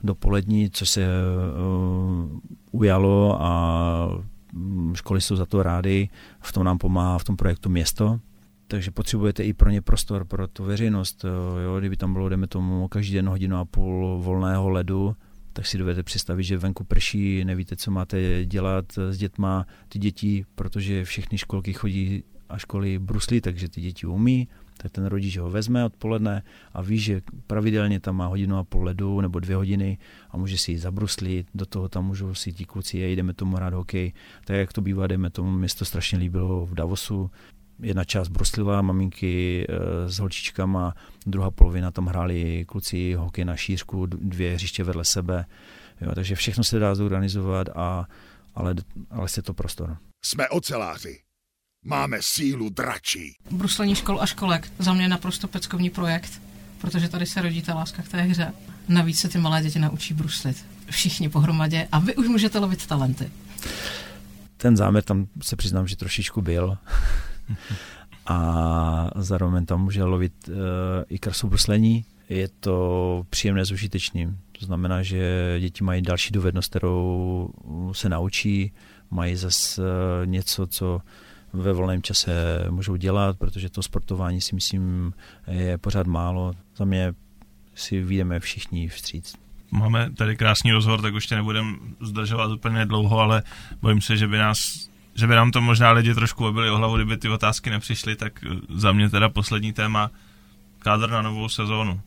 dopolední, 0.02 0.70
co 0.70 0.86
se 0.86 1.06
uh, 1.06 2.38
ujalo 2.70 3.42
a 3.42 4.08
mm, 4.52 4.94
školy 4.94 5.20
jsou 5.20 5.36
za 5.36 5.46
to 5.46 5.62
rády, 5.62 6.08
v 6.40 6.52
tom 6.52 6.64
nám 6.64 6.78
pomáhá 6.78 7.18
v 7.18 7.24
tom 7.24 7.36
projektu 7.36 7.70
město, 7.70 8.20
takže 8.68 8.90
potřebujete 8.90 9.44
i 9.44 9.52
pro 9.52 9.70
ně 9.70 9.82
prostor, 9.82 10.24
pro 10.24 10.48
tu 10.48 10.64
veřejnost. 10.64 11.24
Eh, 11.24 11.62
jo? 11.64 11.78
Kdyby 11.78 11.96
tam 11.96 12.12
bylo, 12.12 12.28
jdeme 12.28 12.46
tomu, 12.46 12.88
každý 12.88 13.14
den 13.14 13.28
hodinu 13.28 13.56
a 13.56 13.64
půl 13.64 14.18
volného 14.22 14.68
ledu, 14.68 15.16
tak 15.52 15.66
si 15.66 15.78
dovedete 15.78 16.02
představit, 16.02 16.44
že 16.44 16.58
venku 16.58 16.84
prší, 16.84 17.44
nevíte, 17.44 17.76
co 17.76 17.90
máte 17.90 18.44
dělat 18.44 18.84
s 18.98 19.18
dětma, 19.18 19.66
ty 19.88 19.98
děti, 19.98 20.44
protože 20.54 21.04
všechny 21.04 21.38
školky 21.38 21.72
chodí 21.72 22.22
a 22.48 22.58
školy 22.58 22.98
bruslí, 22.98 23.40
takže 23.40 23.68
ty 23.68 23.80
děti 23.80 24.06
umí, 24.06 24.48
tak 24.82 24.92
ten 24.92 25.06
rodič 25.06 25.36
ho 25.36 25.50
vezme 25.50 25.84
odpoledne 25.84 26.42
a 26.72 26.82
ví, 26.82 26.98
že 26.98 27.20
pravidelně 27.46 28.00
tam 28.00 28.16
má 28.16 28.26
hodinu 28.26 28.56
a 28.56 28.64
půl 28.64 28.84
ledu 28.84 29.20
nebo 29.20 29.40
dvě 29.40 29.56
hodiny 29.56 29.98
a 30.30 30.36
může 30.36 30.58
si 30.58 30.72
ji 30.72 30.78
zabruslit, 30.78 31.46
do 31.54 31.66
toho 31.66 31.88
tam 31.88 32.06
můžou 32.06 32.34
si 32.34 32.52
ti 32.52 32.64
kluci, 32.64 32.98
jej, 32.98 33.16
jdeme 33.16 33.34
tomu 33.34 33.56
hrát 33.56 33.74
hokej, 33.74 34.12
tak 34.44 34.56
jak 34.56 34.72
to 34.72 34.80
bývá, 34.80 35.06
jdeme 35.06 35.30
tomu, 35.30 35.50
město 35.50 35.84
strašně 35.84 36.18
líbilo 36.18 36.66
v 36.66 36.74
Davosu, 36.74 37.30
jedna 37.82 38.04
část 38.04 38.28
bruslila 38.28 38.82
maminky 38.82 39.66
e, 39.68 40.08
s 40.08 40.18
holčičkama, 40.18 40.94
druhá 41.26 41.50
polovina 41.50 41.90
tam 41.90 42.06
hráli 42.06 42.64
kluci 42.68 43.14
hokej 43.14 43.44
na 43.44 43.56
šířku, 43.56 44.06
dvě 44.06 44.54
hřiště 44.54 44.84
vedle 44.84 45.04
sebe. 45.04 45.44
Jo, 46.00 46.14
takže 46.14 46.34
všechno 46.34 46.64
se 46.64 46.78
dá 46.78 46.94
zorganizovat, 46.94 47.68
a, 47.74 48.06
ale, 48.54 48.74
ale 49.10 49.28
se 49.28 49.42
to 49.42 49.54
prostor. 49.54 49.96
Jsme 50.24 50.48
oceláři. 50.48 51.27
Máme 51.84 52.18
sílu 52.20 52.68
dračí. 52.68 53.36
Bruslení 53.50 53.94
škol 53.94 54.20
a 54.20 54.26
školek 54.26 54.72
za 54.78 54.92
mě 54.92 55.08
naprosto 55.08 55.48
peckovní 55.48 55.90
projekt, 55.90 56.40
protože 56.80 57.08
tady 57.08 57.26
se 57.26 57.42
rodí 57.42 57.62
ta 57.62 57.74
láska 57.74 58.02
k 58.02 58.08
té 58.08 58.22
hře. 58.22 58.52
Navíc 58.88 59.20
se 59.20 59.28
ty 59.28 59.38
malé 59.38 59.62
děti 59.62 59.78
naučí 59.78 60.14
bruslit. 60.14 60.66
Všichni 60.90 61.28
pohromadě 61.28 61.88
a 61.92 61.98
vy 61.98 62.16
už 62.16 62.28
můžete 62.28 62.58
lovit 62.58 62.86
talenty. 62.86 63.30
Ten 64.56 64.76
záměr 64.76 65.02
tam 65.02 65.26
se 65.42 65.56
přiznám, 65.56 65.86
že 65.86 65.96
trošičku 65.96 66.42
byl. 66.42 66.78
a 68.26 69.10
zároveň 69.16 69.66
tam 69.66 69.84
může 69.84 70.04
lovit 70.04 70.48
uh, 70.48 70.54
i 71.08 71.18
krasu 71.18 71.48
bruslení. 71.48 72.04
Je 72.28 72.48
to 72.48 73.26
příjemné 73.30 73.64
s 73.64 73.70
užitečným. 73.70 74.38
To 74.58 74.66
znamená, 74.66 75.02
že 75.02 75.56
děti 75.60 75.84
mají 75.84 76.02
další 76.02 76.32
dovednost, 76.32 76.70
kterou 76.70 77.50
se 77.92 78.08
naučí, 78.08 78.72
mají 79.10 79.36
zase 79.36 79.82
uh, 79.82 79.86
něco, 80.26 80.66
co 80.66 81.00
ve 81.52 81.72
volném 81.72 82.02
čase 82.02 82.64
můžou 82.70 82.96
dělat, 82.96 83.38
protože 83.38 83.68
to 83.68 83.82
sportování 83.82 84.40
si 84.40 84.54
myslím 84.54 85.14
je 85.46 85.78
pořád 85.78 86.06
málo. 86.06 86.52
Za 86.76 86.84
mě 86.84 87.12
si 87.74 88.02
vyjdeme 88.02 88.40
všichni 88.40 88.88
vstříc. 88.88 89.34
Máme 89.70 90.10
tady 90.10 90.36
krásný 90.36 90.72
rozhovor, 90.72 91.02
tak 91.02 91.14
už 91.14 91.26
tě 91.26 91.34
nebudem 91.34 91.78
zdržovat 92.00 92.50
úplně 92.50 92.86
dlouho, 92.86 93.18
ale 93.18 93.42
bojím 93.82 94.00
se, 94.00 94.16
že 94.16 94.26
by 94.26 94.38
nás 94.38 94.88
že 95.18 95.26
by 95.26 95.34
nám 95.34 95.50
to 95.50 95.60
možná 95.60 95.92
lidi 95.92 96.14
trošku 96.14 96.46
obili 96.46 96.70
o 96.70 96.76
hlavu, 96.76 96.96
kdyby 96.96 97.16
ty 97.16 97.28
otázky 97.28 97.70
nepřišly, 97.70 98.16
tak 98.16 98.44
za 98.74 98.92
mě 98.92 99.10
teda 99.10 99.28
poslední 99.28 99.72
téma, 99.72 100.10
kádr 100.78 101.10
na 101.10 101.22
novou 101.22 101.48
sezónu. 101.48 102.00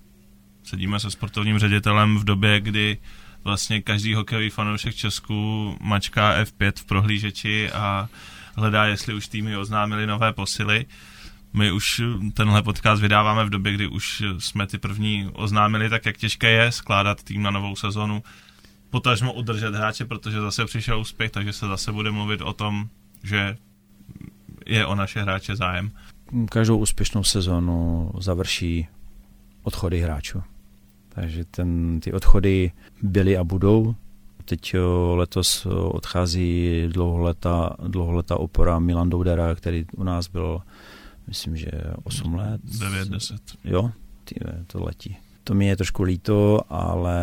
Sedíme 0.63 0.99
se 0.99 1.11
sportovním 1.11 1.59
ředitelem 1.59 2.17
v 2.17 2.23
době, 2.23 2.59
kdy 2.59 2.97
vlastně 3.43 3.81
každý 3.81 4.13
hokejový 4.13 4.49
fanoušek 4.49 4.95
Česku 4.95 5.75
mačká 5.81 6.43
F5 6.43 6.71
v 6.75 6.85
prohlížeči 6.85 7.71
a 7.71 8.09
hledá, 8.55 8.85
jestli 8.85 9.13
už 9.13 9.27
týmy 9.27 9.57
oznámili 9.57 10.07
nové 10.07 10.33
posily. 10.33 10.85
My 11.53 11.71
už 11.71 12.01
tenhle 12.33 12.63
podcast 12.63 13.01
vydáváme 13.01 13.45
v 13.45 13.49
době, 13.49 13.73
kdy 13.73 13.87
už 13.87 14.23
jsme 14.39 14.67
ty 14.67 14.77
první 14.77 15.29
oznámili, 15.33 15.89
tak 15.89 16.05
jak 16.05 16.17
těžké 16.17 16.51
je 16.51 16.71
skládat 16.71 17.23
tým 17.23 17.41
na 17.41 17.51
novou 17.51 17.75
sezonu, 17.75 18.23
potažmo 18.89 19.33
udržet 19.33 19.75
hráče, 19.75 20.05
protože 20.05 20.41
zase 20.41 20.65
přišel 20.65 20.99
úspěch, 20.99 21.31
takže 21.31 21.53
se 21.53 21.67
zase 21.67 21.91
bude 21.91 22.11
mluvit 22.11 22.41
o 22.41 22.53
tom, 22.53 22.87
že 23.23 23.57
je 24.65 24.85
o 24.85 24.95
naše 24.95 25.21
hráče 25.21 25.55
zájem. 25.55 25.91
Každou 26.49 26.77
úspěšnou 26.77 27.23
sezonu 27.23 28.11
završí 28.19 28.87
odchody 29.63 29.99
hráčů. 29.99 30.43
Takže 31.09 31.45
ten, 31.45 31.99
ty 31.99 32.13
odchody 32.13 32.71
byly 33.01 33.37
a 33.37 33.43
budou. 33.43 33.95
Teď 34.45 34.75
letos 35.13 35.65
odchází 35.65 36.83
dlouholetá, 36.87 37.75
dlouholetá 37.87 38.37
opora 38.37 38.79
Milan 38.79 39.09
Doudera, 39.09 39.55
který 39.55 39.85
u 39.97 40.03
nás 40.03 40.27
byl, 40.27 40.61
myslím, 41.27 41.57
že 41.57 41.71
8 42.03 42.35
let. 42.35 42.61
9, 42.79 43.07
10. 43.07 43.35
Jo, 43.63 43.91
týve, 44.23 44.63
to 44.67 44.83
letí. 44.83 45.17
To 45.43 45.53
mi 45.53 45.65
je 45.65 45.75
trošku 45.77 46.03
líto, 46.03 46.59
ale 46.69 47.19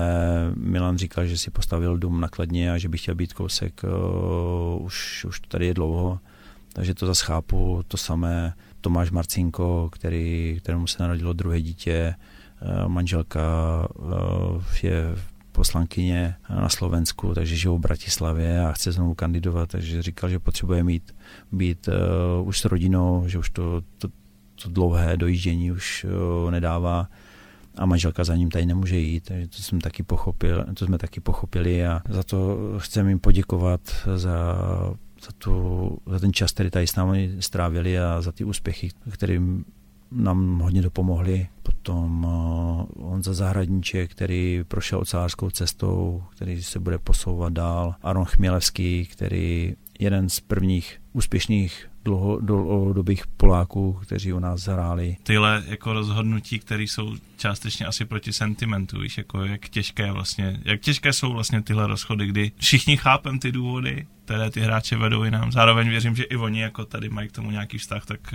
Milan 0.55 0.99
říkal, 0.99 1.27
že 1.27 1.39
si 1.39 1.51
postavil 1.51 1.99
dům 1.99 2.21
na 2.21 2.29
Kladně 2.29 2.73
a 2.73 2.79
že 2.79 2.89
by 2.89 2.99
chtěl 2.99 3.15
být 3.15 3.33
kousek, 3.33 3.83
uh, 3.85 4.85
už, 4.85 5.25
už 5.25 5.41
tady 5.41 5.67
je 5.67 5.75
dlouho, 5.75 6.21
takže 6.73 6.95
to 6.95 7.07
zase 7.07 7.25
chápu. 7.25 7.83
To 7.89 7.97
samé 7.97 8.55
Tomáš 8.81 9.11
Marcinko, 9.11 9.89
který, 9.93 10.57
kterému 10.63 10.87
se 10.87 11.03
narodilo 11.03 11.33
druhé 11.33 11.61
dítě, 11.61 12.15
uh, 12.63 12.89
manželka 12.89 13.41
uh, 13.99 14.63
je 14.83 15.17
poslankyně 15.59 16.35
na 16.51 16.69
Slovensku, 16.69 17.35
takže 17.35 17.57
žijou 17.57 17.79
v 17.79 17.81
Bratislavě 17.81 18.67
a 18.67 18.73
chce 18.73 18.93
znovu 18.93 19.15
kandidovat, 19.15 19.69
takže 19.69 20.03
říkal, 20.03 20.31
že 20.31 20.39
potřebuje 20.39 20.85
mít, 20.85 21.17
být 21.53 21.89
uh, 21.89 22.49
už 22.49 22.61
s 22.61 22.65
rodinou, 22.65 23.25
že 23.27 23.39
už 23.39 23.51
to, 23.51 23.83
to, 23.99 24.09
to 24.63 24.69
dlouhé 24.71 25.17
dojíždění 25.17 25.73
už 25.73 26.07
uh, 26.45 26.51
nedává 26.51 27.09
a 27.77 27.87
manželka 27.87 28.25
za 28.25 28.37
ním 28.37 28.51
tady 28.51 28.67
nemůže 28.67 28.99
jít, 28.99 29.25
takže 29.25 29.49
to 29.49 29.63
jsme 29.63 29.79
taky 29.79 30.03
pochopili, 30.03 30.65
to 30.75 30.87
jsme 30.87 30.99
taky 30.99 31.21
pochopili 31.21 31.87
a 31.87 32.03
za 32.09 32.23
to 32.23 32.59
chceme 32.79 33.09
jim 33.09 33.19
poděkovat 33.19 33.81
za 34.15 34.55
za, 35.25 35.33
tu, 35.39 35.99
za 36.07 36.19
ten 36.19 36.33
čas, 36.33 36.53
který 36.53 36.71
tady 36.71 36.87
s 36.87 36.97
námi 36.97 37.37
strávili 37.41 37.99
a 37.99 38.23
za 38.23 38.33
ty 38.33 38.45
úspěchy, 38.45 38.91
kterým 39.11 39.65
nám 40.13 40.59
hodně 40.59 40.83
dopomohli. 40.83 41.47
Potom 41.63 42.25
uh, 42.25 43.13
on 43.13 43.23
za 43.23 43.35
Zahradníček, 43.35 44.11
který 44.11 44.65
prošel 44.69 44.99
ocelářskou 44.99 45.51
cestou, 45.51 46.23
který 46.37 46.63
se 46.63 46.79
bude 46.79 46.99
posouvat 46.99 47.53
dál. 47.53 47.95
Aron 48.03 48.25
Chmělevský, 48.25 49.07
který 49.07 49.75
jeden 49.99 50.29
z 50.29 50.41
prvních 50.41 51.01
úspěšných 51.13 51.89
dlouhodobých 52.41 53.27
Poláků, 53.27 53.93
kteří 53.93 54.33
u 54.33 54.39
nás 54.39 54.67
hráli. 54.67 55.17
Tyhle 55.23 55.63
jako 55.67 55.93
rozhodnutí, 55.93 56.59
které 56.59 56.83
jsou 56.83 57.17
částečně 57.37 57.87
asi 57.87 58.05
proti 58.05 58.33
sentimentu, 58.33 59.01
víš, 59.01 59.19
jako 59.19 59.45
jak 59.45 59.69
těžké 59.69 60.13
vlastně, 60.13 60.61
jak 60.65 60.81
těžké 60.81 61.13
jsou 61.13 61.33
vlastně 61.33 61.63
tyhle 61.63 61.87
rozchody, 61.87 62.27
kdy 62.27 62.53
všichni 62.57 62.97
chápem 62.97 63.39
ty 63.39 63.53
důvody, 63.53 64.07
které 64.25 64.51
ty 64.51 64.61
hráče 64.61 64.97
vedou 64.97 65.23
i 65.25 65.31
nám. 65.31 65.53
Zároveň 65.53 65.89
věřím, 65.89 66.17
že 66.17 66.23
i 66.23 66.37
oni 66.37 66.61
jako 66.61 66.85
tady 66.85 67.09
mají 67.09 67.29
k 67.29 67.33
tomu 67.33 67.51
nějaký 67.51 67.79
vztah, 67.79 68.07
tak... 68.07 68.35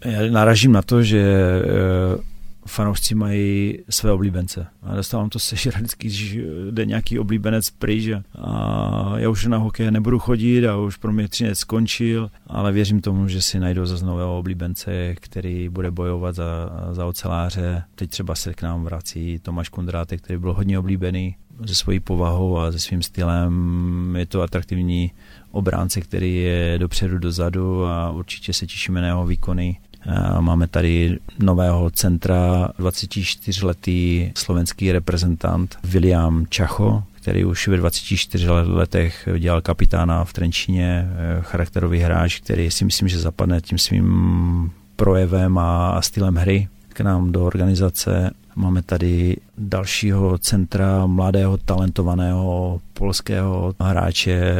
Eh, 0.00 0.12
Já 0.12 0.32
naražím 0.32 0.72
na 0.72 0.82
to, 0.82 1.02
že 1.02 1.20
eh, 1.20 2.36
fanoušci 2.66 3.14
mají 3.14 3.78
své 3.90 4.12
oblíbence. 4.12 4.66
A 4.82 4.96
dostávám 4.96 5.28
to 5.28 5.38
sežrat 5.38 5.74
vždycky, 5.74 6.08
když 6.08 6.38
jde 6.70 6.86
nějaký 6.86 7.18
oblíbenec 7.18 7.70
pryč 7.70 8.10
a 8.38 9.12
já 9.16 9.28
už 9.28 9.46
na 9.46 9.58
hokej 9.58 9.90
nebudu 9.90 10.18
chodit 10.18 10.66
a 10.66 10.76
už 10.76 10.96
pro 10.96 11.12
mě 11.12 11.28
třinec 11.28 11.58
skončil, 11.58 12.30
ale 12.46 12.72
věřím 12.72 13.00
tomu, 13.00 13.28
že 13.28 13.42
si 13.42 13.60
najdou 13.60 13.86
zase 13.86 14.04
nového 14.06 14.38
oblíbence, 14.38 15.14
který 15.14 15.68
bude 15.68 15.90
bojovat 15.90 16.34
za, 16.34 16.70
za 16.92 17.06
oceláře. 17.06 17.82
Teď 17.94 18.10
třeba 18.10 18.34
se 18.34 18.54
k 18.54 18.62
nám 18.62 18.84
vrací 18.84 19.38
Tomáš 19.42 19.68
Kundrátek, 19.68 20.22
který 20.22 20.38
byl 20.38 20.52
hodně 20.52 20.78
oblíbený 20.78 21.36
se 21.64 21.74
svojí 21.74 22.00
povahou 22.00 22.58
a 22.58 22.72
se 22.72 22.78
svým 22.78 23.02
stylem. 23.02 24.14
Je 24.18 24.26
to 24.26 24.42
atraktivní 24.42 25.12
obránce, 25.50 26.00
který 26.00 26.36
je 26.36 26.78
dopředu, 26.78 27.18
dozadu 27.18 27.84
a 27.84 28.10
určitě 28.10 28.52
se 28.52 28.66
těšíme 28.66 29.00
na 29.00 29.06
jeho 29.06 29.26
výkony. 29.26 29.78
Máme 30.40 30.66
tady 30.66 31.18
nového 31.38 31.90
centra, 31.90 32.68
24-letý 32.78 34.32
slovenský 34.36 34.92
reprezentant 34.92 35.78
William 35.84 36.46
Čacho, 36.48 37.02
který 37.14 37.44
už 37.44 37.68
ve 37.68 37.76
24 37.76 38.46
letech 38.50 39.28
dělal 39.38 39.60
kapitána 39.60 40.24
v 40.24 40.32
Trenčíně, 40.32 41.08
eh, 41.08 41.38
charakterový 41.40 41.98
hráč, 41.98 42.40
který 42.40 42.70
si 42.70 42.84
myslím, 42.84 43.08
že 43.08 43.18
zapadne 43.18 43.60
tím 43.60 43.78
svým 43.78 44.70
projevem 44.96 45.58
a 45.58 46.02
stylem 46.02 46.34
hry 46.34 46.68
k 46.88 47.00
nám 47.00 47.32
do 47.32 47.44
organizace. 47.44 48.30
Máme 48.56 48.82
tady 48.82 49.36
dalšího 49.58 50.38
centra 50.38 51.06
mladého 51.06 51.56
talentovaného 51.56 52.80
polského 52.98 53.74
hráče, 53.80 54.54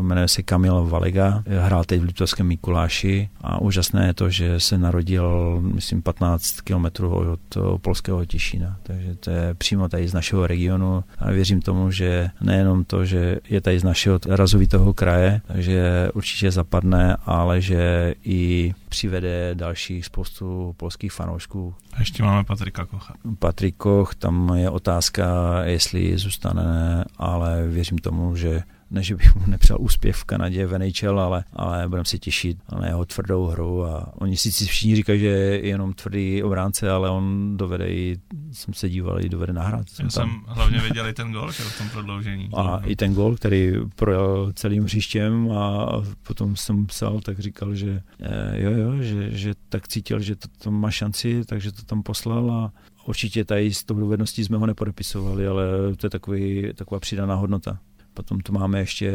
jmenuje 0.00 0.28
se 0.28 0.42
Kamil 0.42 0.86
Valega, 0.86 1.42
hrál 1.46 1.84
teď 1.84 2.00
v 2.00 2.04
Litovském 2.04 2.46
Mikuláši 2.46 3.28
a 3.40 3.60
úžasné 3.60 4.06
je 4.06 4.14
to, 4.14 4.30
že 4.30 4.60
se 4.60 4.78
narodil, 4.78 5.58
myslím, 5.60 6.02
15 6.02 6.60
kilometrů 6.60 7.32
od 7.32 7.40
polského 7.80 8.24
Těšína, 8.24 8.76
takže 8.82 9.14
to 9.14 9.30
je 9.30 9.54
přímo 9.54 9.88
tady 9.88 10.08
z 10.08 10.14
našeho 10.14 10.46
regionu 10.46 11.04
a 11.18 11.30
věřím 11.30 11.62
tomu, 11.62 11.90
že 11.90 12.30
nejenom 12.40 12.84
to, 12.84 13.04
že 13.04 13.38
je 13.48 13.60
tady 13.60 13.78
z 13.78 13.84
našeho 13.84 14.18
razovitého 14.28 14.94
kraje, 14.94 15.40
takže 15.46 16.08
určitě 16.14 16.50
zapadne, 16.50 17.16
ale 17.26 17.60
že 17.60 18.14
i 18.24 18.74
přivede 18.88 19.54
dalších 19.54 20.06
spoustu 20.06 20.74
polských 20.76 21.12
fanoušků. 21.12 21.74
A 21.92 21.98
ještě 21.98 22.22
máme 22.22 22.44
Patrika 22.44 22.84
Kocha. 22.84 23.14
Patrik 23.38 23.76
Koch, 23.76 24.14
tam 24.14 24.52
je 24.54 24.70
otázka, 24.70 25.26
jestli 25.64 26.18
zůstane, 26.18 27.04
ale 27.18 27.68
věřím 27.76 27.98
tomu, 27.98 28.36
že 28.36 28.62
ne, 28.90 29.02
že 29.02 29.16
bych 29.16 29.34
mu 29.34 29.42
nepřál 29.46 29.78
úspěch 29.80 30.16
v 30.16 30.24
Kanadě 30.24 30.66
v 30.66 30.78
NHL, 30.78 31.20
ale, 31.20 31.44
ale 31.52 31.88
budeme 31.88 32.04
si 32.04 32.18
těšit 32.18 32.58
na 32.80 32.86
jeho 32.86 33.04
tvrdou 33.04 33.46
hru 33.46 33.84
a 33.84 34.12
oni 34.14 34.36
si 34.36 34.50
všichni 34.50 34.96
říkají, 34.96 35.20
že 35.20 35.26
je 35.26 35.66
jenom 35.66 35.92
tvrdý 35.92 36.42
obránce, 36.42 36.90
ale 36.90 37.10
on 37.10 37.56
dovede 37.56 37.88
i, 37.88 38.18
jsem 38.52 38.74
se 38.74 38.88
díval, 38.88 39.24
i 39.24 39.28
dovede 39.28 39.52
nahrát. 39.52 39.88
Jsem 39.88 40.06
Já 40.06 40.10
tam. 40.10 40.30
jsem 40.30 40.42
hlavně 40.46 40.78
viděl 40.78 41.06
i 41.06 41.12
ten 41.12 41.32
gol 41.32 41.52
v 41.52 41.78
tom 41.78 41.88
prodloužení. 41.88 42.48
A 42.56 42.80
i 42.84 42.96
ten 42.96 43.14
gol, 43.14 43.36
který 43.36 43.72
projel 43.96 44.52
celým 44.54 44.84
hřištěm 44.84 45.52
a 45.52 45.88
potom 46.26 46.56
jsem 46.56 46.86
psal, 46.86 47.20
tak 47.20 47.38
říkal, 47.38 47.74
že 47.74 48.02
eh, 48.20 48.62
jo, 48.62 48.70
jo, 48.70 49.02
že, 49.02 49.30
že 49.30 49.54
tak 49.68 49.88
cítil, 49.88 50.20
že 50.20 50.36
to, 50.36 50.48
to 50.62 50.70
má 50.70 50.90
šanci, 50.90 51.44
takže 51.44 51.72
to 51.72 51.82
tam 51.82 52.02
poslal 52.02 52.50
a 52.50 52.72
určitě 53.08 53.44
tady 53.44 53.74
s 53.74 53.84
tou 53.84 53.94
dovedností 53.94 54.44
jsme 54.44 54.56
ho 54.56 54.66
nepodepisovali, 54.66 55.46
ale 55.46 55.64
to 55.96 56.06
je 56.06 56.10
takový, 56.10 56.72
taková 56.74 57.00
přidaná 57.00 57.34
hodnota 57.34 57.78
Potom 58.16 58.40
tu 58.40 58.52
máme 58.52 58.78
ještě 58.78 59.12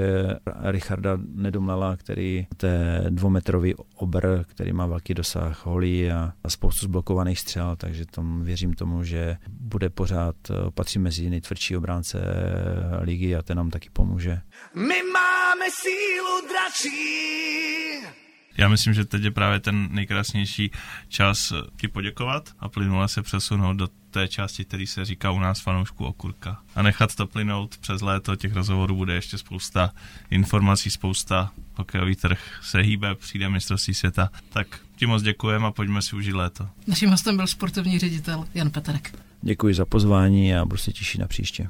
Richarda 0.62 1.18
Nedomlala, 1.34 1.98
který 1.98 2.48
je 2.64 3.06
dvoumetrový 3.10 3.76
obr, 3.96 4.44
který 4.48 4.74
má 4.74 4.86
velký 4.86 5.14
dosah 5.14 5.66
holí 5.66 6.12
a 6.12 6.34
spoustu 6.48 6.86
zblokovaných 6.86 7.40
střel, 7.40 7.76
takže 7.76 8.06
tom 8.06 8.44
věřím 8.44 8.74
tomu, 8.74 9.04
že 9.04 9.38
bude 9.50 9.90
pořád, 9.90 10.36
patří 10.74 11.00
mezi 11.00 11.30
nejtvrdší 11.30 11.78
obránce 11.78 12.22
ligy 13.02 13.36
a 13.36 13.42
ten 13.42 13.58
nám 13.58 13.70
taky 13.70 13.90
pomůže. 13.94 14.42
My 14.76 15.02
máme 15.14 15.66
sílu 15.72 16.48
dračí. 16.48 18.21
Já 18.58 18.68
myslím, 18.68 18.94
že 18.94 19.06
teď 19.06 19.24
je 19.24 19.32
právě 19.32 19.60
ten 19.60 19.88
nejkrásnější 19.92 20.72
čas 21.08 21.54
ti 21.78 21.88
poděkovat 21.88 22.50
a 22.60 22.70
plynule 22.70 23.08
se 23.08 23.22
přesunout 23.22 23.74
do 23.74 23.88
té 24.12 24.28
části, 24.28 24.66
který 24.66 24.88
se 24.88 25.06
říká 25.06 25.32
u 25.32 25.40
nás 25.40 25.62
fanoušku 25.62 26.06
okurka. 26.06 26.60
A 26.76 26.82
nechat 26.82 27.16
to 27.16 27.28
plynout 27.28 27.78
přes 27.78 28.02
léto, 28.02 28.36
těch 28.36 28.54
rozhovorů 28.54 28.96
bude 28.96 29.14
ještě 29.14 29.38
spousta 29.38 29.92
informací, 30.30 30.90
spousta 30.90 31.52
hokejový 31.76 32.16
trh 32.16 32.60
se 32.64 32.80
hýbe, 32.80 33.16
přijde 33.16 33.50
mistrovství 33.50 33.94
světa. 33.94 34.30
Tak 34.50 34.80
ti 34.96 35.06
moc 35.06 35.24
děkujeme 35.24 35.68
a 35.68 35.72
pojďme 35.72 36.02
si 36.02 36.16
užít 36.16 36.34
léto. 36.34 36.70
Naším 36.88 37.10
hostem 37.10 37.36
byl 37.36 37.48
sportovní 37.48 38.00
ředitel 38.00 38.46
Jan 38.54 38.70
Petrek. 38.70 39.16
Děkuji 39.42 39.74
za 39.74 39.86
pozvání 39.86 40.56
a 40.56 40.66
budu 40.66 40.78
se 40.78 40.92
těšit 40.92 41.22
na 41.22 41.28
příště. 41.28 41.70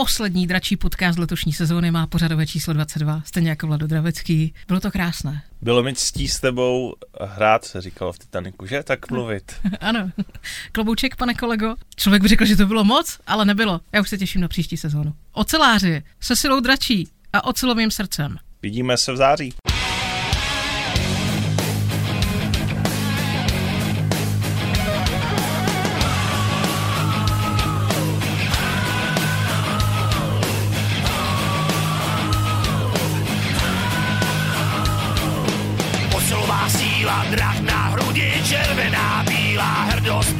Poslední 0.00 0.46
dračí 0.46 0.76
podcast 0.76 1.18
letošní 1.18 1.52
sezóny 1.52 1.90
má 1.90 2.06
pořadové 2.06 2.46
číslo 2.46 2.72
22, 2.72 3.22
stejně 3.24 3.50
jako 3.50 3.66
Vlado 3.66 3.86
Dravecký. 3.86 4.54
Bylo 4.68 4.80
to 4.80 4.90
krásné. 4.90 5.42
Bylo 5.62 5.82
mi 5.82 5.94
ctí 5.94 6.28
s 6.28 6.40
tebou 6.40 6.94
hrát, 7.20 7.64
se 7.64 7.80
říkalo 7.80 8.12
v 8.12 8.18
Titaniku, 8.18 8.66
že? 8.66 8.82
Tak 8.82 9.10
mluvit. 9.10 9.52
ano. 9.80 10.10
Klobouček, 10.72 11.16
pane 11.16 11.34
kolego. 11.34 11.74
Člověk 11.96 12.22
by 12.22 12.28
řekl, 12.28 12.44
že 12.44 12.56
to 12.56 12.66
bylo 12.66 12.84
moc, 12.84 13.18
ale 13.26 13.44
nebylo. 13.44 13.80
Já 13.92 14.00
už 14.00 14.08
se 14.08 14.18
těším 14.18 14.40
na 14.40 14.48
příští 14.48 14.76
sezónu. 14.76 15.14
Oceláři 15.32 16.02
se 16.20 16.36
silou 16.36 16.60
dračí 16.60 17.08
a 17.32 17.44
ocelovým 17.44 17.90
srdcem. 17.90 18.36
Vidíme 18.62 18.96
se 18.96 19.12
v 19.12 19.16
září. 19.16 19.54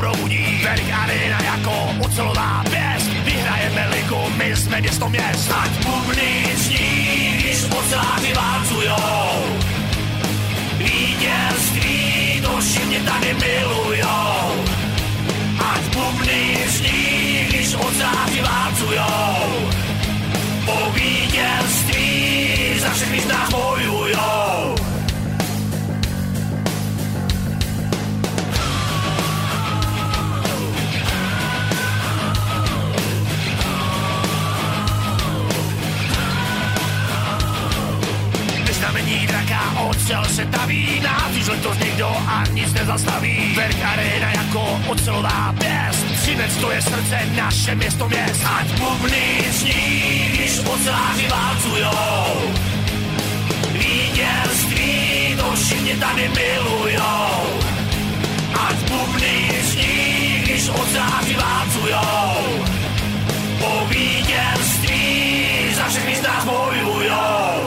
Probudí. 0.00 0.60
Verik 0.64 0.90
arena 0.92 1.38
jako 1.44 1.72
ocelová 2.00 2.64
pěst, 2.70 3.10
vyhrajeme 3.24 3.88
ligu, 3.88 4.22
my 4.36 4.56
jsme 4.56 4.80
město 4.80 5.08
měst. 5.08 5.52
Ať 5.52 5.70
bubny 5.84 6.32
zní, 6.56 7.36
když 7.36 7.64
oceláři 7.78 8.32
válcujou. 8.34 9.56
Vítězství, 10.78 12.40
to 12.42 12.52
mě 12.86 13.00
tady 13.00 13.34
milujou. 13.34 14.64
Ať 15.72 15.82
bubny 15.94 16.56
zní, 16.66 17.46
když 17.48 17.74
oceláři 17.74 18.40
válcujou. 18.42 19.70
Po 20.66 20.90
vítězství 20.94 22.78
za 22.80 22.90
všechny 22.90 23.20
z 23.20 23.26
nás 23.26 23.50
bojujou. 23.50 23.99
Ocel 40.10 40.24
se 40.24 40.46
taví 40.46 41.00
Nás 41.00 41.48
letos 41.48 41.78
někdo 41.78 42.08
a 42.26 42.44
nic 42.52 42.72
nezastaví. 42.72 43.52
Verk 43.56 43.76
arena 43.84 44.30
jako 44.30 44.80
ocelová 44.86 45.54
pěst. 45.58 46.06
Třinec 46.22 46.56
to 46.56 46.70
je 46.70 46.82
srdce, 46.82 47.18
naše 47.36 47.74
město 47.74 48.08
měst. 48.08 48.44
Ať 48.58 48.66
bubny 48.80 49.44
zní, 49.50 50.28
když 50.32 50.58
oceláři 50.58 51.28
válcujou. 51.28 52.54
Vítězství, 53.72 55.36
to 55.36 55.52
všichni 55.56 55.96
tady 55.96 56.28
milujou. 56.28 57.60
Ať 58.68 58.76
bubny 58.90 59.50
zní, 59.62 60.40
když 60.42 60.68
oceláři 60.68 61.34
válcujou. 61.34 62.64
Po 63.58 63.86
vítězství 63.88 65.74
za 65.74 65.84
všechny 65.88 66.16
z 66.16 66.22
nás 66.22 66.44
bojujou 66.44 67.59